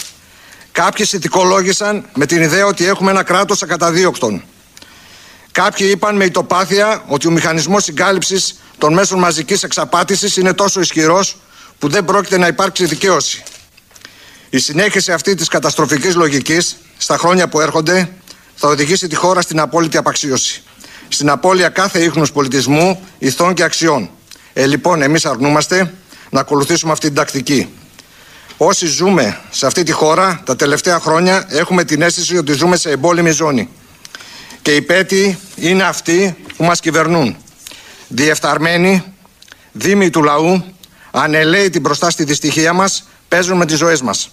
[0.71, 4.43] Κάποιοι συνθηκολόγησαν με την ιδέα ότι έχουμε ένα κράτος ακαταδίωκτων.
[5.51, 11.37] Κάποιοι είπαν με ητοπάθεια ότι ο μηχανισμός συγκάλυψης των μέσων μαζικής εξαπάτησης είναι τόσο ισχυρός
[11.79, 13.43] που δεν πρόκειται να υπάρξει δικαίωση.
[14.49, 18.09] Η συνέχιση αυτή της καταστροφικής λογικής στα χρόνια που έρχονται
[18.55, 20.63] θα οδηγήσει τη χώρα στην απόλυτη απαξίωση.
[21.07, 24.09] Στην απώλεια κάθε ίχνους πολιτισμού, ηθών και αξιών.
[24.53, 25.93] Ε, λοιπόν, εμείς αρνούμαστε
[26.29, 27.69] να ακολουθήσουμε αυτή την τακτική.
[28.57, 32.89] Όσοι ζούμε σε αυτή τη χώρα τα τελευταία χρόνια έχουμε την αίσθηση ότι ζούμε σε
[32.89, 33.69] εμπόλεμη ζώνη.
[34.61, 37.37] Και οι πέτοι είναι αυτοί που μας κυβερνούν.
[38.07, 39.03] Διεφθαρμένοι,
[39.71, 40.63] δήμοι του λαού,
[41.11, 44.29] ανελαίητοι μπροστά στη δυστυχία μας, παίζουν με τις ζωές μας.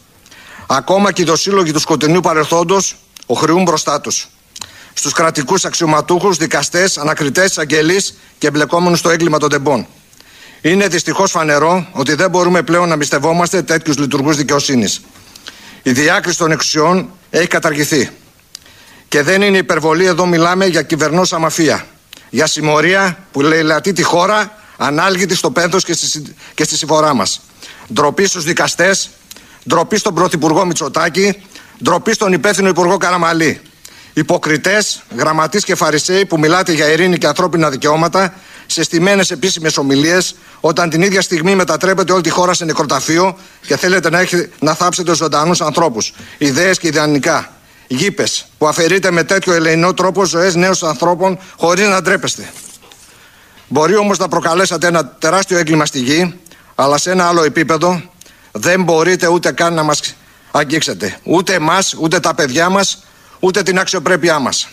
[0.66, 2.96] Ακόμα και οι δοσύλλογοι του σκοτεινού παρελθόντος
[3.26, 4.28] οχρεούν μπροστά τους.
[4.94, 9.86] Στους κρατικούς αξιωματούχους, δικαστές, ανακριτές, αγγελείς και εμπλεκόμενους στο έγκλημα των τεμπών.
[10.66, 15.00] Είναι δυστυχώς φανερό ότι δεν μπορούμε πλέον να μυστευόμαστε τέτοιους λειτουργούς δικαιοσύνης.
[15.82, 18.10] Η διάκριση των εξουσιών έχει καταργηθεί.
[19.08, 21.86] Και δεν είναι υπερβολή, εδώ μιλάμε για κυβερνόσα μαφία.
[22.30, 27.40] Για συμμορία που λαιλατεί τη χώρα ανάλγητη στο πένθος και στη, και στη συμφορά μας.
[27.92, 29.10] Ντροπή στους δικαστές,
[29.68, 31.42] ντροπή στον Πρωθυπουργό Μητσοτάκη,
[31.82, 33.60] ντροπή στον υπεύθυνο Υπουργό Καραμαλή.
[34.12, 38.34] Υποκριτές, γραμματείς και φαρισαίοι που μιλάτε για ειρήνη και ανθρώπινα δικαιώματα
[38.66, 43.76] σε στημένε επίσημες ομιλίες, όταν την ίδια στιγμή μετατρέπετε όλη τη χώρα σε νεκροταφείο και
[43.76, 46.12] θέλετε να, έχει, να θάψετε ζωντανούς ανθρώπους.
[46.38, 47.50] Ιδέες και ιδανικά.
[47.86, 52.50] Γήπες που αφαιρείτε με τέτοιο ελεηνό τρόπο ζωές νέων ανθρώπων χωρίς να ντρέπεστε.
[53.68, 56.40] Μπορεί όμως να προκαλέσατε ένα τεράστιο έγκλημα στη γη,
[56.74, 58.02] αλλά σε ένα άλλο επίπεδο
[58.52, 60.14] δεν μπορείτε ούτε καν να μας
[60.50, 61.18] αγγίξετε.
[61.22, 63.04] Ούτε εμά, ούτε τα παιδιά μας,
[63.40, 64.68] ούτε την αξιοπρέπειά μας.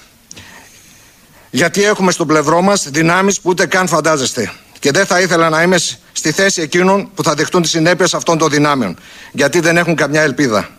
[1.50, 4.52] Γιατί έχουμε στο πλευρό μας δυνάμεις που ούτε καν φαντάζεστε.
[4.84, 5.78] Και δεν θα ήθελα να είμαι
[6.12, 8.98] στη θέση εκείνων που θα δεχτούν τις συνέπειες αυτών των δυνάμεων.
[9.32, 10.70] Γιατί δεν έχουν καμιά ελπίδα.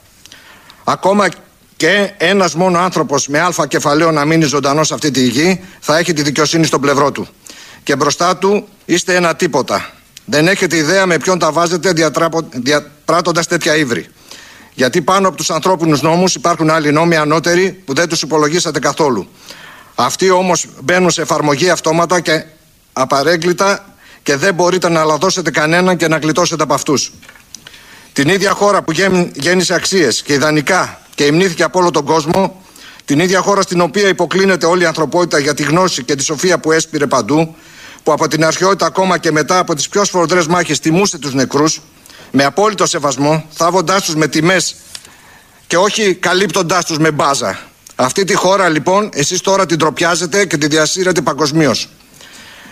[0.85, 1.29] Ακόμα
[1.77, 5.99] και ένας μόνο άνθρωπος με αλφα κεφαλαίο να μείνει ζωντανός σε αυτή τη γη θα
[5.99, 7.29] έχει τη δικαιοσύνη στο πλευρό του.
[7.83, 9.91] Και μπροστά του είστε ένα τίποτα.
[10.25, 11.93] Δεν έχετε ιδέα με ποιον τα βάζετε
[12.53, 14.07] διαπράττοντα τέτοια ύβρι.
[14.75, 19.29] Γιατί πάνω από τους ανθρώπινους νόμους υπάρχουν άλλοι νόμοι ανώτεροι που δεν τους υπολογίσατε καθόλου.
[19.95, 22.45] Αυτοί όμως μπαίνουν σε εφαρμογή αυτόματα και
[22.93, 23.94] απαρέγκλητα
[24.25, 27.13] και δεν μπορείτε να λαδώσετε κανέναν και να γλιτώσετε από αυτούς.
[28.13, 28.93] Την ίδια χώρα που
[29.35, 32.63] γέννησε αξίες και ιδανικά και υμνήθηκε από όλο τον κόσμο,
[33.05, 36.59] την ίδια χώρα στην οποία υποκλίνεται όλη η ανθρωπότητα για τη γνώση και τη σοφία
[36.59, 37.55] που έσπηρε παντού,
[38.03, 41.81] που από την αρχαιότητα ακόμα και μετά από τις πιο σφοδρές μάχες τιμούσε τους νεκρούς,
[42.31, 44.75] με απόλυτο σεβασμό, θάβοντάς τους με τιμές
[45.67, 47.59] και όχι καλύπτοντάς τους με μπάζα,
[47.95, 51.89] αυτή τη χώρα λοιπόν εσείς τώρα την τροπιάζετε και τη διασύρετε παγκοσμίως.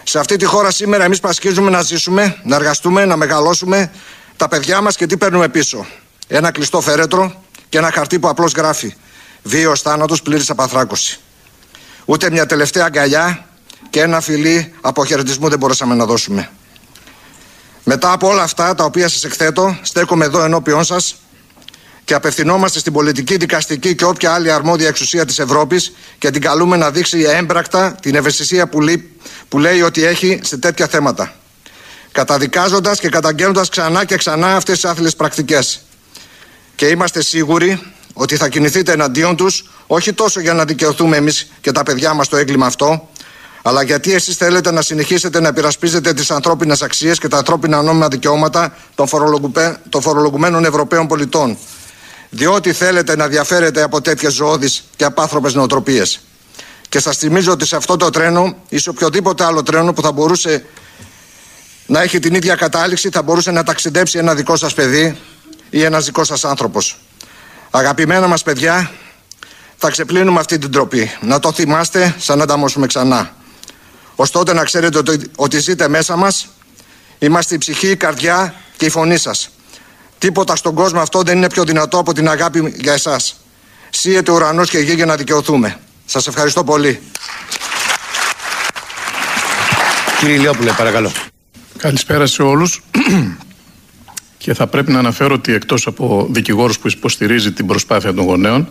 [0.05, 3.93] Σε αυτή τη χώρα σήμερα εμείς πασχίζουμε να ζήσουμε, να εργαστούμε, να μεγαλώσουμε
[4.37, 5.87] τα παιδιά μας και τι παίρνουμε πίσω.
[6.27, 8.95] Ένα κλειστό φερέτρο και ένα χαρτί που απλώς γράφει
[9.43, 11.21] «Βίος θάνατος πλήρης απαθράκωση».
[12.05, 13.47] Ούτε μια τελευταία αγκαλιά
[13.91, 16.51] και ένα φιλί αποχαιρετισμού δεν μπορούσαμε να δώσουμε.
[17.85, 21.17] Μετά από όλα αυτά τα οποία σας εκθέτω, στέκομαι εδώ ενώπιόν σας
[22.05, 26.77] και απευθυνόμαστε στην πολιτική, δικαστική και όποια άλλη αρμόδια εξουσία της Ευρώπης και την καλούμε
[26.77, 28.79] να δείξει έμπρακτα την ευαισθησία που,
[29.49, 31.35] που λέει ότι έχει σε τέτοια θέματα.
[32.13, 35.83] Καταδικάζοντας και καταγγέλλοντας ξανά και ξανά αυτές τις άθλιες πρακτικές.
[36.75, 41.73] Και είμαστε σίγουροι ότι θα κινηθείτε εναντίον τους, όχι τόσο για να δικαιωθούμε εμείς και
[41.73, 43.09] τα παιδιά μας το έγκλημα αυτό,
[43.63, 48.09] αλλά γιατί εσείς θέλετε να συνεχίσετε να υπερασπίζετε τις ανθρώπινες αξίες και τα ανθρώπινα νόμιμα
[48.09, 48.77] δικαιώματα
[49.89, 51.59] των φορολογουμένων Ευρωπαίων πολιτών
[52.35, 56.21] διότι θέλετε να διαφέρετε από τέτοιες ζωώδεις και απάνθρωπες νοοτροπίες.
[56.89, 60.13] Και σας θυμίζω ότι σε αυτό το τρένο ή σε οποιοδήποτε άλλο τρένο που θα
[60.13, 60.65] μπορούσε
[61.87, 65.19] να έχει την ίδια κατάληξη, θα μπορούσε να ταξιδέψει ένα δικό σας παιδί
[65.71, 67.01] ή ένας δικός σας άνθρωπος.
[67.71, 68.91] Αγαπημένα μας παιδιά,
[69.77, 71.11] θα ξεπλύνουμε αυτή την τροπή.
[71.21, 73.35] Να το θυμάστε σαν να τα ξανά.
[74.15, 76.49] Ωστότε να ξέρετε ότι, ότι ζείτε μέσα μας,
[77.19, 79.51] είμαστε η ψυχή, η καρδιά και η φωνή σας.
[80.23, 83.37] Τίποτα στον κόσμο αυτό δεν είναι πιο δυνατό από την αγάπη για εσάς.
[83.91, 85.79] Σύεται ουρανός και γη για να δικαιωθούμε.
[86.05, 87.01] Σας ευχαριστώ πολύ.
[90.19, 91.13] Κύριε Ηλιόπουλε, παρακαλώ.
[91.77, 92.83] Καλησπέρα σε όλους.
[94.43, 98.69] και θα πρέπει να αναφέρω ότι εκτός από δικηγόρο που υποστηρίζει την προσπάθεια των γονέων,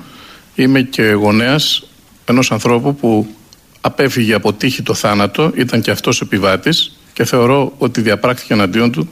[0.56, 1.88] είμαι και γονέας
[2.26, 3.36] ενός ανθρώπου που
[3.82, 9.10] απέφυγε από τύχη το θάνατο, ήταν και αυτός επιβάτης και θεωρώ ότι διαπράχθηκε εναντίον του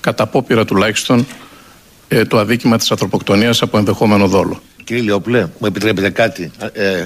[0.00, 1.26] κατά απόπειρα τουλάχιστον
[2.08, 4.62] ε, το αδίκημα της ανθρωποκτονίας από ενδεχόμενο δόλο.
[4.84, 6.50] Κύριε Λιόπουλε, μου επιτρέπετε κάτι.
[6.72, 7.04] Ε,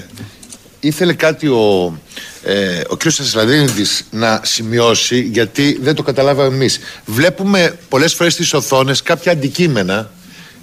[0.79, 1.97] ήθελε κάτι ο,
[2.43, 3.01] ε, ο κ.
[3.09, 6.79] Σασλαδίνης να σημειώσει γιατί δεν το καταλάβαμε εμείς.
[7.05, 10.11] Βλέπουμε πολλές φορές στις οθόνες κάποια αντικείμενα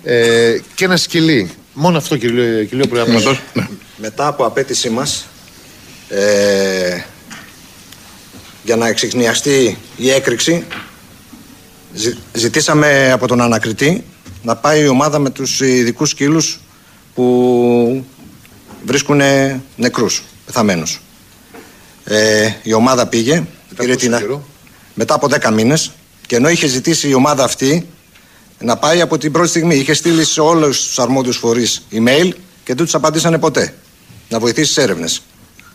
[0.04, 1.50] ε, και ένα σκυλί.
[1.72, 3.20] Μόνο αυτό κύριε, κύριε Λιόπουλε.
[3.52, 3.66] Ναι.
[3.96, 5.26] Μετά από απέτησή μας
[6.08, 7.00] ε,
[8.64, 10.64] για να εξηχνιαστεί η έκρηξη
[12.32, 14.04] ζητήσαμε από τον ανακριτή
[14.42, 16.60] να πάει η ομάδα με τους ειδικούς σκύλους
[17.14, 18.04] που
[18.84, 19.20] βρίσκουν
[19.76, 21.00] νεκρούς, πεθαμένους.
[22.04, 23.34] Ε, η ομάδα πήγε,
[23.68, 24.14] μετά, πήρε την...
[24.94, 25.92] μετά από 10 μήνες
[26.26, 27.88] και ενώ είχε ζητήσει η ομάδα αυτή
[28.58, 29.74] να πάει από την πρώτη στιγμή.
[29.76, 32.30] Είχε στείλει σε όλους τους αρμόδιους φορείς email
[32.64, 33.74] και δεν τους απαντήσανε ποτέ.
[34.28, 35.22] Να βοηθήσει τι έρευνες.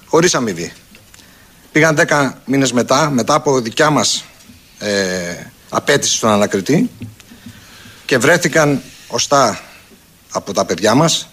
[0.05, 0.71] Χωρίς αμοιβή.
[1.71, 4.25] Πήγαν 10 μήνες μετά, μετά από δικιά μας
[4.79, 4.91] ε,
[5.69, 6.89] απέτηση στον ανακριτή
[8.05, 9.59] και βρέθηκαν οστά
[10.31, 11.29] από τα παιδιά μας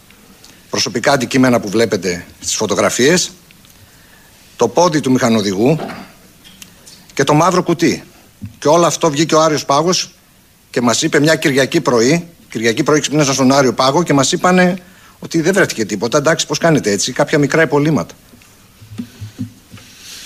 [0.70, 3.30] προσωπικά αντικείμενα που βλέπετε στις φωτογραφίες
[4.56, 5.78] το πόδι του μηχανοδηγού
[7.14, 8.04] και το μαύρο κουτί.
[8.58, 10.14] Και όλο αυτό βγήκε ο Άριος Πάγος
[10.70, 14.76] και μας είπε μια Κυριακή πρωί Κυριακή πρωί ξυπνήσαν στον Άριο Πάγο και μας είπανε
[15.18, 16.18] ότι δεν βρέθηκε τίποτα.
[16.18, 18.14] Εντάξει πως κάνετε έτσι κάποια μικρά υπολείμματα.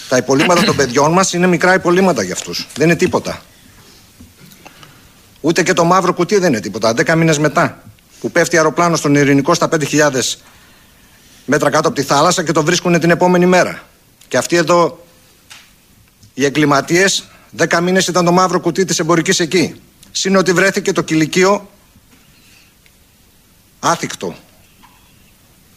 [0.09, 2.67] Τα υπολείμματα των παιδιών μας είναι μικρά υπολείμματα για αυτούς.
[2.75, 3.43] Δεν είναι τίποτα
[5.47, 6.95] Ούτε και το μαύρο κουτί δεν είναι τίποτα.
[6.97, 7.83] 10 μήνες μετά
[8.21, 10.11] που πέφτει αεροπλάνο στον Ειρηνικό στα 5.000
[11.45, 13.83] μέτρα κάτω από τη θάλασσα και το βρίσκουν την επόμενη μέρα.
[14.29, 15.05] Και αυτοί εδώ
[16.35, 19.81] οι εγκληματίες, 10 μήνες ήταν το μαύρο κουτί της εμπορικής εκεί.
[20.11, 21.69] Συν ότι βρέθηκε το κηλικείο
[23.81, 24.35] άθικτο.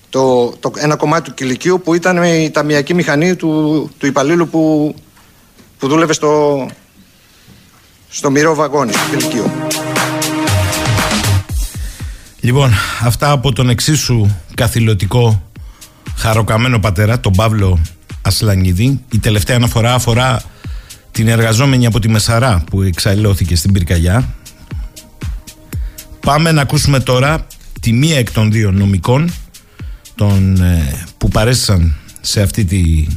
[0.09, 4.95] Το, το, ένα κομμάτι του κηλικίου που ήταν η ταμιακή μηχανή του, του υπαλλήλου που,
[5.79, 6.65] που δούλευε στο,
[8.09, 9.51] στο μυρό βαγόνι, στο κηλικείο.
[12.39, 12.71] Λοιπόν,
[13.03, 15.49] αυτά από τον εξίσου καθηλωτικό
[16.15, 17.79] χαροκαμένο πατέρα, τον Παύλο
[18.21, 19.03] Ασλανίδη.
[19.11, 20.41] Η τελευταία αναφορά αφορά
[21.11, 24.33] την εργαζόμενη από τη Μεσαρά που εξαλλώθηκε στην πυρκαγιά.
[26.19, 27.47] Πάμε να ακούσουμε τώρα
[27.81, 29.33] τη μία εκ των δύο νομικών
[30.15, 33.07] των, ε, που παρέστησαν σε αυτή τη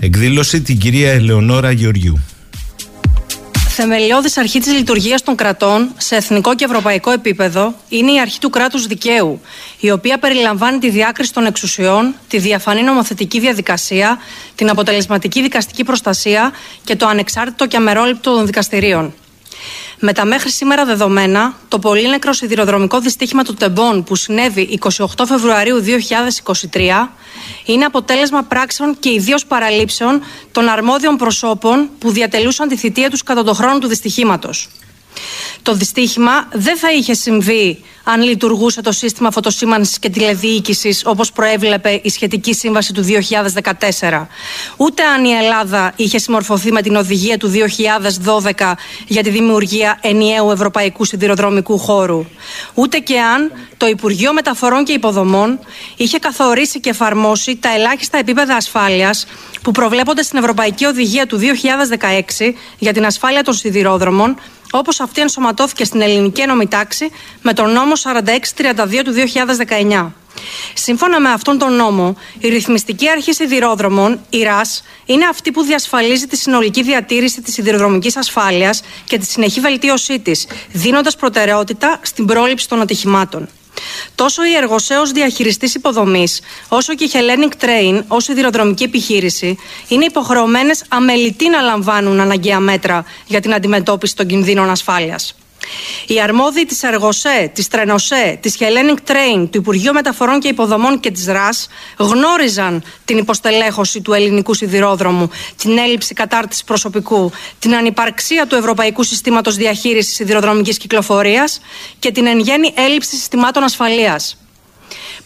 [0.00, 2.18] εκδήλωση, την κυρία Ελεονόρα Γεωργιού.
[3.84, 8.50] Θεμελιώδης αρχή της λειτουργίας των κρατών σε εθνικό και ευρωπαϊκό επίπεδο είναι η αρχή του
[8.50, 9.40] κράτους δικαίου,
[9.80, 14.18] η οποία περιλαμβάνει τη διάκριση των εξουσιών, τη διαφανή νομοθετική διαδικασία,
[14.54, 16.52] την αποτελεσματική δικαστική προστασία
[16.84, 19.14] και το ανεξάρτητο και αμερόληπτο των δικαστηρίων.
[20.04, 25.84] Με τα μέχρι σήμερα δεδομένα, το πολύνεκρο σιδηροδρομικό δυστύχημα του Τεμπών που συνέβη 28 Φεβρουαρίου
[26.72, 27.08] 2023
[27.64, 30.22] είναι αποτέλεσμα πράξεων και ιδίως παραλήψεων
[30.52, 34.68] των αρμόδιων προσώπων που διατελούσαν τη θητεία τους κατά τον χρόνο του δυστυχήματος.
[35.62, 42.00] Το δυστύχημα δεν θα είχε συμβεί αν λειτουργούσε το σύστημα φωτοσήμανσης και τηλεδιοίκησης όπως προέβλεπε
[42.02, 43.04] η σχετική σύμβαση του
[44.00, 44.26] 2014.
[44.76, 47.52] Ούτε αν η Ελλάδα είχε συμμορφωθεί με την οδηγία του
[48.56, 48.72] 2012
[49.06, 52.24] για τη δημιουργία ενιαίου ευρωπαϊκού σιδηροδρομικού χώρου.
[52.74, 55.58] Ούτε και αν το Υπουργείο Μεταφορών και Υποδομών
[55.96, 59.26] είχε καθορίσει και εφαρμόσει τα ελάχιστα επίπεδα ασφάλειας
[59.62, 61.40] που προβλέπονται στην Ευρωπαϊκή Οδηγία του
[62.38, 64.36] 2016 για την ασφάλεια των σιδηρόδρομων
[64.74, 67.10] όπως αυτή ενσωματώθηκε στην ελληνική ένωμη τάξη
[67.42, 69.12] με τον νόμο 4632 του
[69.90, 70.10] 2019.
[70.74, 76.26] Σύμφωνα με αυτόν τον νόμο, η ρυθμιστική αρχή σιδηρόδρομων, η ΡΑΣ, είναι αυτή που διασφαλίζει
[76.26, 82.68] τη συνολική διατήρηση της σιδηροδρομικής ασφάλειας και τη συνεχή βελτίωσή της, δίνοντας προτεραιότητα στην πρόληψη
[82.68, 83.48] των ατυχημάτων.
[84.14, 89.58] Τόσο η Εργοσέως διαχειριστής υποδομής, όσο και η Hellenic Train ως σιδηροδρομική επιχείρηση
[89.88, 95.34] είναι υποχρεωμένες αμελητή να λαμβάνουν αναγκαία μέτρα για την αντιμετώπιση των κινδύνων ασφάλειας.
[96.06, 101.10] Οι αρμόδιοι της Εργοσέ, της Τρενοσέ, της Hellenic Train, του Υπουργείου Μεταφορών και Υποδομών και
[101.10, 101.68] της ΡΑΣ
[101.98, 109.56] γνώριζαν την υποστελέχωση του ελληνικού σιδηρόδρομου, την έλλειψη κατάρτισης προσωπικού, την ανυπαρξία του Ευρωπαϊκού Συστήματος
[109.56, 111.60] Διαχείρισης Σιδηροδρομικής Κυκλοφορίας
[111.98, 114.36] και την εν γέννη έλλειψη συστημάτων ασφαλείας.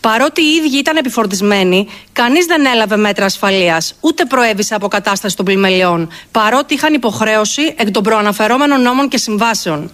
[0.01, 6.09] Παρότι οι ίδιοι ήταν επιφορτισμένοι, κανείς δεν έλαβε μέτρα ασφαλείας, ούτε προέβησε αποκατάσταση των πλημελιών,
[6.31, 9.91] παρότι είχαν υποχρέωση εκ των προαναφερόμενων νόμων και συμβάσεων.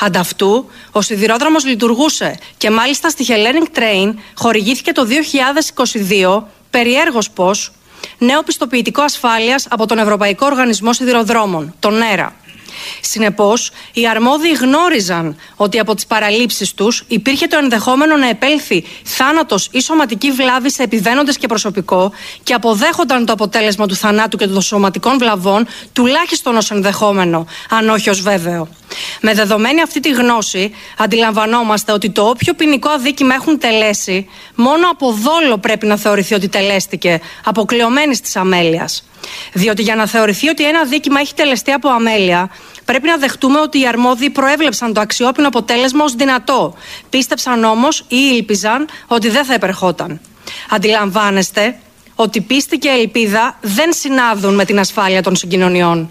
[0.00, 5.06] Ανταυτού, ο σιδηρόδρομος λειτουργούσε και μάλιστα στη Hellenic Train χορηγήθηκε το
[6.38, 7.72] 2022, περιέργως πώς,
[8.18, 12.34] νέο πιστοποιητικό ασφάλειας από τον Ευρωπαϊκό Οργανισμό Σιδηροδρόμων, τον ΕΡΑ.
[13.00, 19.68] Συνεπώς, οι αρμόδιοι γνώριζαν ότι από τις παραλήψεις τους υπήρχε το ενδεχόμενο να επέλθει θάνατος
[19.70, 22.12] ή σωματική βλάβη σε επιβαίνοντες και προσωπικό
[22.42, 28.10] και αποδέχονταν το αποτέλεσμα του θανάτου και των σωματικών βλαβών τουλάχιστον ως ενδεχόμενο, αν όχι
[28.10, 28.68] ως βέβαιο.
[29.20, 35.12] Με δεδομένη αυτή τη γνώση, αντιλαμβανόμαστε ότι το όποιο ποινικό αδίκημα έχουν τελέσει, μόνο από
[35.12, 39.04] δόλο πρέπει να θεωρηθεί ότι τελέστηκε, αποκλειωμένης της αμέλειας.
[39.52, 42.50] Διότι για να θεωρηθεί ότι ένα δίκημα έχει τελεστεί από αμέλεια,
[42.84, 46.74] πρέπει να δεχτούμε ότι οι αρμόδιοι προέβλεψαν το αξιόπινο αποτέλεσμα ως δυνατό.
[47.10, 50.20] Πίστεψαν όμως ή ήλπιζαν ότι δεν θα επερχόταν.
[50.70, 51.78] Αντιλαμβάνεστε
[52.14, 56.10] ότι πίστη και ελπίδα δεν συνάδουν με την ασφάλεια των συγκοινωνιών.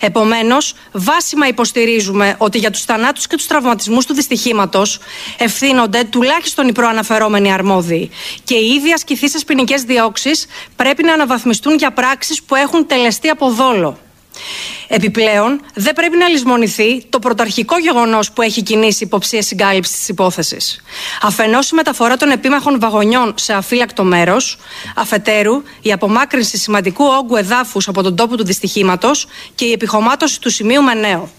[0.00, 4.98] Επομένως, βάσιμα υποστηρίζουμε ότι για τους θανάτους και τους τραυματισμούς του δυστυχήματος
[5.38, 8.10] ευθύνονται τουλάχιστον οι προαναφερόμενοι αρμόδιοι
[8.44, 13.50] και οι ήδη ασκηθήσει ποινικές διώξεις πρέπει να αναβαθμιστούν για πράξεις που έχουν τελεστεί από
[13.50, 13.98] δόλο.
[14.88, 20.82] Επιπλέον, δεν πρέπει να λησμονηθεί το πρωταρχικό γεγονός που έχει κινήσει υποψία συγκάλυψης της υπόθεσης.
[21.22, 24.58] Αφενός, η μεταφορά των επίμαχων βαγονιών σε αφύλακτο μέρος.
[24.94, 30.50] Αφετέρου, η απομάκρυνση σημαντικού όγκου εδάφους από τον τόπο του δυστυχήματος και η επιχωμάτωση του
[30.50, 31.30] σημείου με νέο.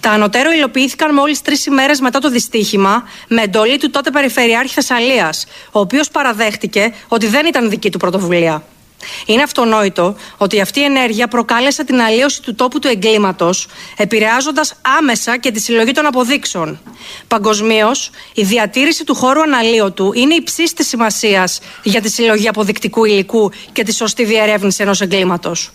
[0.00, 5.46] Τα ανωτέρω υλοποιήθηκαν μόλις τρεις ημέρες μετά το δυστύχημα, με εντολή του τότε Περιφερειάρχη Θεσσαλίας,
[5.70, 8.64] ο οποίος παραδέχτηκε ότι δεν ήταν δική του πρωτοβουλία.
[9.26, 13.66] Είναι αυτονόητο ότι αυτή η ενέργεια προκάλεσε την αλλίωση του τόπου του εγκλήματος,
[13.96, 16.80] επηρεάζοντας άμεσα και τη συλλογή των αποδείξεων.
[17.28, 23.52] Παγκοσμίως, η διατήρηση του χώρου αναλύωτου είναι υψής της σημασίας για τη συλλογή αποδεικτικού υλικού
[23.72, 25.70] και τη σωστή διερεύνηση ενός εγκλήματος.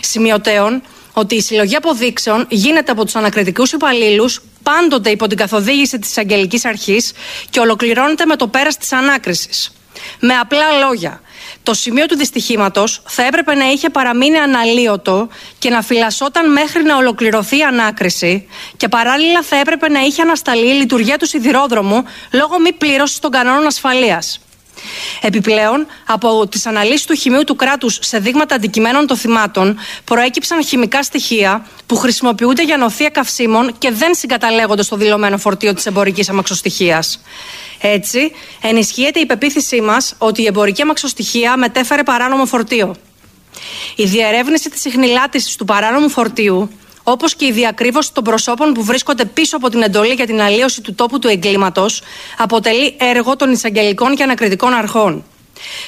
[0.00, 0.82] Σημειωτέων,
[1.12, 6.64] ότι η συλλογή αποδείξεων γίνεται από τους ανακριτικούς υπαλλήλους πάντοτε υπό την καθοδήγηση της Αγγελικής
[6.64, 7.12] Αρχής
[7.50, 9.72] και ολοκληρώνεται με το πέρας της ανάκρισης.
[10.20, 11.20] Με απλά λόγια,
[11.62, 16.96] το σημείο του δυστυχήματος θα έπρεπε να είχε παραμείνει αναλύωτο και να φυλασσόταν μέχρι να
[16.96, 22.60] ολοκληρωθεί η ανάκριση και παράλληλα θα έπρεπε να είχε ανασταλεί η λειτουργία του σιδηρόδρομου λόγω
[22.60, 24.40] μη πλήρωσης των κανόνων ασφαλείας.
[25.20, 31.02] Επιπλέον, από τις αναλύσεις του χημείου του κράτους σε δείγματα αντικειμένων των θυμάτων, προέκυψαν χημικά
[31.02, 37.20] στοιχεία που χρησιμοποιούνται για νοθεία καυσίμων και δεν συγκαταλέγονται στο δηλωμένο φορτίο της εμπορικής αμαξοστοιχίας.
[37.80, 42.96] Έτσι, ενισχύεται η πεποίθησή μας ότι η εμπορική αμαξοστοιχεία μετέφερε παράνομο φορτίο.
[43.96, 46.70] Η διερεύνηση της ιχνηλάτηση του παράνομου φορτίου
[47.10, 50.80] όπως και η διακρύβωση των προσώπων που βρίσκονται πίσω από την εντολή για την αλλίωση
[50.80, 52.02] του τόπου του εγκλήματος,
[52.38, 55.24] αποτελεί έργο των εισαγγελικών και ανακριτικών αρχών.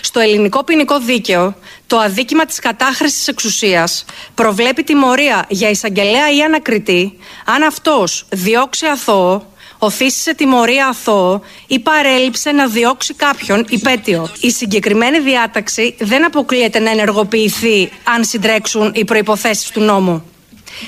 [0.01, 1.55] Στο ελληνικό ποινικό δίκαιο,
[1.86, 9.47] το αδίκημα της κατάχρησης εξουσίας προβλέπει τιμωρία για εισαγγελέα ή ανακριτή αν αυτός διώξει αθώο,
[9.78, 14.30] οθήσει σε τιμωρία αθώο ή παρέλειψε να διώξει κάποιον υπέτειο.
[14.40, 20.30] Η συγκεκριμένη διάταξη δεν αποκλείεται να ενεργοποιηθεί αν συντρέξουν οι προϋποθέσεις του νόμου.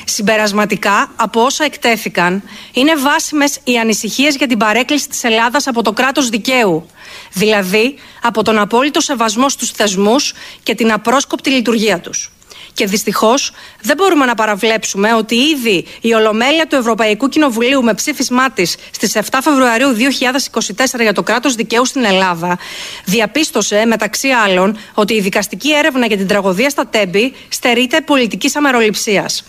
[0.04, 2.42] Συμπερασματικά, από όσα εκτέθηκαν,
[2.72, 6.86] είναι βάσιμες οι ανησυχίες για την παρέκκληση της Ελλάδας από το κράτος δικαίου.
[7.32, 10.32] Δηλαδή, από τον απόλυτο σεβασμό στους θεσμούς
[10.62, 12.30] και την απρόσκοπτη λειτουργία τους.
[12.74, 18.50] Και δυστυχώς δεν μπορούμε να παραβλέψουμε ότι ήδη η Ολομέλεια του Ευρωπαϊκού Κοινοβουλίου με ψήφισμά
[18.50, 22.59] της στις 7 Φεβρουαρίου 2024 για το κράτος δικαίου στην Ελλάδα
[23.04, 29.44] διαπίστωσε μεταξύ άλλων ότι η δικαστική έρευνα για την τραγωδία στα Τέμπη στερείται πολιτικής αμεροληψίας.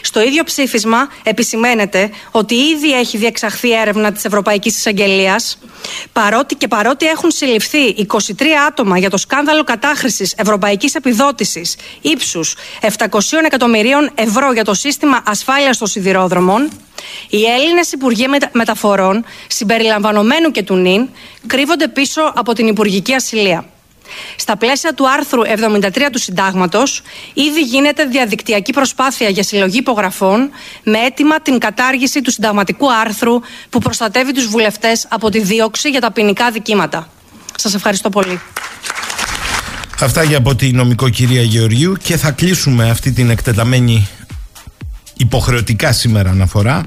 [0.00, 5.58] Στο ίδιο ψήφισμα επισημαίνεται ότι ήδη έχει διεξαχθεί έρευνα της Ευρωπαϊκής Εισαγγελίας
[6.12, 13.08] παρότι και παρότι έχουν συλληφθεί 23 άτομα για το σκάνδαλο κατάχρησης ευρωπαϊκής επιδότησης ύψους 700
[13.44, 16.70] εκατομμυρίων ευρώ για το σύστημα ασφάλειας των σιδηρόδρομων
[17.28, 21.08] οι Έλληνες Υπουργοί Μεταφορών συμπεριλαμβανομένου και του ΝΙΝ
[21.46, 23.73] κρύβονται πίσω από την Υπουργική Ασυλία.
[24.36, 27.02] Στα πλαίσια του άρθρου 73 του Συντάγματος,
[27.34, 30.50] ήδη γίνεται διαδικτυακή προσπάθεια για συλλογή υπογραφών
[30.82, 33.40] με αίτημα την κατάργηση του συνταγματικού άρθρου
[33.70, 37.08] που προστατεύει τους βουλευτές από τη δίωξη για τα ποινικά δικήματα.
[37.56, 38.40] Σας ευχαριστώ πολύ.
[40.00, 44.08] Αυτά για από τη νομικό κυρία Γεωργίου και θα κλείσουμε αυτή την εκτεταμένη
[45.16, 46.82] υποχρεωτικά σήμερα αναφορά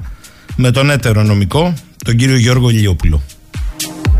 [0.56, 1.74] με τον έτερο νομικό,
[2.04, 3.22] τον κύριο Γιώργο Λιόπουλο.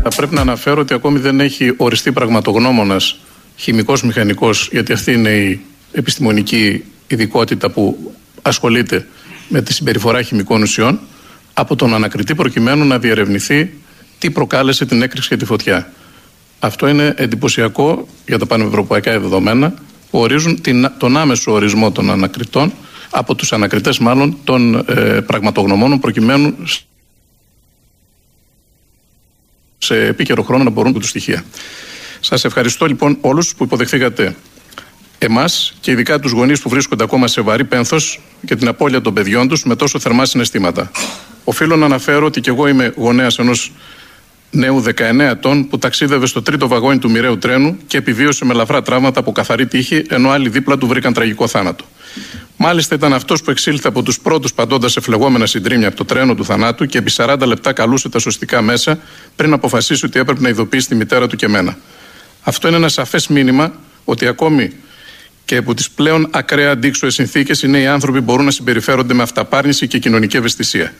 [0.03, 3.19] Θα πρέπει να αναφέρω ότι ακόμη δεν έχει οριστεί πραγματογνώμονας
[3.55, 5.59] χημικός μηχανικός, γιατί αυτή είναι η
[5.91, 9.07] επιστημονική ειδικότητα που ασχολείται
[9.47, 10.99] με τη συμπεριφορά χημικών ουσιών,
[11.53, 13.73] από τον ανακριτή προκειμένου να διερευνηθεί
[14.17, 15.91] τι προκάλεσε την έκρηξη και τη φωτιά.
[16.59, 19.73] Αυτό είναι εντυπωσιακό για τα πανευρωπαϊκά δεδομένα
[20.11, 22.73] που ορίζουν την, τον άμεσο ορισμό των ανακριτών,
[23.09, 26.55] από τους ανακριτές μάλλον των ε, πραγματογνωμόνων προκειμένου
[29.79, 31.43] σε επίκαιρο χρόνο να μπορούν να του στοιχεία.
[32.19, 34.35] Σας ευχαριστώ λοιπόν όλους που υποδεχθήκατε
[35.17, 39.13] εμάς και ειδικά τους γονείς που βρίσκονται ακόμα σε βαρύ πένθος και την απώλεια των
[39.13, 40.91] παιδιών τους με τόσο θερμά συναισθήματα.
[41.43, 43.71] Οφείλω να αναφέρω ότι και εγώ είμαι γονέας ενός
[44.51, 48.81] νέου 19 ετών που ταξίδευε στο τρίτο βαγόνι του μοιραίου τρένου και επιβίωσε με λαφρά
[48.81, 51.85] τραύματα από καθαρή τύχη, ενώ άλλοι δίπλα του βρήκαν τραγικό θάνατο.
[52.57, 56.35] Μάλιστα ήταν αυτός που εξήλθε από τους πρώτους παντώντα σε φλεγόμενα συντρίμια από το τρένο
[56.35, 58.99] του θανάτου και επί 40 λεπτά καλούσε τα σωστικά μέσα
[59.35, 61.77] πριν αποφασίσει ότι έπρεπε να ειδοποιήσει τη μητέρα του και μένα.
[62.41, 63.73] Αυτό είναι ένα σαφές μήνυμα
[64.05, 64.73] ότι ακόμη
[65.45, 69.87] και από τις πλέον ακραία αντίξωες συνθήκες οι νέοι άνθρωποι μπορούν να συμπεριφέρονται με αυταπάρνηση
[69.87, 70.93] και κοινωνική ευαισθησία.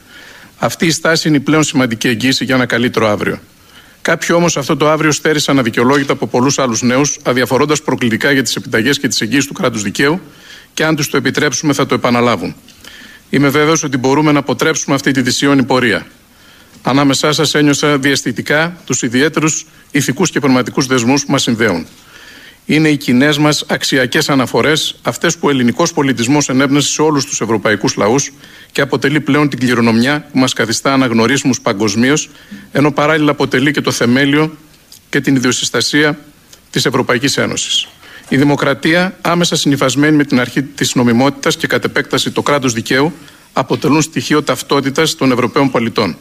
[0.58, 3.40] Αυτή η στάση είναι η πλέον σημαντική εγγύηση για ένα καλύτερο αύριο.
[4.02, 8.56] Κάποιοι όμως αυτό το αύριο στέρισαν αδικαιολόγητα από πολλούς άλλους νέους, αδιαφορώντας προκλητικά για τις
[8.56, 10.22] επιταγές και τις εγγύσεις του κράτους δικαίου
[10.74, 12.56] και αν τους το επιτρέψουμε θα το επαναλάβουν.
[13.30, 16.08] Είμαι βέβαιος ότι μπορούμε να αποτρέψουμε αυτή τη δυσίωνη πορεία.
[16.82, 21.88] Ανάμεσά σας ένιωσα διαστητικά τους ιδιαίτερους ηθικούς και πνευματικούς δεσμούς που μας συνδέουν.
[22.66, 27.42] είναι οι κοινές μας αξιακές αναφορές, αυτές που ο ελληνικός πολιτισμός ενέπνευσε σε όλους τους
[27.42, 28.32] ευρωπαϊκούς λαούς
[28.72, 32.30] και αποτελεί πλέον την κληρονομιά που μας καθιστά αναγνωρίσιμου παγκοσμίως,
[32.72, 34.58] ενώ παράλληλα αποτελεί και το θεμέλιο
[35.10, 36.20] και την ιδιοσυστασία
[36.70, 37.88] της Ευρωπαϊκής Ένωσης.
[38.30, 43.14] Η δημοκρατία, άμεσα συνυφασμένη με την αρχή της νομιμότητας και κατ' επέκταση το κράτος δικαίου,
[43.54, 46.16] αποτελούν στοιχείο ταυτότητας των Ευρωπαίων πολιτών.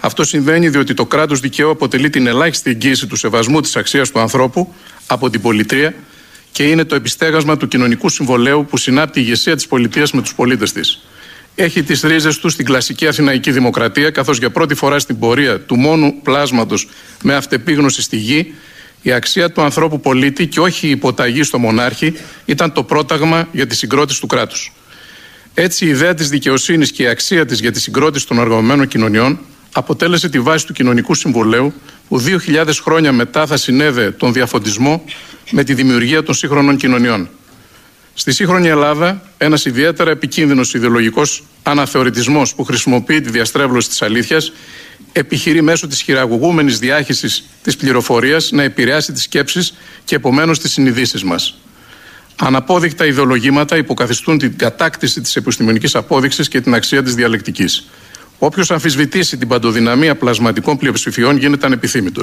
[0.00, 4.20] Αυτό συμβαίνει διότι το κράτος δικαίου αποτελεί την ελάχιστη εγγύηση του σεβασμού της αξίας του
[4.20, 4.74] ανθρώπου
[5.06, 5.94] από την πολιτεία
[6.52, 10.34] και είναι το επιστέγασμα του κοινωνικού συμβολέου που συνάπτει η ηγεσία της πολιτείας με τους
[10.34, 11.02] πολίτες της.
[11.54, 15.76] Έχει τις ρίζες του στην κλασική αθηναϊκή δημοκρατία, καθώς για πρώτη φορά στην πορεία του
[15.76, 16.88] μόνου πλάσματος
[17.22, 18.54] με αυτεπίγνωση στη γη,
[19.02, 22.14] η αξία του ανθρώπου πολίτη και όχι η υποταγή στο μονάρχη
[22.44, 24.72] ήταν το πρόταγμα για τη συγκρότηση του κράτους.
[25.54, 29.38] Έτσι, η ιδέα της δικαιοσύνης και η αξία της για τη συγκρότηση των οργανωμένων κοινωνιών
[29.72, 31.72] αποτέλεσε τη βάση του κοινωνικού συμβολέου
[32.08, 35.04] που 2.000 χρόνια μετά θα συνέδε τον διαφωτισμό
[35.50, 37.28] με τη δημιουργία των σύγχρονων κοινωνιών.
[38.14, 44.52] Στη σύγχρονη Ελλάδα, ένας ιδιαίτερα επικίνδυνος ιδεολογικός αναθεωρητισμός που χρησιμοποιεί τη διαστρέβλωση της αλήθειας
[45.18, 49.74] επιχειρεί μέσω της χειραγωγούμενης διάχυσης της πληροφορίας να επηρεάσει τις σκέψεις
[50.04, 51.54] και επομένως τις συνειδήσεις μας.
[52.36, 57.88] Αναπόδεικτα ιδεολογήματα υποκαθιστούν την κατάκτηση της επιστημονικής απόδειξης και την αξία της διαλεκτικής.
[58.38, 62.22] Όποιος αμφισβητήσει την παντοδυναμία πλασματικών πλειοψηφιών γίνεται ανεπιθύμητο.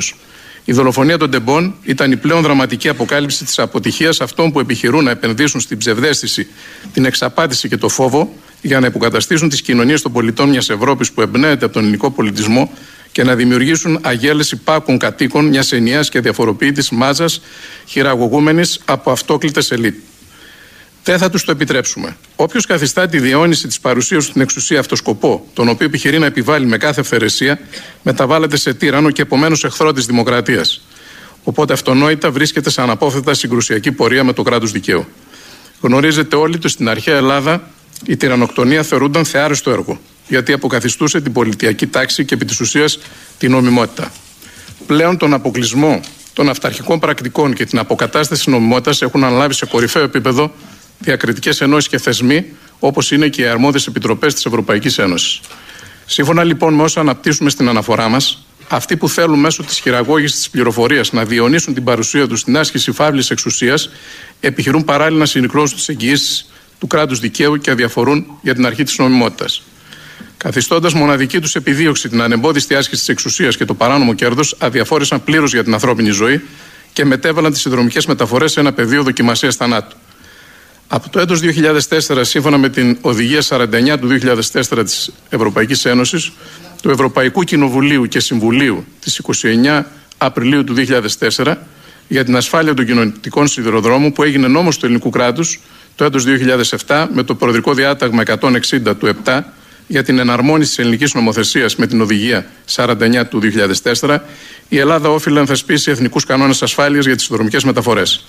[0.66, 5.12] Η δολοφονία των Τεμπών ήταν η πλέον δραματική αποκάλυψη της αποτυχίας αυτών που επιχειρούν να
[5.12, 6.48] επενδύσουν στην ψευδέστηση,
[6.94, 8.34] την εξαπάτηση και το φόβο
[8.66, 12.72] για να υποκαταστήσουν τις κοινωνίες των πολιτών μιας Ευρώπης που εμπνέεται από τον ελληνικό πολιτισμό
[13.12, 17.42] και να δημιουργήσουν αγέλες υπάκων κατοίκων μιας ενιαίας και διαφοροποιητή μάζας
[17.86, 19.96] χειραγωγούμενης από αυτόκλητες ελίτ.
[21.04, 22.18] Δεν θα τους το επιτρέψουμε.
[22.36, 26.26] Όποιος καθιστά τη διαιώνιση της παρουσίας του στην εξουσία αυτό σκοπό, τον οποίο επιχειρεί να
[26.26, 27.60] επιβάλλει με κάθε ευθερεσία,
[28.04, 30.82] μεταβάλλεται σε τύρανο και επομένως εχθρό της δημοκρατίας.
[31.44, 35.06] Οπότε αυτονόητα βρίσκεται σε αναπόφευκτα συγκρουσιακή πορεία με το κράτος δικαίου.
[35.82, 37.74] Γνωρίζετε όλοι ότι στην αρχαία Ελλάδα
[38.06, 43.00] η τυρανοκτονία θεωρούνταν θεάριστο έργο, γιατί αποκαθιστούσε την πολιτιακή τάξη και επί της ουσίας
[43.38, 44.12] την νομιμότητα.
[44.86, 46.00] Πλέον τον αποκλεισμό
[46.34, 50.54] των αυταρχικών πρακτικών και την αποκατάσταση νομιμότητας έχουν αναλάβει σε κορυφαίο επίπεδο
[51.00, 52.46] διακριτικές ενώσεις και θεσμοί,
[52.80, 55.40] όπως είναι και οι αρμόδιες επιτροπές της Ευρωπαϊκής Ένωσης.
[56.06, 60.50] Σύμφωνα λοιπόν με όσα αναπτύσσουμε στην αναφορά μας, αυτοί που θέλουν μέσω της χειραγώγησης της
[60.50, 63.90] πληροφορίας να διονύσουν την παρουσία τους στην άσκηση φαύλης εξουσίας,
[64.40, 66.50] επιχειρούν παράλληλα να συγχρόνισουν τις εγγυήσεις
[66.80, 69.64] του κράτους δικαίου και αδιαφορούν για την αρχή της νομιμότητας.
[70.38, 75.54] Καθιστώντας μοναδική τους επιδίωξη την ανεμπόδιστη άσκηση της εξουσίας και το παράνομο κέρδος, αδιαφόρησαν πλήρως
[75.54, 76.42] για την ανθρώπινη ζωή
[76.94, 79.96] και μετέβαλαν τις συνδρομικές μεταφορές σε ένα πεδίο δοκιμασίας θανάτου.
[80.88, 86.32] Από το έτος 2004, σύμφωνα με την Οδηγία 49 του 2004 της Ευρωπαϊκής Ένωσης,
[86.82, 89.84] του Ευρωπαϊκού Κοινοβουλίου και Συμβουλίου της 29
[90.18, 91.58] Απριλίου του 2004
[92.08, 95.60] για την ασφάλεια των κοινωνικών σιδηροδρόμων που έγινε νόμος του ελληνικού κράτους
[95.96, 96.24] το έτος
[96.88, 99.42] 2007 με το Προεδρικό Διάταγμα 160 του 7
[99.88, 102.46] για την εναρμόνιση της ελληνικής νομοθεσίας με την Οδηγία
[102.76, 103.42] 49 του
[104.02, 104.18] 2004,
[104.70, 108.26] η Ελλάδα όφιλε να θεσπίσει εθνικούς κανόνες ασφάλειας για τις συνδρομικές μεταφορές.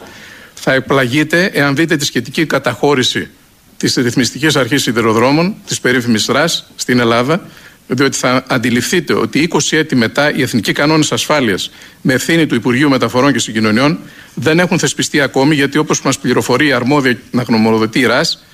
[0.54, 3.30] Θα εκπλαγείτε εάν δείτε τη σχετική καταχώρηση
[3.76, 7.46] της ρυθμιστικής αρχής σιδηροδρόμων, της περίφημης ΡΑΣ στην Ελλάδα,
[7.86, 11.70] διότι θα αντιληφθείτε ότι 20 έτη μετά οι εθνικοί κανόνες ασφάλειας
[12.00, 13.98] με ευθύνη του Υπουργείου Μεταφορών και Συγκοινωνιών
[14.38, 18.44] δεν έχουν θεσπιστεί ακόμη γιατί όπως μας πληροφορεί η αρμόδια να γνωμοδοτεί η ΡΑΣ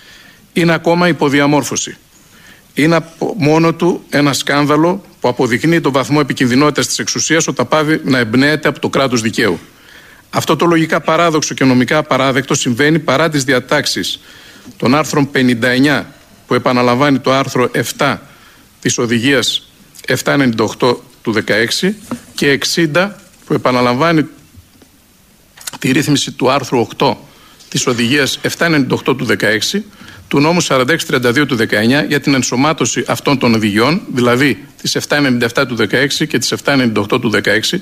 [0.52, 1.96] είναι ακόμα υποδιαμόρφωση.
[2.74, 3.04] Είναι
[3.36, 8.68] μόνο του ένα σκάνδαλο που αποδεικνύει τον βαθμό επικινδυνότητας της εξουσίας όταν πάβει να εμπνέεται
[8.68, 9.58] από το κράτος δικαίου.
[10.30, 14.20] Αυτό το λογικά παράδοξο και νομικά απαράδεκτο συμβαίνει παρά τις διατάξεις
[14.76, 16.04] των άρθρων 59
[16.46, 18.16] που επαναλαμβάνει το άρθρο 7
[18.80, 19.68] της οδηγίας
[20.24, 20.46] 798
[21.22, 21.34] του
[21.80, 21.92] 16
[22.34, 22.58] και
[22.92, 23.10] 60
[23.46, 24.26] που επαναλαμβάνει
[25.78, 27.14] τη ρύθμιση του άρθρου 8
[27.68, 29.26] της οδηγίας 798 του
[29.72, 29.80] 16
[30.28, 31.66] του νόμου 4632 του 19
[32.08, 37.30] για την ενσωμάτωση αυτών των οδηγιών, δηλαδή της 797 του 16 και της 798 του
[37.70, 37.78] 16,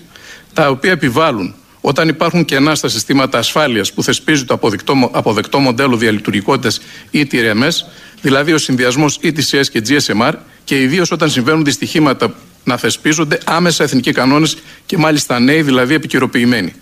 [0.52, 5.96] τα οποία επιβάλλουν όταν υπάρχουν κενά στα συστήματα ασφάλειας που θεσπίζει το αποδεκτό, αποδεκτό μοντέλο
[5.96, 6.80] διαλειτουργικότητας
[7.10, 7.72] ή TRMS,
[8.20, 10.32] δηλαδή ο συνδυασμός ETCS και GSMR,
[10.64, 12.34] και ιδίως όταν συμβαίνουν δυστυχήματα
[12.64, 14.56] να θεσπίζονται άμεσα εθνικοί κανόνες
[14.86, 16.74] και μάλιστα νέοι, δηλαδή επικαιροποιημένοι.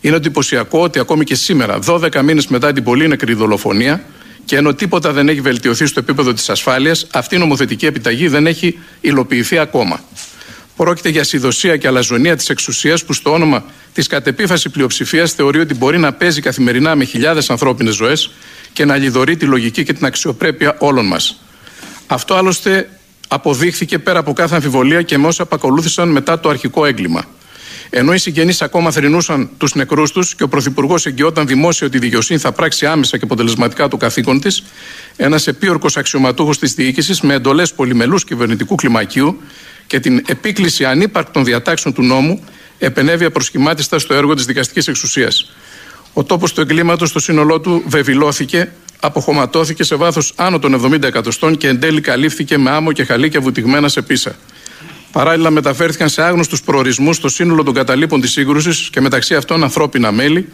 [0.00, 4.04] Είναι εντυπωσιακό ότι ακόμη και σήμερα, 12 μήνες μετά την πολύ νεκρή δολοφονία,
[4.44, 8.46] και ενώ τίποτα δεν έχει βελτιωθεί στο επίπεδο της ασφάλειας, αυτή η νομοθετική επιταγή δεν
[8.46, 10.00] έχει υλοποιηθεί ακόμα.
[10.76, 15.74] Πρόκειται για συνδοσία και αλαζονία της εξουσίας που στο όνομα της κατεπίφασης πλειοψηφίας θεωρεί ότι
[15.74, 18.30] μπορεί να παίζει καθημερινά με χιλιάδες ανθρώπινες ζωές
[18.72, 21.40] και να λιδωρεί τη λογική και την αξιοπρέπεια όλων μας.
[22.06, 22.88] Αυτό άλλωστε
[23.28, 27.24] αποδείχθηκε πέρα από κάθε αμφιβολία και με όσα απακολούθησαν μετά το αρχικό έγκλημα.
[27.90, 32.00] Ενώ οι συγγενείς ακόμα θρυνούσαν τους νεκρούς τους και ο Πρωθυπουργός εγγυόταν δημόσια ότι η
[32.00, 34.62] δικαιοσύνη θα πράξει άμεσα και αποτελεσματικά το καθήκον της,
[35.16, 39.40] ένας επίορκος αξιωματούχος της διοίκησης με εντολές πολυμελούς κυβερνητικού κλιμακίου
[39.86, 42.44] και την επίκληση ανύπαρκτων διατάξεων του νόμου
[42.78, 45.52] επενέβη απροσχημάτιστα στο έργο της δικαστικής εξουσίας.
[46.12, 51.56] Ο τόπος του εγκλήματος στο σύνολό του βεβηλώθηκε, αποχωματώθηκε σε βάθος άνω των 70 εκατοστών
[51.56, 54.36] και εν τέλει καλύφθηκε με άμμο και χαλίκια βουτυγμένα σε πίσα.
[55.16, 60.12] Παράλληλα, μεταφέρθηκαν σε άγνωστους προορισμούς στο σύνολο των καταλήπων της σύγκρουσης και μεταξύ αυτών ανθρώπινα
[60.12, 60.48] μέλη,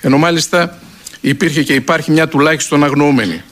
[0.00, 0.78] ενώ μάλιστα
[1.20, 3.42] υπήρχε και υπάρχει μια τουλάχιστον αγνοούμενη.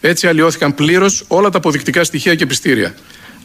[0.00, 2.94] Έτσι, αλλοιώθηκαν πλήρως όλα τα αποδεικτικά στοιχεία και πιστήρια.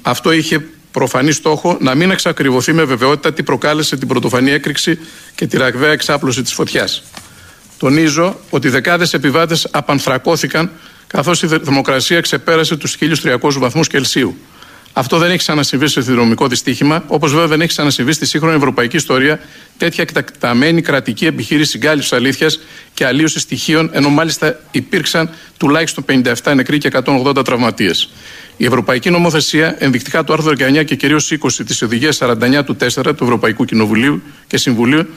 [0.02, 5.00] Αυτό είχε προφανή στόχο να μην εξακριβωθεί με βεβαιότητα τι προκάλεσε την πρωτοφανή έκρηξη
[5.36, 7.04] και τη ραγδαία εξάπλωση της φωτιάς.
[7.78, 10.72] Τονίζω ότι δεκάδες επιβάτες απανθρακώθηκαν
[11.08, 14.38] καθώς η θερμοκρασία ξεπέρασε τους 1300 βαθμούς Κελσίου.
[15.00, 18.96] Αυτό δεν έχει ξανασυμβεί σε εθνικό δυστύχημα, όπως βέβαια δεν έχει ξανασυμβεί στη σύγχρονη ευρωπαϊκή
[18.96, 19.40] ιστορία
[19.78, 22.60] τέτοια εκτακταμένη κρατική επιχείρηση συγκάλυψη αλήθειας
[22.94, 26.06] και αλλίωση στοιχείων, ενώ μάλιστα υπήρξαν τουλάχιστον
[26.44, 28.10] 57 νεκροί και 180 τραυματίες.
[28.58, 33.16] Η Ευρωπαϊκή Νομοθεσία, ενδεικτικά του άρθρου 19 και κυρίως 20 της Οδηγίας 49 του 4
[33.16, 35.08] του Ευρωπαϊκού Κοινοβουλίου και Συμβουλίου,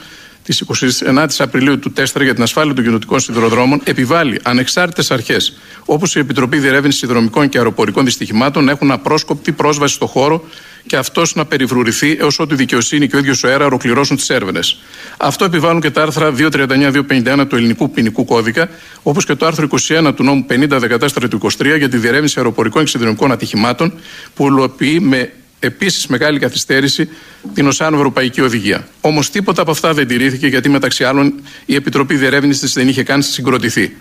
[0.43, 0.63] της
[1.05, 6.19] 29η Απριλίου του 4 για την ασφάλεια των κοινωτικών σιδηροδρόμων επιβάλλει ανεξάρτητες αρχές, όπως η
[6.19, 10.43] Επιτροπή Διερεύνησης Συνδρομικών και Αεροπορικών Δυστυχημάτων, να έχουν απρόσκοπτη πρόσβαση στο χώρο
[10.87, 14.29] και αυτός να περιβρουρηθεί έως ότου η δικαιοσύνη και ο ίδιος ο ΕΡΑ ολοκληρώσουν τις
[14.29, 14.77] έρευνες.
[15.17, 18.69] Αυτό επιβάλλουν και τα άρθρα 239-251 του Ελληνικού Ποινικού Κώδικα,
[19.03, 22.89] όπως και το άρθρο 21 του νόμου 50-14 του 23 για τη διερεύνηση αεροπορικών και
[22.89, 23.93] συνδρομικών ατυχημάτων,
[24.35, 25.31] που υλοποιεί με
[25.65, 27.09] επίσης μεγάλη καθυστέρηση
[27.53, 28.87] την ΟΣΑΝ Ευρωπαϊκή Οδηγία.
[29.01, 31.33] Όμως τίποτα από αυτά δεν τηρήθηκε γιατί μεταξύ άλλων
[31.65, 33.95] η Επιτροπή Διερεύνησης δεν είχε καν συγκροτηθεί.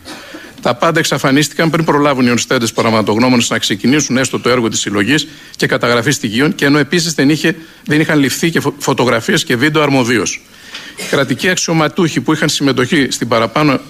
[0.62, 5.28] Τα πάντα εξαφανίστηκαν πριν προλάβουν οι οριστέντες παραματογνώμονες να ξεκινήσουν έστω το έργο της συλλογής
[5.56, 7.38] και καταγραφή στοιχείων και ενώ επίσης δεν,
[7.84, 10.42] δεν είχαν ληφθεί και φωτογραφίες και βίντεο αρμοδίως.
[10.96, 13.80] Οι κρατικοί αξιωματούχοι που είχαν συμμετοχή στην παραπάνω,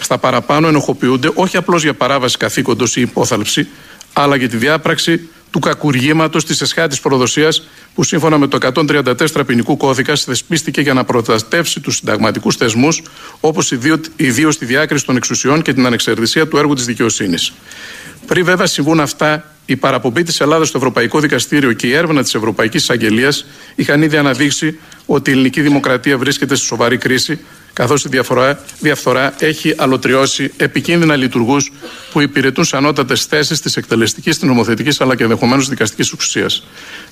[0.00, 3.68] στα παραπάνω ενοχοποιούνται όχι απλώς για παράβαση καθήκοντος ή υπόθαλψη,
[4.12, 9.76] αλλά για τη διάπραξη του κακουργήματος της εσχάτη προδοσίας που σύμφωνα με το 134 ποινικού
[9.76, 13.02] κώδικα θεσπίστηκε για να προστατεύσει τους συνταγματικούς θεσμούς,
[13.40, 13.70] όπως
[14.16, 17.52] ιδίω τη διάκριση των εξουσιών και την ανεξαρτησία του έργου της δικαιοσύνης.
[18.26, 22.34] Πριν βέβαια συμβούν αυτά, η παραπομπή της Ελλάδας στο Ευρωπαϊκό Δικαστήριο και η έρευνα της
[22.34, 23.32] Ευρωπαϊκής Εισαγγελία
[23.74, 27.38] είχαν ήδη αναδείξει ότι η ελληνική δημοκρατία βρίσκεται σε σοβαρή κρίση,
[27.72, 31.72] καθώς η διαφορά, διαφθορά έχει αλωτριώσει επικίνδυνα λειτουργούς
[32.12, 36.66] που υπηρετούν σε ανώτατες θέσεις της εκτελεστικής, της νομοθετικής αλλά και ενδεχομένως δικαστικής εξουσίας.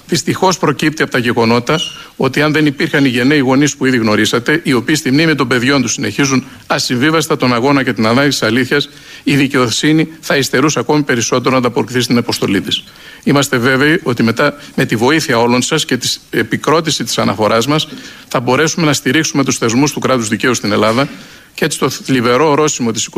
[0.06, 1.80] Δυστυχώς προκύπτει από τα γεγονότα
[2.16, 5.48] ότι αν δεν υπήρχαν οι γενναίοι γονείς που ήδη γνωρίσατε, οι οποίοι στη μνήμη των
[5.48, 8.88] παιδιών τους συνεχίζουν ασυμβίβαστα τον αγώνα και την ανάγκη τη αλήθειας,
[9.22, 12.84] η δικαιοσύνη θα υστερούσε ακόμη περισσότερο να ανταποκριθεί στην αποστολή της.
[13.28, 17.88] Είμαστε βέβαιοι ότι μετά με τη βοήθεια όλων σας και της επικρότηση της αναφοράς μας
[18.28, 21.08] θα μπορέσουμε να στηρίξουμε τους θεσμούς του κράτους δικαίου στην Ελλάδα
[21.54, 23.08] και έτσι το θλιβερό ορόσημο της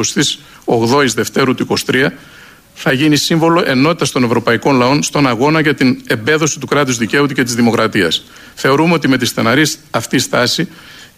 [0.67, 2.07] 28η Δευτέρου του 23
[2.75, 7.27] θα γίνει σύμβολο ενότητας των ευρωπαϊκών λαών στον αγώνα για την εμπέδωση του κράτους δικαίου
[7.27, 8.25] και της δημοκρατίας.
[8.55, 10.69] Θεωρούμε ότι με τη στεναρή αυτή στάση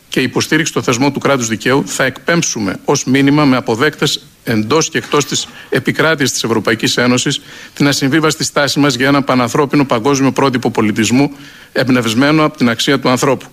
[0.09, 4.99] και υποστήριξη στο θεσμό του κράτους δικαίου θα εκπέμψουμε ως μήνυμα με αποδέκτες εντός και
[4.99, 7.41] εκτός της επικράτειας της Ευρωπαϊκής Ένωσης
[7.75, 11.31] την ασυμβίβαστη στάση μας για ένα πανανθρώπινο παγκόσμιο πρότυπο πολιτισμού
[11.73, 13.47] εμπνευσμένο από την αξία του ανθρώπου.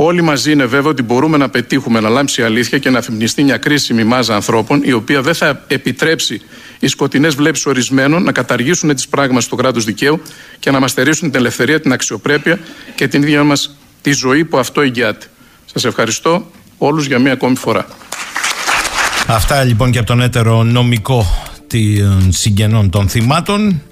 [0.00, 3.42] Όλοι μαζί είναι βέβαιο ότι μπορούμε να πετύχουμε να λάμψει η αλήθεια και να αφημνιστεί
[3.42, 6.40] μια κρίσιμη μάζα ανθρώπων, η οποία δεν θα επιτρέψει
[6.78, 10.22] οι σκοτεινές βλέψεις ορισμένων να καταργήσουν τις πράγμα στο κράτος δικαίου
[10.58, 12.58] και να μας στερήσουν την ελευθερία, την αξιοπρέπεια
[12.94, 15.26] και την ίδια μας τη ζωή που αυτό εγγυάται.
[15.72, 17.86] Σας ευχαριστώ όλους για μία ακόμη φορά.
[19.30, 21.26] Αυτά λοιπόν και από τον έτερο νομικό
[21.66, 23.82] των συγγενών των θυμάτων.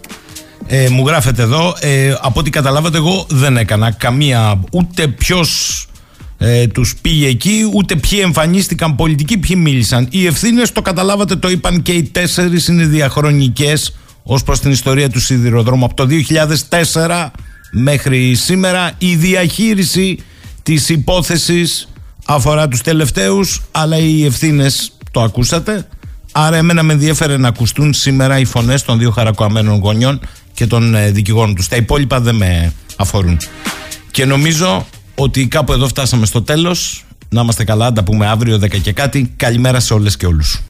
[0.67, 5.81] Ε, μου γράφετε εδώ, ε, από ό,τι καταλάβατε εγώ δεν έκανα καμία ούτε ποιος
[6.39, 10.09] ε, τους πήγε εκεί, ούτε ποιοι εμφανίστηκαν πολιτικοί, ποιοι μίλησαν.
[10.11, 15.11] Οι ευθύνες το καταλάβατε, το είπαν και οι τέσσερις είναι διαχρονικές ως προς την ιστορία
[15.11, 16.07] του σιδηροδρόμου από το
[16.71, 17.31] 2004
[17.71, 18.93] μέχρι σήμερα.
[18.99, 20.19] Η διαχείριση
[20.63, 21.89] της υπόθεσης
[22.27, 25.87] αφορά τους τελευταίους, αλλά οι ευθύνες το ακούσατε.
[26.33, 30.21] Άρα εμένα με ενδιαφέρε να ακουστούν σήμερα οι φωνές των δύο χαρακωαμένων γονιών
[30.55, 31.69] και των ε, δικηγόρων τους.
[31.69, 33.39] Τα υπόλοιπα δεν με αφορούν.
[34.11, 37.05] Και νομίζω ότι κάπου εδώ φτάσαμε στο τέλος.
[37.29, 39.33] Να είμαστε καλά, τα πούμε αύριο 10 και κάτι.
[39.37, 40.63] Καλημέρα σε όλες και όλους.